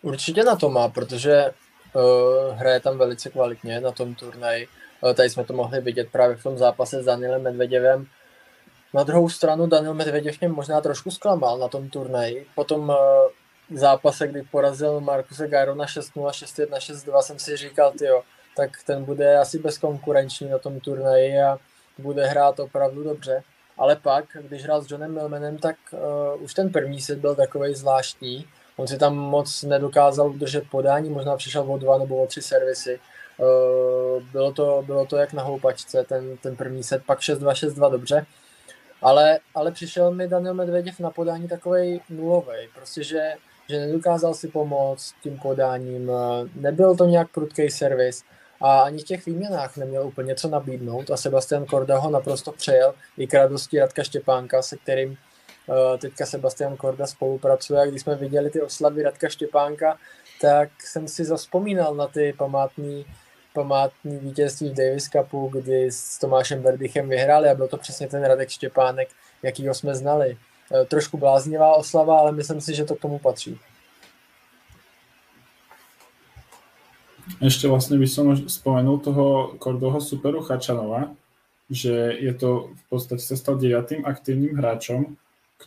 Určitě 0.04 0.44
na 0.44 0.56
to 0.56 0.68
má, 0.68 0.88
protože 0.88 1.50
uh, 1.92 2.02
hraje 2.58 2.80
tam 2.80 2.98
velice 2.98 3.30
kvalitně 3.30 3.80
na 3.80 3.92
tom 3.92 4.14
turnaji. 4.14 4.68
Uh, 5.00 5.12
tady 5.12 5.30
jsme 5.30 5.44
to 5.44 5.52
mohli 5.52 5.80
vidět 5.80 6.08
právě 6.12 6.36
v 6.36 6.42
tom 6.42 6.58
zápase 6.58 7.02
s 7.02 7.04
Danielem 7.04 7.42
Medveděvem. 7.42 8.06
Na 8.94 9.02
druhou 9.02 9.28
stranu 9.28 9.66
Daniel 9.66 9.94
Medveděv 9.94 10.40
mě 10.40 10.48
možná 10.48 10.80
trošku 10.80 11.10
zklamal 11.10 11.58
na 11.58 11.68
tom 11.68 11.88
turnaji. 11.88 12.46
Potom 12.54 12.88
uh, 12.88 12.96
zápase, 13.70 14.28
kdy 14.28 14.42
porazil 14.42 15.00
Markuse 15.00 15.48
Gairona 15.48 15.84
6-0, 15.84 16.28
6-1, 16.28 16.68
6-2, 16.68 17.20
jsem 17.22 17.38
si 17.38 17.56
říkal, 17.56 17.92
tyjo, 17.98 18.22
tak 18.56 18.70
ten 18.86 19.04
bude 19.04 19.38
asi 19.38 19.58
bezkonkurenční 19.58 20.48
na 20.48 20.58
tom 20.58 20.80
turnaji 20.80 21.42
a 21.42 21.58
bude 21.98 22.26
hrát 22.26 22.60
opravdu 22.60 23.04
dobře. 23.04 23.42
Ale 23.78 23.96
pak, 23.96 24.24
když 24.40 24.62
hrál 24.64 24.82
s 24.82 24.90
Johnem 24.90 25.14
Milmanem, 25.14 25.58
tak 25.58 25.76
uh, 25.92 26.42
už 26.42 26.54
ten 26.54 26.72
první 26.72 27.00
set 27.00 27.18
byl 27.18 27.34
takový 27.34 27.74
zvláštní 27.74 28.46
On 28.76 28.86
si 28.86 28.98
tam 28.98 29.16
moc 29.16 29.62
nedokázal 29.62 30.30
udržet 30.30 30.64
podání, 30.70 31.10
možná 31.10 31.36
přišel 31.36 31.72
o 31.72 31.78
dva 31.78 31.98
nebo 31.98 32.22
o 32.22 32.26
tři 32.26 32.42
servisy. 32.42 33.00
Eh, 33.40 34.20
bylo 34.32 34.52
to, 34.52 34.82
bylo 34.86 35.06
to 35.06 35.16
jak 35.16 35.32
na 35.32 35.42
houpačce, 35.42 36.04
ten, 36.04 36.36
ten 36.36 36.56
první 36.56 36.82
set, 36.82 37.02
pak 37.06 37.20
6-2, 37.20 37.52
6-2, 37.52 37.90
dobře. 37.90 38.26
Ale, 39.02 39.38
ale 39.54 39.72
přišel 39.72 40.10
mi 40.10 40.28
Daniel 40.28 40.54
Medveděv 40.54 41.00
na 41.00 41.10
podání 41.10 41.48
takový 41.48 42.00
nulový, 42.10 42.68
prostě 42.74 43.02
že, 43.02 43.32
že 43.68 43.80
nedokázal 43.80 44.34
si 44.34 44.48
pomoct 44.48 45.14
tím 45.22 45.38
podáním, 45.38 46.10
eh, 46.10 46.48
nebyl 46.54 46.96
to 46.96 47.04
nějak 47.04 47.30
prudký 47.30 47.70
servis 47.70 48.24
a 48.60 48.80
ani 48.80 48.98
v 48.98 49.04
těch 49.04 49.26
výměnách 49.26 49.76
neměl 49.76 50.06
úplně 50.06 50.34
co 50.34 50.48
nabídnout 50.48 51.10
a 51.10 51.16
Sebastian 51.16 51.64
Korda 51.64 51.98
ho 51.98 52.10
naprosto 52.10 52.52
přejel 52.52 52.94
i 53.18 53.26
k 53.26 53.34
radosti 53.34 53.80
Radka 53.80 54.02
Štěpánka, 54.02 54.62
se 54.62 54.76
kterým 54.76 55.16
teďka 55.98 56.26
Sebastian 56.26 56.76
Korda 56.76 57.06
spolupracuje 57.06 57.80
a 57.80 57.86
když 57.86 58.02
jsme 58.02 58.16
viděli 58.16 58.50
ty 58.50 58.62
oslavy 58.62 59.02
Radka 59.02 59.28
Štěpánka, 59.28 59.98
tak 60.40 60.68
jsem 60.82 61.08
si 61.08 61.24
zaspomínal 61.24 61.94
na 61.94 62.06
ty 62.06 62.34
památný, 62.38 63.06
památný 63.52 64.18
vítězství 64.18 64.70
v 64.70 64.74
Davis 64.74 65.08
Cupu, 65.08 65.48
kdy 65.52 65.90
s 65.90 66.18
Tomášem 66.18 66.62
Verdichem 66.62 67.08
vyhráli 67.08 67.48
a 67.48 67.54
byl 67.54 67.68
to 67.68 67.76
přesně 67.76 68.08
ten 68.08 68.24
Radek 68.24 68.48
Štěpánek, 68.48 69.08
jakýho 69.42 69.74
jsme 69.74 69.94
znali. 69.94 70.36
Eh, 70.72 70.84
trošku 70.84 71.18
bláznivá 71.18 71.74
oslava, 71.74 72.18
ale 72.18 72.32
myslím 72.32 72.60
si, 72.60 72.74
že 72.74 72.84
to 72.84 72.96
k 72.96 73.00
tomu 73.00 73.18
patří. 73.18 73.58
Ešte 77.40 77.64
vlastne 77.72 77.96
by 77.96 78.04
som 78.04 78.36
spomenul 78.36 79.00
toho 79.00 79.56
Kordoho 79.56 79.96
superu 79.96 80.44
Chačanova, 80.44 81.16
že 81.72 82.20
je 82.20 82.32
to 82.36 82.76
v 82.76 82.84
podstate 82.92 83.24
sa 83.24 83.32
stal 83.32 83.56
deviatým 83.56 84.04
aktívnym 84.04 84.52
hráčom, 84.60 85.16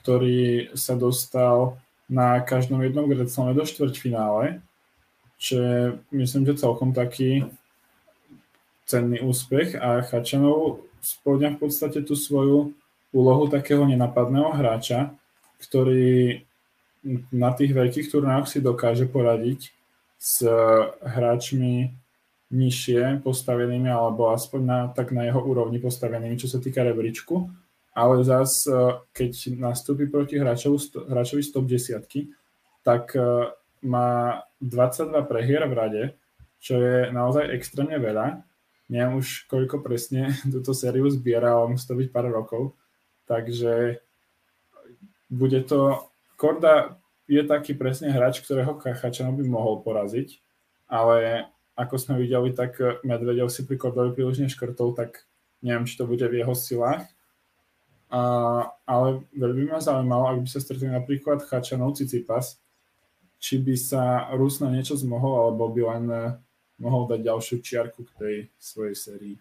ktorý 0.02 0.72
sa 0.78 0.94
dostal 0.96 1.78
na 2.08 2.40
každom 2.40 2.80
jednom 2.86 3.10
Grand 3.10 3.30
do 3.30 3.64
štvrťfinále, 3.68 4.64
čo 5.38 5.56
je 5.60 5.80
myslím, 6.16 6.48
že 6.48 6.64
celkom 6.64 6.96
taký 6.96 7.46
cenný 8.88 9.20
úspech 9.20 9.76
a 9.76 10.02
Chačanov 10.02 10.88
spĺňa 11.04 11.56
v 11.56 11.60
podstate 11.60 12.00
tú 12.02 12.16
svoju 12.16 12.72
úlohu 13.12 13.52
takého 13.52 13.84
nenapadného 13.84 14.56
hráča, 14.56 15.12
ktorý 15.62 16.42
na 17.32 17.52
tých 17.54 17.72
veľkých 17.76 18.08
turnájoch 18.12 18.48
si 18.48 18.60
dokáže 18.64 19.06
poradiť 19.08 19.72
s 20.18 20.44
hráčmi 21.04 21.94
nižšie 22.48 23.22
postavenými 23.22 23.92
alebo 23.92 24.32
aspoň 24.32 24.62
na, 24.64 24.80
tak 24.88 25.12
na 25.12 25.28
jeho 25.28 25.44
úrovni 25.44 25.84
postavenými, 25.84 26.40
čo 26.40 26.48
sa 26.48 26.64
týka 26.64 26.82
rebríčku. 26.84 27.48
Ale 27.98 28.22
zas, 28.22 28.70
keď 29.10 29.58
nastúpi 29.58 30.06
proti 30.06 30.38
hráčovi, 30.38 30.78
hráčovi 31.10 31.42
z 31.42 31.50
top 31.50 31.66
10, 31.66 32.30
tak 32.86 33.18
má 33.82 34.42
22 34.62 35.26
prehier 35.26 35.66
v 35.66 35.74
rade, 35.74 36.04
čo 36.62 36.78
je 36.78 37.10
naozaj 37.10 37.50
extrémne 37.58 37.98
veľa. 37.98 38.46
Neviem 38.88 39.20
už, 39.20 39.50
koľko 39.50 39.82
presne 39.82 40.34
túto 40.54 40.78
sériu 40.78 41.10
zbiera, 41.10 41.58
ale 41.58 41.74
musí 41.74 41.86
to 41.90 41.98
byť 41.98 42.10
pár 42.14 42.30
rokov. 42.30 42.78
Takže 43.26 44.00
bude 45.28 45.60
to... 45.68 46.08
Korda 46.38 47.02
je 47.26 47.42
taký 47.42 47.74
presne 47.74 48.14
hráč, 48.14 48.46
ktorého 48.46 48.78
Kachačanov 48.78 49.42
by 49.42 49.46
mohol 49.50 49.82
poraziť, 49.82 50.38
ale 50.86 51.50
ako 51.74 51.98
sme 51.98 52.22
videli, 52.22 52.54
tak 52.54 52.78
Medvedev 53.02 53.50
si 53.50 53.66
pri 53.66 53.76
Kordovi 53.76 54.14
príliš 54.14 54.46
neškrtol, 54.46 54.94
tak 54.94 55.26
neviem, 55.66 55.90
či 55.90 55.98
to 55.98 56.06
bude 56.06 56.22
v 56.22 56.46
jeho 56.46 56.54
silách. 56.54 57.10
A, 58.08 58.22
ale 58.88 59.28
veľmi 59.36 59.68
ma 59.68 59.84
zaujímalo, 59.84 60.32
ak 60.32 60.40
by 60.44 60.48
sa 60.48 60.64
stretli 60.64 60.88
napríklad 60.88 61.44
Chačanov 61.44 62.00
Cicipas, 62.00 62.56
či 63.40 63.60
by 63.60 63.76
sa 63.78 64.32
Rus 64.34 64.64
na 64.64 64.72
niečo 64.72 64.96
zmohol, 64.96 65.34
alebo 65.44 65.70
by 65.70 65.82
len 65.84 66.06
mohol 66.80 67.10
dať 67.10 67.20
ďalšiu 67.22 67.56
čiarku 67.62 68.06
k 68.08 68.12
tej 68.18 68.36
svojej 68.60 68.96
sérii. 68.96 69.36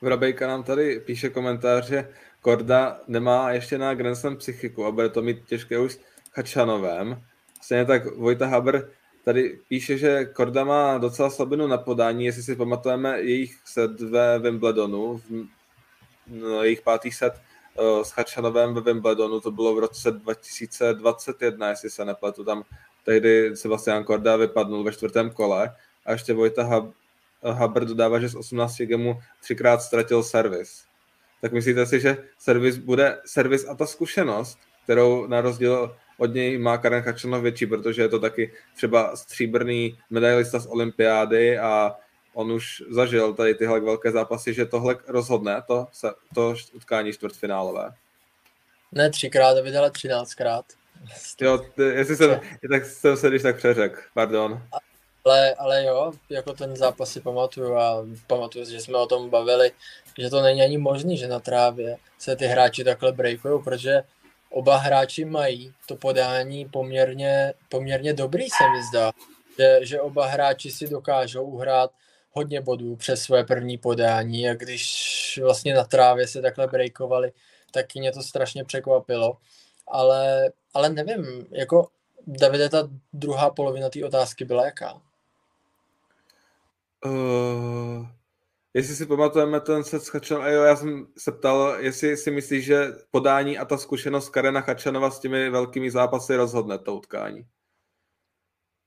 Vrabejka 0.00 0.46
nám 0.46 0.62
tady 0.62 1.00
píše 1.00 1.30
komentář, 1.30 1.86
že 1.88 2.08
Korda 2.40 3.00
nemá 3.08 3.50
ještě 3.52 3.78
na 3.78 3.94
Grand 3.94 4.16
Slam 4.16 4.36
psychiku 4.36 4.84
a 4.86 4.90
bude 4.90 5.08
to 5.08 5.22
mít 5.22 5.44
těžké 5.46 5.78
už 5.78 5.92
s 5.92 6.00
Hačanovém. 6.34 7.22
Stejně 7.62 7.84
tak 7.84 8.16
Vojta 8.16 8.46
Haber 8.46 8.90
tady 9.24 9.58
píše, 9.68 9.98
že 9.98 10.24
Korda 10.24 10.64
má 10.64 10.98
docela 10.98 11.30
slabinu 11.30 11.66
na 11.66 11.78
podání, 11.78 12.24
jestli 12.24 12.42
si 12.42 12.56
pamatujeme 12.56 13.20
jejich 13.20 13.60
set 13.64 14.00
ve 14.00 14.38
Wimbledonu, 14.38 15.16
v, 15.16 15.46
jejich 16.62 16.82
pátý 16.82 17.12
set 17.12 17.34
uh, 17.34 18.02
s 18.02 18.10
Hačanovém 18.10 18.74
ve 18.74 18.80
Wimbledonu, 18.80 19.40
to 19.40 19.50
bylo 19.50 19.74
v 19.74 19.78
roce 19.78 20.10
2021, 20.10 21.70
jestli 21.70 21.90
se 21.90 22.04
nepletu, 22.04 22.44
tam 22.44 22.64
tehdy 23.04 23.56
Sebastian 23.56 24.04
Korda 24.04 24.36
vypadnul 24.36 24.84
ve 24.84 24.92
čtvrtém 24.92 25.30
kole 25.30 25.76
a 26.06 26.12
ještě 26.12 26.34
Vojta 26.34 26.88
Haber 27.42 27.84
dodává, 27.84 28.20
že 28.20 28.28
z 28.28 28.34
18 28.34 28.76
gemů 28.76 29.20
třikrát 29.42 29.82
ztratil 29.82 30.22
servis. 30.22 30.84
Tak 31.40 31.52
myslíte 31.52 31.86
si, 31.86 32.00
že 32.00 32.16
servis 32.38 32.76
bude 32.76 33.18
servis 33.24 33.68
a 33.68 33.74
ta 33.74 33.86
zkušenost, 33.86 34.58
kterou 34.84 35.26
na 35.26 35.40
rozdíl 35.40 35.96
od 36.18 36.34
něj 36.34 36.58
má 36.58 36.78
Karen 36.78 37.02
Chačanov 37.02 37.42
větší, 37.42 37.66
protože 37.66 38.02
je 38.02 38.08
to 38.08 38.20
taky 38.20 38.52
třeba 38.76 39.16
stříbrný 39.16 39.98
medailista 40.10 40.58
z 40.58 40.66
olympiády 40.66 41.58
a 41.58 41.96
on 42.34 42.52
už 42.52 42.82
zažil 42.90 43.34
tady 43.34 43.54
tyhle 43.54 43.80
velké 43.80 44.10
zápasy, 44.10 44.54
že 44.54 44.66
tohle 44.66 44.96
rozhodne, 45.06 45.62
to, 45.66 45.86
to 46.34 46.54
utkání 46.72 47.12
čtvrtfinálové. 47.12 47.90
Ne 48.92 49.10
třikrát, 49.10 49.56
ale 49.78 49.90
třináctkrát. 49.90 50.64
Jo, 51.40 51.64
jestli 51.92 52.16
jsem, 52.16 52.40
tak 52.70 52.84
jsem 52.84 53.16
se 53.16 53.28
když 53.28 53.42
tak 53.42 53.56
přeřek, 53.56 54.08
pardon. 54.14 54.62
Ale, 55.24 55.54
ale 55.54 55.84
jo, 55.84 56.12
jako 56.30 56.52
ten 56.52 56.76
zápas 56.76 57.12
si 57.12 57.20
pamatuju 57.20 57.76
a 57.76 58.06
pamatuju, 58.26 58.64
že 58.64 58.80
jsme 58.80 58.98
o 58.98 59.06
tom 59.06 59.30
bavili, 59.30 59.72
že 60.18 60.30
to 60.30 60.42
není 60.42 60.62
ani 60.62 60.78
možný, 60.78 61.18
že 61.18 61.28
na 61.28 61.40
trávě 61.40 61.96
se 62.18 62.36
ty 62.36 62.46
hráči 62.46 62.84
takhle 62.84 63.12
breakují, 63.12 63.62
protože 63.62 64.02
oba 64.50 64.76
hráči 64.76 65.24
mají 65.24 65.74
to 65.86 65.96
podání 65.96 66.68
poměrně, 66.68 67.54
poměrně 67.68 68.12
dobrý, 68.12 68.50
se 68.50 68.64
mi 68.70 68.82
zdá. 68.82 69.12
Že, 69.58 69.78
že 69.82 70.00
oba 70.00 70.26
hráči 70.26 70.70
si 70.70 70.88
dokážou 70.88 71.44
uhrát 71.44 71.90
hodně 72.34 72.60
bodů 72.60 72.96
přes 72.96 73.22
své 73.22 73.44
první 73.44 73.78
podání 73.78 74.48
a 74.48 74.54
když 74.54 75.40
vlastně 75.42 75.74
na 75.74 75.84
trávě 75.84 76.26
se 76.26 76.42
takhle 76.42 76.66
breakovali, 76.66 77.32
tak 77.70 77.94
mě 77.94 78.12
to 78.12 78.22
strašně 78.22 78.64
překvapilo. 78.64 79.36
Ale, 79.86 80.52
ale 80.74 80.88
nevím, 80.88 81.46
jako 81.50 81.88
Davide, 82.26 82.68
ta 82.68 82.88
druhá 83.12 83.50
polovina 83.50 83.88
té 83.88 84.04
otázky 84.04 84.44
byla 84.44 84.64
jaká? 84.64 85.00
Uh, 87.04 88.06
jestli 88.74 88.96
si 88.96 89.06
pamatujeme 89.06 89.60
ten 89.60 89.84
set 89.84 90.02
s 90.02 90.08
Chačanovem, 90.08 90.54
jo, 90.54 90.62
já 90.62 90.76
jsem 90.76 91.06
se 91.18 91.32
ptal, 91.32 91.76
jestli 91.78 92.16
si 92.16 92.30
myslíš, 92.30 92.64
že 92.64 92.86
podání 93.10 93.58
a 93.58 93.64
ta 93.64 93.78
zkušenost 93.78 94.28
Karena 94.28 94.60
Chačanova 94.60 95.10
s 95.10 95.20
těmi 95.20 95.50
velkými 95.50 95.90
zápasy 95.90 96.36
rozhodne 96.36 96.78
to 96.78 96.94
utkání? 96.94 97.46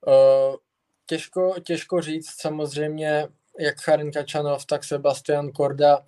Uh, 0.07 0.55
těžko, 1.07 1.55
těžko 1.63 2.01
říct, 2.01 2.29
samozřejmě 2.41 3.27
jak 3.59 3.75
Karen 3.85 4.11
Kačanov, 4.11 4.65
tak 4.65 4.83
Sebastian 4.83 5.51
Korda, 5.51 6.05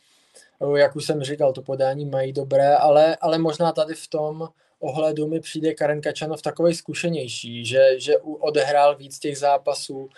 jak 0.75 0.95
už 0.95 1.05
jsem 1.05 1.23
říkal, 1.23 1.53
to 1.53 1.61
podání 1.61 2.05
mají 2.05 2.33
dobré, 2.33 2.75
ale, 2.75 3.15
ale 3.15 3.37
možná 3.37 3.71
tady 3.71 3.93
v 3.93 4.07
tom 4.07 4.49
ohledu 4.79 5.27
mi 5.27 5.39
přijde 5.39 5.73
Karen 5.73 6.01
Kačanov 6.01 6.41
takový 6.41 6.75
zkušenější, 6.75 7.65
že, 7.65 7.99
že 7.99 8.17
odehrál 8.17 8.95
víc 8.95 9.19
těch 9.19 9.37
zápasů 9.37 10.09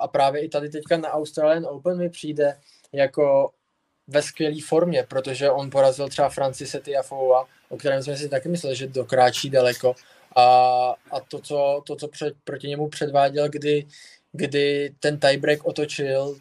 a 0.00 0.08
právě 0.08 0.42
i 0.42 0.48
tady 0.48 0.68
teďka 0.68 0.96
na 0.96 1.10
Australian 1.10 1.66
Open 1.66 1.98
mi 1.98 2.10
přijde 2.10 2.58
jako 2.92 3.50
ve 4.06 4.22
skvělé 4.22 4.56
formě, 4.66 5.06
protože 5.08 5.50
on 5.50 5.70
porazil 5.70 6.08
třeba 6.08 6.28
Francise 6.28 6.80
Tiafoua, 6.80 7.46
o 7.68 7.76
kterém 7.76 8.02
jsme 8.02 8.16
si 8.16 8.28
taky 8.28 8.48
mysleli, 8.48 8.76
že 8.76 8.86
dokráčí 8.86 9.50
daleko 9.50 9.94
a, 10.38 10.94
a 11.10 11.20
to, 11.20 11.38
co, 11.40 11.82
to, 11.86 11.96
co 11.96 12.08
před, 12.08 12.34
proti 12.44 12.68
němu 12.68 12.88
předváděl, 12.88 13.48
kdy, 13.48 13.86
kdy 14.32 14.94
ten 15.00 15.18
tiebreak 15.20 15.64
otočil, 15.64 16.36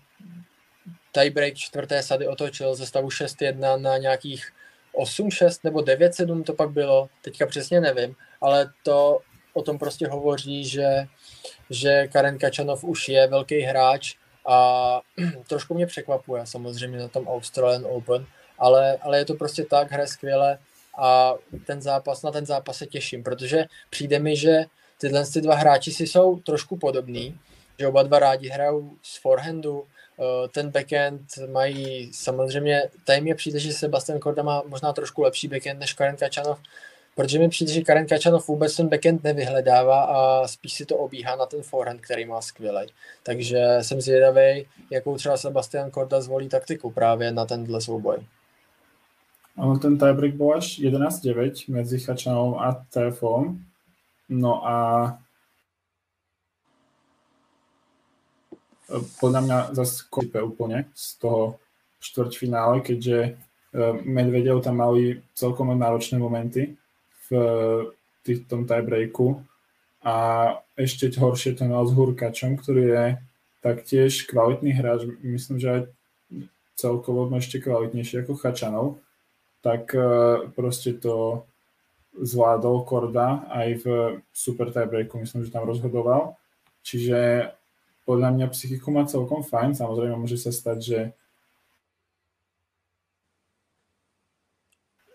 tiebreak 1.12 1.54
čtvrté 1.56 2.04
sady 2.04 2.28
otočil 2.28 2.76
ze 2.76 2.86
stavu 2.86 3.08
6-1 3.08 3.82
na 3.82 3.98
nějakých 3.98 4.52
8-6 4.94 5.60
nebo 5.64 5.80
9-7 5.80 6.44
to 6.44 6.54
pak 6.54 6.70
bylo, 6.70 7.10
teďka 7.22 7.46
přesně 7.46 7.82
nevím, 7.82 8.16
ale 8.42 8.72
to 8.84 9.20
o 9.54 9.62
tom 9.62 9.80
prostě 9.80 10.08
hovoří, 10.08 10.66
že, 10.66 11.08
že 11.70 12.08
Karen 12.08 12.38
Kačanov 12.38 12.84
už 12.84 13.10
je 13.10 13.28
velký 13.28 13.60
hráč 13.60 14.16
a 14.48 15.02
trošku 15.48 15.74
mě 15.74 15.86
překvapuje 15.86 16.46
samozřejmě 16.46 17.00
na 17.00 17.08
tom 17.08 17.28
Australian 17.28 17.86
Open, 17.86 18.26
ale, 18.60 18.98
ale 19.02 19.18
je 19.18 19.26
to 19.26 19.34
prostě 19.34 19.66
tak, 19.66 19.92
hraje 19.92 20.08
skvěle 20.08 20.58
a 20.98 21.36
ten 21.66 21.82
zápas, 21.82 22.22
na 22.22 22.32
ten 22.32 22.46
zápas 22.46 22.78
se 22.78 22.86
těším, 22.86 23.24
protože 23.24 23.66
přijde 23.90 24.20
mi, 24.20 24.36
že 24.36 24.66
tyhle 24.98 25.26
ty 25.26 25.42
dva 25.42 25.56
hráči 25.56 25.92
si 25.92 26.08
jsou 26.08 26.40
trošku 26.40 26.78
podobní, 26.78 27.40
že 27.80 27.88
oba 27.88 28.04
dva 28.04 28.20
rádi 28.20 28.50
hrajou 28.50 28.92
z 29.02 29.18
forehandu, 29.18 29.86
Eh, 30.20 30.48
ten 30.48 30.70
backend 30.70 31.22
mají 31.52 32.14
samozřejmě, 32.14 32.90
tady 33.04 33.22
mi 33.22 33.36
přijde, 33.36 33.60
že 33.60 33.74
Sebastian 33.74 34.20
Korda 34.20 34.44
má 34.44 34.64
možná 34.68 34.94
trošku 34.94 35.22
lepší 35.22 35.48
backend 35.48 35.80
než 35.80 35.94
Karen 35.94 36.16
Kačanov, 36.16 36.60
protože 37.16 37.40
mi 37.40 37.50
přijde, 37.50 37.74
že 37.74 37.82
Karen 37.82 38.08
Kačanov 38.08 38.48
vůbec 38.48 38.76
ten 38.76 38.88
backend 38.88 39.24
nevyhledává 39.24 40.04
a 40.04 40.48
spíš 40.48 40.74
si 40.74 40.86
to 40.86 40.98
obíhá 40.98 41.36
na 41.36 41.46
ten 41.46 41.62
forehand, 41.62 42.02
který 42.02 42.26
má 42.26 42.42
skvělý. 42.42 42.88
Takže 43.24 43.78
jsem 43.82 44.02
zvědavý, 44.02 44.68
jakou 44.90 45.18
třeba 45.18 45.38
Sebastian 45.38 45.92
Korda 45.92 46.22
zvolí 46.22 46.50
taktiku 46.50 46.92
právě 46.92 47.32
na 47.32 47.46
tenhle 47.46 47.82
souboj. 47.82 48.18
Ono 49.58 49.80
ten 49.80 49.98
tiebreak 49.98 50.34
byl 50.34 50.54
až 50.54 50.80
11-9 50.80 51.72
mezi 51.72 52.00
Chačanou 52.00 52.62
a 52.62 52.86
TFOM. 52.90 53.66
No 54.30 54.68
a 54.68 54.78
podľa 59.20 59.42
mňa 59.42 59.58
zase 59.76 60.08
kope 60.08 60.40
úplne 60.40 60.88
z 60.96 61.20
toho 61.20 61.60
štvrťfinále, 62.00 62.80
keďže 62.86 63.18
e, 63.20 63.32
Medvedev 64.06 64.64
tam 64.64 64.80
mali 64.80 65.20
celkom 65.36 65.76
náročné 65.76 66.22
momenty 66.22 66.78
v 67.28 67.30
tých, 68.24 68.48
tom 68.48 68.64
tiebreaku. 68.64 69.44
A 70.08 70.16
ešte 70.80 71.12
horšie 71.20 71.58
to 71.58 71.68
mal 71.68 71.84
s 71.84 71.92
Hurkačom, 71.92 72.56
ktorý 72.56 72.84
je 72.88 73.06
taktiež 73.60 74.24
kvalitný 74.30 74.72
hráč, 74.72 75.10
myslím, 75.20 75.60
že 75.60 75.68
aj 75.68 75.82
celkovo 76.78 77.28
ešte 77.36 77.60
kvalitnejší 77.60 78.24
ako 78.24 78.40
Chačanov, 78.40 79.02
tak 79.62 79.92
e, 79.96 80.02
proste 80.54 80.96
to 80.98 81.46
zvládol 82.18 82.82
Korda 82.86 83.46
aj 83.54 83.70
v 83.82 83.86
super 84.34 84.74
tiebreaku, 84.74 85.22
myslím, 85.22 85.46
že 85.46 85.54
tam 85.54 85.70
rozhodoval. 85.70 86.34
Čiže 86.82 87.52
podľa 88.08 88.30
mňa 88.34 88.48
psychiku 88.56 88.90
má 88.90 89.04
celkom 89.06 89.44
fajn, 89.44 89.78
samozrejme 89.78 90.16
môže 90.18 90.40
sa 90.40 90.50
stať, 90.50 90.80
že 90.82 91.00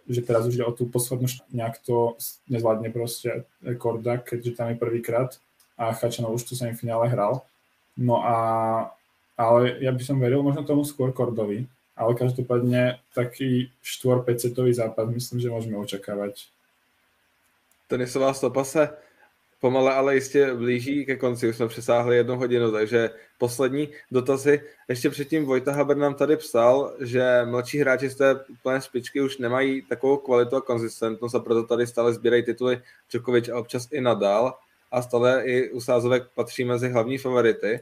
že 0.03 0.21
teraz 0.21 0.45
už 0.45 0.59
ide 0.59 0.67
o 0.67 0.75
tú 0.75 0.91
poslednú 0.91 1.31
nejak 1.55 1.79
to 1.81 2.19
nezvládne 2.51 2.91
proste 2.93 3.47
Korda, 3.79 4.21
keďže 4.21 4.59
tam 4.59 4.75
je 4.75 4.77
prvýkrát 4.77 5.39
a 5.79 5.95
Chačanov 5.95 6.37
už 6.37 6.45
tu 6.45 6.53
sa 6.59 6.69
im 6.69 6.77
finále 6.77 7.09
hral. 7.09 7.47
No 7.97 8.21
a 8.21 8.37
ale 9.39 9.81
ja 9.81 9.91
by 9.91 10.03
som 10.05 10.21
veril 10.21 10.45
možno 10.45 10.63
tomu 10.63 10.85
skôr 10.85 11.11
Kordovi, 11.11 11.65
ale 11.97 12.15
každopádne 12.15 13.01
taký 13.15 13.73
4-5 13.85 14.37
setový 14.37 14.73
zápas 14.75 15.09
myslím, 15.09 15.41
že 15.41 15.53
môžeme 15.53 15.77
očakávať 15.77 16.53
tenisová 17.93 18.35
stopa 18.35 18.65
se 18.65 18.89
pomale, 19.61 19.95
ale 19.95 20.15
jistě 20.15 20.55
blíží 20.55 21.07
ke 21.07 21.17
konci. 21.17 21.49
Už 21.49 21.57
jsme 21.57 21.69
přesáhli 21.69 22.17
jednu 22.17 22.37
hodinu, 22.37 22.73
takže 22.73 23.11
poslední 23.39 23.89
dotazy. 24.11 24.61
Ještě 24.89 25.11
předtím 25.11 25.45
Vojta 25.45 25.73
Haber 25.73 25.97
nám 25.97 26.15
tady 26.15 26.37
psal, 26.37 26.97
že 27.01 27.45
mladší 27.45 27.79
hráči 27.79 28.09
z 28.09 28.17
té 28.17 28.45
plné 28.63 28.81
špičky 28.81 29.21
už 29.21 29.39
nemají 29.39 29.83
takovou 29.83 30.17
kvalitu 30.17 30.57
a 30.57 30.61
konzistentnost 30.61 31.35
a 31.35 31.41
proto 31.41 31.63
tady 31.63 31.87
stále 31.87 32.15
sbírají 32.15 32.43
tituly 32.43 32.83
Djokovic 33.11 33.49
a 33.49 33.59
občas 33.59 33.89
i 33.93 34.01
Nadal 34.01 34.55
a 34.91 35.03
stále 35.03 35.45
i 35.45 35.71
u 35.71 35.81
sázovek 35.81 36.23
patří 36.35 36.65
mezi 36.65 36.89
hlavní 36.89 37.19
favority. 37.19 37.81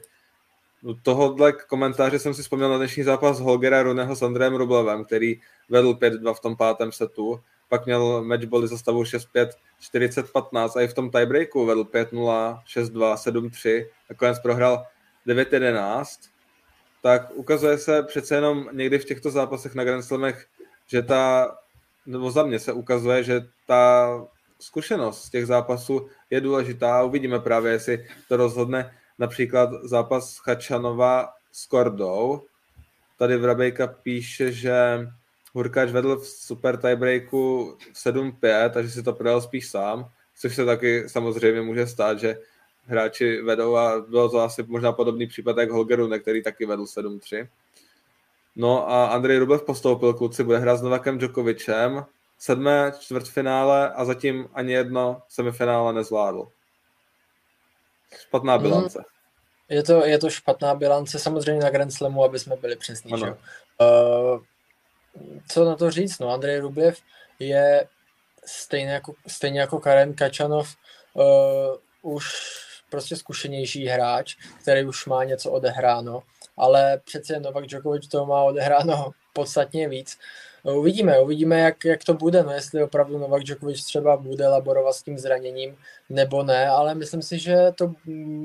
Tohohle 1.03 1.51
komentáře 1.51 2.19
jsem 2.19 2.33
si 2.33 2.41
vzpomněl 2.41 2.69
na 2.69 2.77
dnešní 2.77 3.03
zápas 3.03 3.39
Holgera 3.39 3.83
Runeho 3.83 4.15
s 4.15 4.21
Andrejem 4.21 4.55
Rublevem, 4.55 5.05
který 5.05 5.41
vedl 5.69 5.93
5-2 5.93 6.33
v 6.33 6.39
tom 6.39 6.55
pátém 6.55 6.91
setu 6.91 7.39
pak 7.71 7.85
měl 7.85 8.23
matchbally 8.23 8.67
za 8.67 8.77
stavu 8.77 9.03
6-5, 9.03 9.49
40-15 9.93 10.77
a 10.77 10.81
i 10.81 10.87
v 10.87 10.93
tom 10.93 11.11
tiebreaku 11.11 11.65
vedl 11.65 11.83
5-0, 11.83 12.59
6-2, 12.75 13.15
7-3, 13.15 13.85
nakonec 14.09 14.39
prohrál 14.39 14.85
9-11, 15.27 16.03
tak 17.01 17.31
ukazuje 17.33 17.77
se 17.77 18.03
přece 18.03 18.35
jenom 18.35 18.69
někdy 18.71 18.99
v 18.99 19.05
těchto 19.05 19.31
zápasech 19.31 19.75
na 19.75 19.83
Grand 19.83 20.03
Slamech, 20.03 20.45
že 20.87 21.01
ta, 21.01 21.51
nebo 22.05 22.31
za 22.31 22.43
mě 22.43 22.59
se 22.59 22.73
ukazuje, 22.73 23.23
že 23.23 23.41
ta 23.67 24.07
zkušenost 24.59 25.23
z 25.23 25.29
těch 25.29 25.45
zápasů 25.45 26.07
je 26.29 26.41
důležitá. 26.41 27.03
Uvidíme 27.03 27.39
právě, 27.39 27.71
jestli 27.71 28.07
to 28.27 28.37
rozhodne 28.37 28.91
například 29.19 29.69
zápas 29.83 30.37
Chačanova 30.37 31.29
s 31.51 31.65
Kordou. 31.65 32.41
Tady 33.17 33.37
Vrabejka 33.37 33.87
píše, 33.87 34.51
že 34.51 35.07
Hurkáč 35.53 35.89
vedl 35.89 36.17
v 36.17 36.27
super 36.27 36.77
tiebreaku 36.77 37.77
7-5, 37.93 38.69
takže 38.69 38.91
si 38.91 39.03
to 39.03 39.13
prodal 39.13 39.41
spíš 39.41 39.69
sám, 39.69 40.09
což 40.39 40.55
se 40.55 40.65
taky 40.65 41.09
samozřejmě 41.09 41.61
může 41.61 41.87
stát, 41.87 42.19
že 42.19 42.37
hráči 42.85 43.41
vedou 43.41 43.75
a 43.75 43.99
bylo 43.99 44.29
to 44.29 44.39
asi 44.39 44.63
možná 44.63 44.91
podobný 44.91 45.27
případ 45.27 45.57
jak 45.57 45.71
Holgeru, 45.71 46.19
který 46.19 46.43
taky 46.43 46.65
vedl 46.65 46.83
7-3. 46.83 47.47
No 48.55 48.91
a 48.91 49.05
Andrej 49.05 49.37
Rublev 49.37 49.63
postoupil, 49.63 50.13
kluci 50.13 50.43
bude 50.43 50.57
hrát 50.57 50.77
s 50.77 50.81
Novakem 50.81 51.17
Djokovicem, 51.17 52.05
sedmé 52.39 52.93
čtvrtfinále 52.99 53.91
a 53.93 54.05
zatím 54.05 54.47
ani 54.53 54.73
jedno 54.73 55.21
semifinále 55.29 55.93
nezvládl. 55.93 56.47
Špatná 58.19 58.57
mhm. 58.57 58.63
bilance. 58.63 58.99
Mm. 58.99 59.05
Je 59.69 59.83
to, 59.83 60.05
je 60.05 60.17
to 60.17 60.29
špatná 60.29 60.75
bilance, 60.75 61.19
samozřejmě 61.19 61.63
na 61.63 61.69
Grand 61.69 61.93
Slamu, 61.93 62.23
aby 62.23 62.39
jsme 62.39 62.55
byli 62.55 62.75
přesní. 62.75 63.11
Uh, 63.11 63.29
co 65.49 65.65
na 65.65 65.75
to 65.75 65.91
říct, 65.91 66.19
no 66.19 66.29
Andrej 66.29 66.59
Rublev 66.59 67.01
je 67.39 67.87
stejně 68.45 68.91
jako, 68.91 69.13
stejně 69.27 69.59
jako 69.59 69.79
Karen 69.79 70.13
Kačanov 70.13 70.75
uh, 71.13 72.13
už 72.13 72.25
prostě 72.89 73.15
zkušenější 73.15 73.85
hráč, 73.85 74.35
který 74.61 74.85
už 74.85 75.05
má 75.05 75.23
něco 75.23 75.51
odehráno, 75.51 76.23
ale 76.57 77.01
přece 77.05 77.39
Novak 77.39 77.67
Djokovic 77.67 78.07
to 78.07 78.25
má 78.25 78.43
odehráno 78.43 79.11
podstatně 79.33 79.89
víc. 79.89 80.17
Uvidíme, 80.63 81.19
uvidíme, 81.19 81.59
jak, 81.59 81.85
jak 81.85 82.03
to 82.03 82.13
bude, 82.13 82.43
no 82.43 82.51
jestli 82.51 82.83
opravdu 82.83 83.17
Novak 83.17 83.43
Djokovic 83.43 83.85
třeba 83.85 84.17
bude 84.17 84.47
laborovat 84.47 84.95
s 84.95 85.03
tím 85.03 85.17
zraněním 85.17 85.77
nebo 86.09 86.43
ne, 86.43 86.67
ale 86.67 86.95
myslím 86.95 87.21
si, 87.21 87.39
že, 87.39 87.57
to, 87.75 87.93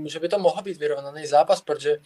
že 0.06 0.20
by 0.20 0.28
to 0.28 0.38
mohl 0.38 0.62
být 0.62 0.78
vyrovnaný 0.78 1.26
zápas, 1.26 1.60
protože 1.60 1.96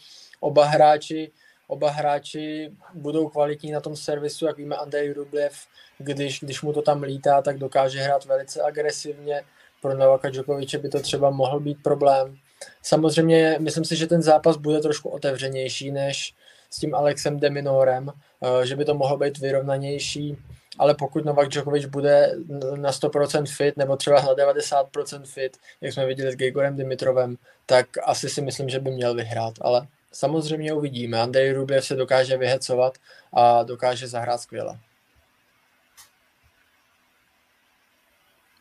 oba 0.40 0.64
hráči 0.64 1.30
oba 1.70 1.90
hráči 1.90 2.72
budou 2.94 3.28
kvalitní 3.28 3.72
na 3.72 3.80
tom 3.80 3.96
servisu, 3.96 4.46
jak 4.46 4.56
víme 4.56 4.76
Andrej 4.76 5.12
Rublev, 5.12 5.52
když, 5.98 6.40
když 6.40 6.62
mu 6.62 6.72
to 6.72 6.82
tam 6.82 7.02
lítá, 7.02 7.42
tak 7.42 7.58
dokáže 7.58 8.00
hrát 8.00 8.24
velice 8.24 8.62
agresivně. 8.62 9.42
Pro 9.82 9.94
Novaka 9.94 10.30
Djokoviče 10.30 10.78
by 10.78 10.88
to 10.88 11.00
třeba 11.00 11.30
mohl 11.30 11.60
být 11.60 11.82
problém. 11.82 12.36
Samozřejmě 12.82 13.56
myslím 13.60 13.84
si, 13.84 13.96
že 13.96 14.06
ten 14.06 14.22
zápas 14.22 14.56
bude 14.56 14.80
trošku 14.80 15.08
otevřenější 15.08 15.90
než 15.90 16.34
s 16.70 16.76
tím 16.76 16.94
Alexem 16.94 17.40
Deminorem, 17.40 18.10
eh, 18.10 18.66
že 18.66 18.76
by 18.76 18.84
to 18.84 18.94
mohlo 18.94 19.16
být 19.16 19.38
vyrovnanější, 19.38 20.36
ale 20.78 20.94
pokud 20.94 21.24
Novak 21.24 21.48
Djokovic 21.48 21.86
bude 21.86 22.32
na 22.76 22.90
100% 22.90 23.46
fit 23.46 23.76
nebo 23.76 23.96
třeba 23.96 24.20
na 24.22 24.34
90% 24.34 25.26
fit, 25.26 25.56
jak 25.80 25.92
jsme 25.92 26.06
viděli 26.06 26.32
s 26.32 26.36
Gregorem 26.36 26.76
Dimitrovem, 26.76 27.36
tak 27.66 27.86
asi 28.04 28.28
si 28.28 28.42
myslím, 28.42 28.68
že 28.68 28.80
by 28.80 28.90
měl 28.90 29.14
vyhrát, 29.14 29.54
ale 29.60 29.86
samozřejmě 30.12 30.72
uvidíme. 30.72 31.20
Andrej 31.20 31.52
Rublev 31.52 31.84
se 31.84 31.94
dokáže 31.94 32.36
vyhecovat 32.36 32.98
a 33.32 33.62
dokáže 33.62 34.08
zahrát 34.08 34.40
skvěle. 34.40 34.78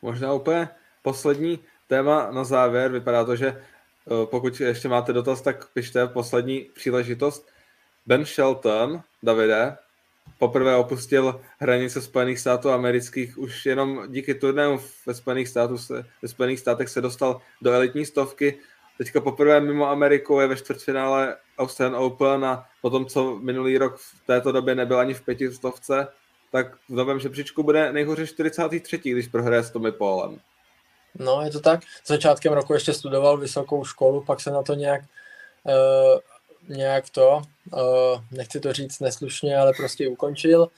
Možná 0.02 0.32
úplně 0.32 0.68
poslední 1.02 1.58
téma 1.86 2.30
na 2.30 2.44
závěr. 2.44 2.90
Vypadá 2.92 3.24
to, 3.24 3.36
že 3.36 3.48
eh, 3.48 4.26
pokud 4.26 4.60
ještě 4.60 4.88
máte 4.88 5.12
dotaz, 5.12 5.40
tak 5.40 5.68
pište 5.68 6.06
poslední 6.06 6.60
příležitost. 6.60 7.48
Ben 8.06 8.24
Shelton, 8.24 9.02
Davide, 9.22 9.76
poprvé 10.38 10.76
opustil 10.76 11.40
hranice 11.58 12.02
Spojených 12.02 12.38
států 12.38 12.70
amerických 12.70 13.38
už 13.38 13.66
jenom 13.66 14.06
díky 14.08 14.34
turnému 14.34 14.80
ve 15.06 15.14
Spojených, 15.14 15.48
států 15.48 15.78
se, 15.78 16.04
ve 16.22 16.28
Spojených 16.28 16.60
státech 16.60 16.88
se 16.88 17.00
dostal 17.00 17.40
do 17.62 17.72
elitní 17.72 18.06
stovky 18.06 18.58
teďka 19.00 19.20
poprvé 19.20 19.60
mimo 19.60 19.88
Ameriku 19.88 20.40
je 20.40 20.46
ve 20.46 20.56
čtvrtfinále 20.56 21.36
Australian 21.58 21.96
Open 21.96 22.44
a 22.44 22.66
potom, 22.82 23.06
co 23.06 23.38
minulý 23.38 23.78
rok 23.78 23.96
v 23.96 24.26
této 24.26 24.52
době 24.52 24.74
nebyl 24.74 24.98
ani 24.98 25.14
v 25.14 25.24
pětistovce, 25.24 26.08
tak 26.52 26.76
v 26.88 26.94
novém 26.94 27.20
žebříčku 27.20 27.62
bude 27.62 27.92
nejhůře 27.92 28.26
43. 28.26 28.98
když 28.98 29.28
prohraje 29.28 29.62
s 29.62 29.70
Tommy 29.70 29.92
Paulem. 29.92 30.40
No, 31.18 31.42
je 31.42 31.50
to 31.50 31.60
tak. 31.60 31.80
Začátkem 32.06 32.52
roku 32.52 32.74
ještě 32.74 32.92
studoval 32.92 33.36
vysokou 33.36 33.84
školu, 33.84 34.24
pak 34.24 34.40
se 34.40 34.50
na 34.50 34.62
to 34.62 34.74
nějak 34.74 35.00
uh, 35.00 35.72
nějak 36.70 37.10
to, 37.10 37.42
uh, 37.72 37.80
nechci 38.30 38.60
to 38.60 38.72
říct 38.72 39.00
neslušně, 39.00 39.56
ale 39.56 39.72
prostě 39.76 40.08
ukončil. 40.08 40.68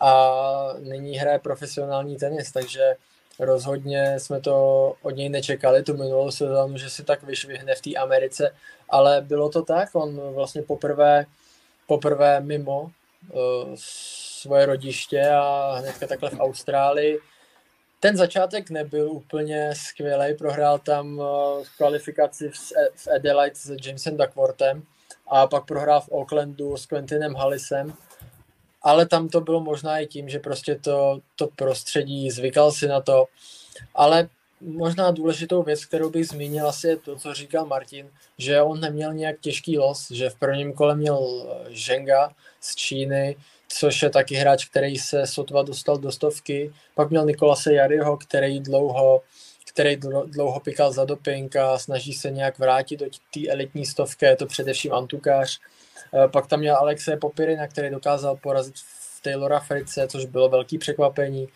A 0.00 0.34
nyní 0.78 1.16
hraje 1.16 1.38
profesionální 1.38 2.16
tenis, 2.16 2.52
takže 2.52 2.96
Rozhodně 3.38 4.20
jsme 4.20 4.40
to 4.40 4.54
od 5.02 5.10
něj 5.10 5.28
nečekali 5.28 5.82
tu 5.82 5.96
minulou 5.96 6.30
sezónu, 6.30 6.78
že 6.78 6.90
si 6.90 7.04
tak 7.04 7.22
vyšvihne 7.22 7.74
v 7.74 7.80
té 7.80 7.94
Americe, 7.94 8.54
ale 8.88 9.20
bylo 9.20 9.48
to 9.48 9.62
tak, 9.62 9.88
on 9.92 10.20
vlastně 10.34 10.62
poprvé, 10.62 11.26
poprvé 11.86 12.40
mimo 12.40 12.80
uh, 12.82 12.90
svoje 13.74 14.66
rodiště 14.66 15.30
a 15.30 15.74
hnedka 15.80 16.06
takhle 16.06 16.30
v 16.30 16.40
Austrálii. 16.40 17.18
Ten 18.00 18.16
začátek 18.16 18.70
nebyl 18.70 19.12
úplně 19.12 19.70
skvělý, 19.74 20.34
prohrál 20.34 20.78
tam 20.78 21.22
kvalifikaci 21.76 22.48
v, 22.48 22.54
v 22.96 23.08
Adelaide 23.16 23.56
s 23.56 23.76
Jamesem 23.86 24.16
Duckworthem 24.16 24.82
a 25.26 25.46
pak 25.46 25.66
prohrál 25.66 26.00
v 26.00 26.12
Aucklandu 26.12 26.76
s 26.76 26.86
Quentinem 26.86 27.34
Hallisem. 27.34 27.94
Ale 28.82 29.06
tam 29.06 29.28
to 29.28 29.40
bylo 29.40 29.60
možná 29.60 29.98
i 29.98 30.06
tím, 30.06 30.28
že 30.28 30.38
prostě 30.38 30.74
to, 30.74 31.20
to 31.36 31.48
prostředí, 31.56 32.30
zvykal 32.30 32.72
si 32.72 32.88
na 32.88 33.00
to, 33.00 33.26
ale 33.94 34.28
možná 34.60 35.10
důležitou 35.10 35.62
věc, 35.62 35.84
kterou 35.84 36.10
bych 36.10 36.28
zmínil, 36.28 36.68
asi 36.68 36.88
je 36.88 36.96
to, 36.96 37.16
co 37.16 37.34
říkal 37.34 37.66
Martin, 37.66 38.10
že 38.38 38.62
on 38.62 38.80
neměl 38.80 39.14
nějak 39.14 39.40
těžký 39.40 39.78
los, 39.78 40.10
že 40.10 40.30
v 40.30 40.34
prvním 40.34 40.72
kole 40.72 40.94
měl 40.94 41.46
Ženga 41.68 42.32
z 42.60 42.74
Číny, 42.74 43.36
což 43.68 44.02
je 44.02 44.10
taky 44.10 44.34
hráč, 44.34 44.64
který 44.64 44.98
se 44.98 45.26
sotva 45.26 45.62
dostal 45.62 45.98
do 45.98 46.12
stovky, 46.12 46.72
pak 46.94 47.10
měl 47.10 47.26
Nikolase 47.26 47.74
Jariho, 47.74 48.16
který 48.16 48.60
dlouho 48.60 49.22
který 49.72 49.96
dlouho 50.26 50.60
pikal 50.60 50.92
za 50.92 51.04
doping 51.04 51.56
a 51.56 51.78
snaží 51.78 52.12
se 52.12 52.30
nějak 52.30 52.58
vrátit 52.58 53.00
do 53.00 53.06
té 53.06 53.48
elitní 53.48 53.86
stovky, 53.86 54.26
je 54.26 54.36
to 54.36 54.46
především 54.46 54.92
Antukář. 54.92 55.60
Eh, 56.14 56.28
pak 56.28 56.46
tam 56.46 56.60
měl 56.60 56.76
Alexe 56.76 57.16
Popirina, 57.16 57.68
který 57.68 57.90
dokázal 57.90 58.36
porazit 58.36 58.74
v 58.76 59.22
Taylora 59.22 59.60
Frice, 59.60 60.08
což 60.08 60.24
bylo 60.24 60.48
velký 60.48 60.78
překvapení, 60.78 61.48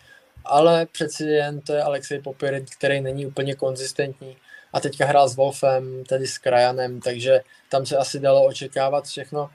ale 0.45 0.85
přeci 0.85 1.23
jen 1.23 1.61
to 1.61 1.73
je 1.73 1.83
Alexej 1.83 2.19
Popirin, 2.19 2.65
který 2.77 3.01
není 3.01 3.25
úplně 3.25 3.55
konzistentní 3.55 4.37
a 4.73 4.79
teďka 4.79 5.05
hrál 5.05 5.29
s 5.29 5.35
Wolfem, 5.35 6.03
tedy 6.03 6.27
s 6.27 6.37
Krajanem, 6.37 7.01
takže 7.01 7.41
tam 7.69 7.85
se 7.85 7.97
asi 7.97 8.19
dalo 8.19 8.45
očekávat 8.45 9.05
všechno. 9.05 9.49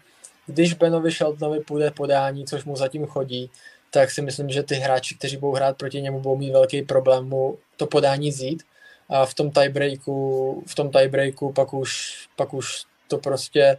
Když 0.46 0.74
Benovi 0.74 1.10
Sheltonovi 1.10 1.60
půjde 1.60 1.90
podání, 1.90 2.44
což 2.44 2.64
mu 2.64 2.76
zatím 2.76 3.06
chodí, 3.06 3.50
tak 3.94 4.10
si 4.10 4.22
myslím, 4.22 4.48
že 4.48 4.62
ty 4.62 4.74
hráči, 4.74 5.14
kteří 5.14 5.36
budou 5.36 5.52
hrát 5.52 5.76
proti 5.76 6.02
němu, 6.02 6.20
budou 6.20 6.36
mít 6.36 6.52
velký 6.52 6.82
problém 6.82 7.24
mu 7.24 7.58
to 7.76 7.86
podání 7.86 8.32
zít. 8.32 8.62
A 9.08 9.26
v 9.26 9.34
tom 9.34 9.50
tiebreaku, 9.50 10.64
v 10.66 10.74
tom 10.74 10.90
tiebreaku 10.90 11.52
pak 11.52 11.74
už, 11.74 12.14
pak 12.36 12.54
už 12.54 12.84
to 13.08 13.18
prostě 13.18 13.78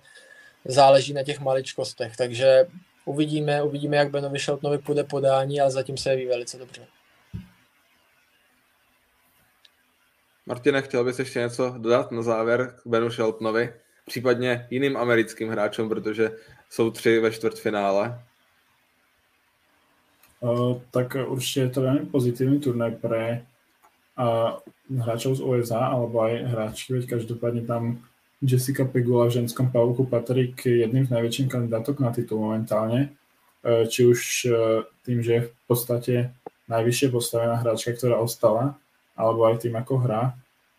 záleží 0.66 1.14
na 1.14 1.24
těch 1.24 1.40
maličkostech, 1.40 2.18
takže 2.18 2.68
uvidíme, 3.06 3.64
uvidíme, 3.64 3.98
jak 3.98 4.10
Benovi 4.10 4.40
Sheltonovi 4.40 4.78
půjde 4.78 5.04
podání, 5.04 5.62
ale 5.62 5.72
zatím 5.72 5.98
se 5.98 6.10
jeví 6.10 6.26
velice 6.26 6.58
dobře. 6.58 6.88
Martine, 10.46 10.82
chtěl 10.82 11.04
bys 11.04 11.20
ještě 11.20 11.40
něco 11.40 11.76
dodat 11.78 12.12
na 12.12 12.22
závěr 12.22 12.76
k 12.84 12.88
Benu 12.88 13.10
Sheltonovi, 13.10 13.74
případně 14.06 14.68
jiným 14.70 14.98
americkým 14.98 15.50
hráčům, 15.50 15.90
protože 15.90 16.32
jsou 16.70 16.92
tři 16.92 17.20
ve 17.20 17.32
čtvrtfinále? 17.32 18.24
Uh, 20.44 20.76
tak 20.92 21.16
určitě 21.28 21.60
je 21.60 21.70
to 21.70 21.82
velmi 21.82 22.06
pozitivní 22.06 22.60
turnaj 22.60 22.92
pre 22.92 23.46
hráčov 24.90 25.36
z 25.36 25.42
USA, 25.42 25.90
alebo 25.90 26.22
aj 26.22 26.34
hráčky, 26.46 26.94
veď 26.94 27.18
každopádne 27.18 27.64
tam 27.66 27.98
Jessica 28.44 28.86
Pegula 28.86 29.32
v 29.32 29.42
ženskom 29.42 29.72
pavúku 29.72 30.06
patrí 30.06 30.52
k 30.54 30.86
jedným 30.86 31.08
z 31.08 31.14
najväčších 31.16 31.50
kandidátok 31.50 32.00
na 32.04 32.12
titul 32.12 32.44
momentálne. 32.44 33.16
E, 33.64 33.88
či 33.88 34.06
už 34.06 34.20
e, 34.46 34.50
tým, 35.08 35.24
že 35.24 35.32
je 35.34 35.42
v 35.48 35.52
podstate 35.66 36.16
najvyššie 36.68 37.08
postavená 37.10 37.56
hráčka, 37.64 37.96
ktorá 37.96 38.20
ostala, 38.20 38.76
alebo 39.16 39.48
aj 39.48 39.64
tým, 39.64 39.74
ako 39.80 40.04
hrá. 40.04 40.36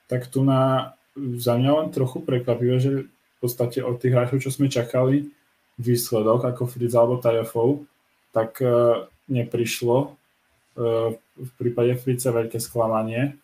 Tak 0.07 0.28
tu 0.28 0.45
na, 0.45 0.93
za 1.16 1.57
mňa 1.57 1.70
len 1.73 1.89
trochu 1.89 2.20
prekvapivé, 2.20 2.77
že 2.78 3.09
v 3.09 3.39
podstate 3.41 3.81
od 3.81 3.97
tých 3.97 4.12
hráčov, 4.12 4.45
čo 4.45 4.53
sme 4.53 4.69
čakali, 4.69 5.32
výsledok 5.81 6.45
ako 6.45 6.70
Fritz 6.70 6.95
alebo 6.95 7.19
Tajafov, 7.19 7.82
tak 8.31 8.62
neprišlo. 9.31 10.17
Uh, 10.75 11.15
v 11.39 11.51
prípade 11.59 11.95
Frica 12.03 12.35
veľké 12.35 12.59
sklamanie. 12.59 13.39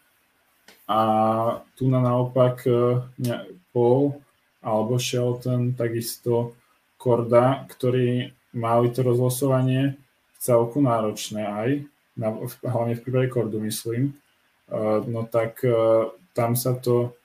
A 0.90 1.00
tu 1.78 1.86
na 1.86 2.02
naopak 2.02 2.66
uh, 2.66 3.06
Paul 3.70 4.18
alebo 4.60 5.00
Shelton, 5.00 5.72
takisto 5.72 6.58
Korda, 7.00 7.64
ktorí 7.70 8.28
mali 8.52 8.92
to 8.92 9.00
rozlosovanie 9.00 9.96
celku 10.36 10.82
náročné 10.84 11.42
aj, 11.46 11.70
na, 12.18 12.28
hlavne 12.66 12.98
v 12.98 13.02
prípade 13.06 13.28
Kordu 13.32 13.62
myslím, 13.64 14.12
uh, 14.68 15.00
no 15.06 15.24
tak 15.24 15.62
tam 16.34 16.54
sa 16.54 16.76
to 16.76 17.16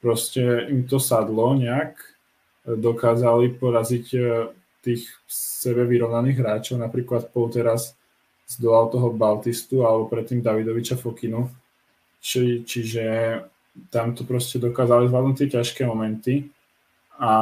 proste 0.00 0.70
im 0.70 0.88
to 0.88 0.96
sadlo 0.96 1.52
nejak 1.52 2.00
dokázali 2.64 3.56
poraziť 3.56 4.06
e, 4.14 4.20
tých 4.80 5.08
sebe 5.28 5.84
vyrovnaných 5.84 6.40
hráčov, 6.40 6.80
napríklad 6.80 7.28
Paul 7.30 7.52
teraz 7.52 7.94
zdolal 8.50 8.90
toho 8.90 9.14
Baltistu 9.14 9.86
alebo 9.86 10.10
predtým 10.10 10.42
Davidoviča 10.42 10.98
Fokinu, 10.98 11.46
či, 12.18 12.66
čiže 12.66 13.04
tam 13.88 14.12
to 14.12 14.26
proste 14.26 14.58
dokázali 14.58 15.06
zvládnuť 15.06 15.36
tie 15.38 15.48
ťažké 15.54 15.86
momenty 15.86 16.50
a 17.20 17.32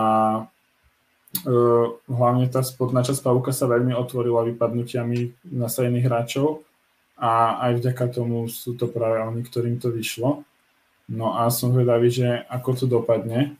uh, 0.44 1.86
hlavne 2.10 2.46
tá 2.52 2.60
spodná 2.60 3.00
časť 3.00 3.24
pavúka 3.24 3.56
sa 3.56 3.64
veľmi 3.70 3.96
otvorila 3.96 4.44
vypadnutiami 4.52 5.48
nasadených 5.56 6.06
hráčov 6.06 6.66
a 7.18 7.62
aj 7.66 7.82
vďaka 7.82 8.04
tomu 8.12 8.46
sú 8.46 8.76
to 8.78 8.86
práve 8.86 9.18
oni, 9.24 9.42
ktorým 9.42 9.80
to 9.82 9.90
vyšlo. 9.90 10.46
No 11.08 11.40
a 11.40 11.48
som 11.48 11.72
zvedavý, 11.72 12.12
že 12.12 12.44
ako 12.52 12.70
to 12.76 12.84
dopadne. 12.84 13.56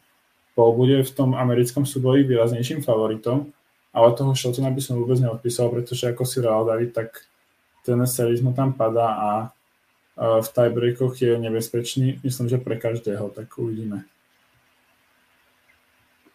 Paul 0.52 0.76
bude 0.76 1.00
v 1.00 1.14
tom 1.14 1.32
americkom 1.32 1.88
súboji 1.88 2.28
výraznejším 2.28 2.84
favoritom, 2.84 3.50
ale 3.92 4.12
toho 4.12 4.34
Sheltona 4.34 4.70
by 4.70 4.80
som 4.80 5.00
vôbec 5.00 5.18
neodpísal, 5.20 5.72
pretože 5.72 6.08
ako 6.08 6.24
si 6.24 6.40
reál 6.40 6.64
David, 6.64 6.92
tak 6.92 7.24
ten 7.84 7.98
series 8.06 8.40
mu 8.40 8.52
tam 8.52 8.72
padá 8.72 9.08
a 9.16 9.30
v 10.18 10.48
tiebreakoch 10.52 11.22
je 11.22 11.38
nebezpečný, 11.38 12.20
myslím, 12.24 12.48
že 12.48 12.58
pre 12.58 12.76
každého, 12.76 13.30
tak 13.30 13.58
uvidíme. 13.58 14.04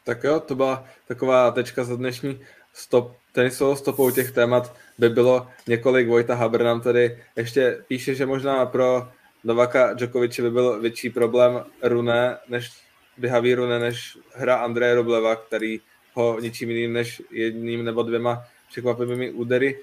Tak 0.06 0.24
jo, 0.24 0.40
to 0.40 0.56
byla 0.56 0.86
taková 1.08 1.52
tečka 1.52 1.84
za 1.84 1.96
dnešní 1.96 2.40
stop, 2.74 3.16
tenisovou 3.32 3.76
stopou 3.76 4.12
těch 4.12 4.32
témat 4.32 4.76
by 4.98 5.10
bylo 5.10 5.48
několik. 5.68 6.08
Vojta 6.08 6.36
Haber 6.36 6.64
nám 6.64 6.82
tady 6.82 7.24
ještě 7.36 7.84
píše, 7.88 8.16
že 8.16 8.26
možná 8.26 8.66
pro 8.66 9.08
Novaka 9.44 9.94
Djokoviče 9.94 10.42
by 10.42 10.52
byl 10.52 10.82
větší 10.82 11.10
problém 11.10 11.64
Rune 11.84 12.38
než 12.50 12.72
vyhaví 13.18 13.56
Rune 13.56 13.80
než 13.80 14.18
hra 14.36 14.56
Andreje 14.56 14.96
Robleva, 14.96 15.36
který 15.36 15.82
ho 16.14 16.40
ničím 16.40 16.70
jiným 16.70 16.94
než 16.94 17.22
jedním 17.32 17.86
nebo 17.86 18.04
dvěma 18.04 18.46
překvapivými 18.70 19.32
údery 19.32 19.80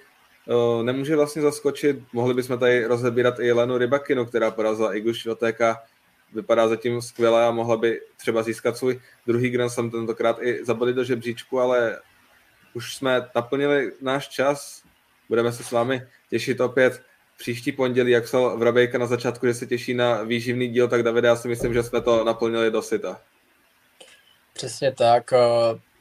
nemůže 0.83 1.17
vlastně 1.17 1.43
zaskočit. 1.43 1.99
Mohli 2.13 2.35
bychom 2.35 2.59
tady 2.59 2.85
rozebírat 2.85 3.41
i 3.41 3.47
Jelenu 3.47 3.79
Rybakinu, 3.79 4.27
která 4.27 4.51
porazila 4.51 4.95
Igu 4.95 5.15
Švotéka, 5.15 5.83
vypadá 6.35 6.69
zatím 6.69 7.03
skvěle 7.03 7.47
a 7.47 7.51
mohla 7.51 7.77
by 7.77 8.01
třeba 8.17 8.43
získat 8.43 8.77
svůj 8.77 9.01
druhý 9.27 9.51
Grand 9.51 9.73
Slam 9.73 9.91
tentokrát 9.91 10.37
i 10.43 10.65
zabodit 10.65 10.97
do 10.97 11.05
žebříčku, 11.05 11.61
ale 11.61 11.99
už 12.75 12.95
jsme 12.95 13.29
naplnili 13.35 13.93
náš 14.01 14.29
čas. 14.29 14.83
Budeme 15.29 15.53
se 15.53 15.65
s 15.65 15.71
vámi 15.71 16.03
těšit 16.31 16.61
opět 16.61 17.03
příští 17.39 17.73
pondělí, 17.73 18.11
jak 18.11 18.25
psal 18.25 18.59
Vrabejka 18.59 18.99
na 18.99 19.07
začátku, 19.07 19.47
že 19.47 19.55
se 19.55 19.67
těší 19.67 19.95
na 19.95 20.23
výživný 20.23 20.69
díl, 20.69 20.89
tak 20.89 21.03
Davide, 21.03 21.29
já 21.29 21.37
si 21.37 21.49
myslím, 21.49 21.75
že 21.75 21.83
jsme 21.83 22.01
to 22.01 22.25
naplnili 22.25 22.71
do 22.71 22.83
syta. 22.83 23.21
Přesně 24.53 24.93
tak. 24.93 25.33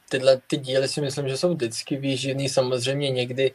Tyhle 0.09 0.41
ty 0.47 0.57
díly 0.57 0.87
si 0.87 1.01
myslím, 1.01 1.29
že 1.29 1.37
jsou 1.37 1.53
vždycky 1.53 1.97
výživný. 1.97 2.49
Samozřejmě 2.49 3.09
někdy, 3.09 3.51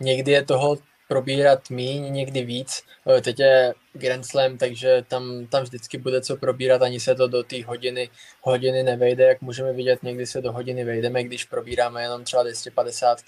někdy 0.00 0.32
je 0.32 0.44
toho 0.44 0.78
probírat 1.08 1.70
míň, 1.70 2.12
někdy 2.12 2.44
víc. 2.44 2.82
Teď 3.22 3.38
je 3.38 3.74
Grand 3.92 4.26
Slam, 4.26 4.58
takže 4.58 5.04
tam, 5.08 5.46
tam 5.46 5.62
vždycky 5.62 5.98
bude 5.98 6.20
co 6.20 6.36
probírat, 6.36 6.82
ani 6.82 7.00
se 7.00 7.14
to 7.14 7.28
do 7.28 7.42
té 7.42 7.64
hodiny, 7.64 8.10
hodiny 8.40 8.82
nevejde, 8.82 9.24
jak 9.24 9.40
můžeme 9.40 9.72
vidět, 9.72 10.02
někdy 10.02 10.26
se 10.26 10.40
do 10.40 10.52
hodiny 10.52 10.84
vejdeme, 10.84 11.24
když 11.24 11.44
probíráme 11.44 12.02
jenom 12.02 12.24
třeba 12.24 12.42
250 12.42 13.18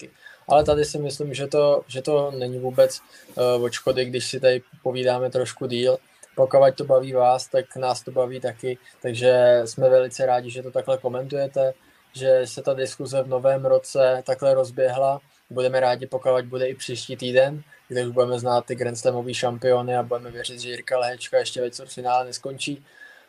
ale 0.47 0.63
tady 0.63 0.85
si 0.85 0.97
myslím, 0.99 1.33
že 1.33 1.47
to, 1.47 1.81
že 1.87 2.01
to 2.01 2.31
není 2.31 2.59
vůbec 2.59 3.01
uh, 3.35 3.63
od 3.63 3.71
škody, 3.71 4.05
když 4.05 4.25
si 4.25 4.39
tady 4.39 4.61
povídáme 4.83 5.29
trošku 5.29 5.65
díl. 5.65 5.97
Pokud 6.35 6.75
to 6.75 6.83
baví 6.83 7.13
vás, 7.13 7.47
tak 7.47 7.75
nás 7.75 8.01
to 8.01 8.11
baví 8.11 8.39
taky, 8.39 8.77
takže 9.01 9.61
jsme 9.65 9.89
velice 9.89 10.25
rádi, 10.25 10.49
že 10.49 10.63
to 10.63 10.71
takhle 10.71 10.97
komentujete, 10.97 11.73
že 12.15 12.47
se 12.47 12.61
ta 12.61 12.73
diskuze 12.73 13.23
v 13.23 13.27
novém 13.27 13.65
roce 13.65 14.23
takhle 14.25 14.53
rozběhla. 14.53 15.21
Budeme 15.49 15.79
rádi, 15.79 16.07
pokud 16.07 16.45
bude 16.45 16.67
i 16.67 16.75
příští 16.75 17.15
týden, 17.15 17.63
kde 17.87 18.07
už 18.07 18.13
budeme 18.13 18.39
znát 18.39 18.65
ty 18.65 18.75
Grand 18.75 18.97
Slamový 18.97 19.33
šampiony 19.33 19.97
a 19.97 20.03
budeme 20.03 20.31
věřit, 20.31 20.59
že 20.59 20.69
Jirka 20.69 20.99
Lehečka 20.99 21.37
ještě 21.37 21.61
ve 21.61 21.69
finále 21.85 22.25
neskončí. 22.25 22.85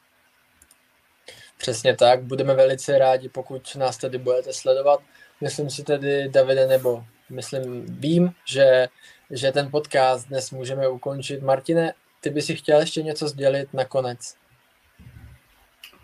Přesně 1.58 1.96
tak, 1.96 2.22
budeme 2.22 2.54
velice 2.54 2.98
rádi, 2.98 3.28
pokud 3.28 3.76
nás 3.76 3.96
tedy 3.96 4.18
budete 4.18 4.52
sledovat. 4.52 5.00
Myslím 5.40 5.70
si 5.70 5.84
tedy, 5.84 6.28
Davide, 6.28 6.66
nebo 6.66 7.04
myslím, 7.30 7.86
vím, 7.88 8.32
že, 8.44 8.88
že 9.30 9.52
ten 9.52 9.70
podcast 9.70 10.28
dnes 10.28 10.50
můžeme 10.50 10.88
ukončit. 10.88 11.42
Martine, 11.42 11.92
ty 12.20 12.30
by 12.30 12.42
si 12.42 12.56
chtěl 12.56 12.80
ještě 12.80 13.02
něco 13.02 13.28
sdělit 13.28 13.68
nakonec? 13.74 14.34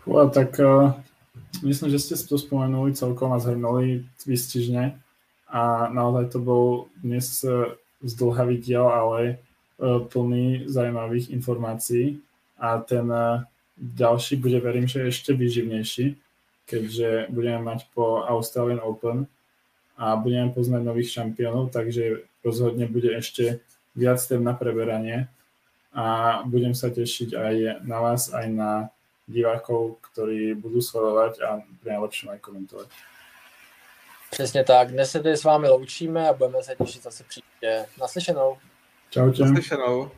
Well, 0.07 0.29
tak 0.29 0.59
uh, 0.59 0.91
myslím, 1.63 1.91
že 1.91 1.99
ste 1.99 2.15
to 2.17 2.37
spomenuli 2.37 2.93
celkom 2.97 3.33
a 3.33 3.39
zhrnuli 3.39 4.05
výstižne 4.25 4.97
a 5.51 5.91
naozaj 5.91 6.31
to 6.31 6.39
bol 6.39 6.87
dnes 7.03 7.43
e, 7.43 7.75
zdlhavý 8.01 8.57
diel, 8.57 8.87
ale 8.87 9.21
e, 9.23 9.35
plný 10.07 10.63
zaujímavých 10.65 11.29
informácií 11.29 12.23
a 12.57 12.77
ten 12.77 13.11
ďalší 13.81 14.35
bude, 14.35 14.59
verím, 14.59 14.87
že 14.87 15.09
ešte 15.09 15.33
vyživnejší, 15.33 16.15
keďže 16.65 17.27
budeme 17.29 17.59
mať 17.59 17.89
po 17.93 18.21
Australian 18.21 18.79
Open 18.79 19.25
a 19.97 20.15
budeme 20.15 20.53
poznať 20.53 20.81
nových 20.85 21.11
šampiónov, 21.11 21.73
takže 21.73 22.29
rozhodne 22.45 22.85
bude 22.85 23.09
ešte 23.17 23.59
viac 23.97 24.21
tém 24.21 24.43
na 24.43 24.53
preberanie 24.53 25.27
a 25.91 26.39
budem 26.45 26.77
sa 26.77 26.93
tešiť 26.93 27.35
aj 27.35 27.55
na 27.83 27.97
vás, 27.99 28.31
aj 28.31 28.47
na 28.47 28.71
divákov, 29.27 29.99
ktorí 30.11 30.53
budú 30.55 30.81
sledovať 30.81 31.33
a 31.41 31.49
najlepším 31.83 32.29
aj 32.29 32.39
komentovať. 32.39 32.87
Přesně 34.31 34.63
tak. 34.63 34.91
Dnes 34.91 35.11
se 35.11 35.19
tady 35.19 35.37
s 35.37 35.43
vámi 35.43 35.67
loučíme 35.67 36.29
a 36.29 36.33
budeme 36.33 36.63
se 36.63 36.75
těšit 36.75 37.03
zase 37.03 37.23
příště. 37.23 37.85
Naslyšenou. 37.99 38.57
Čau, 39.09 39.31
čau. 39.31 39.43
Naslyšenou. 39.43 40.11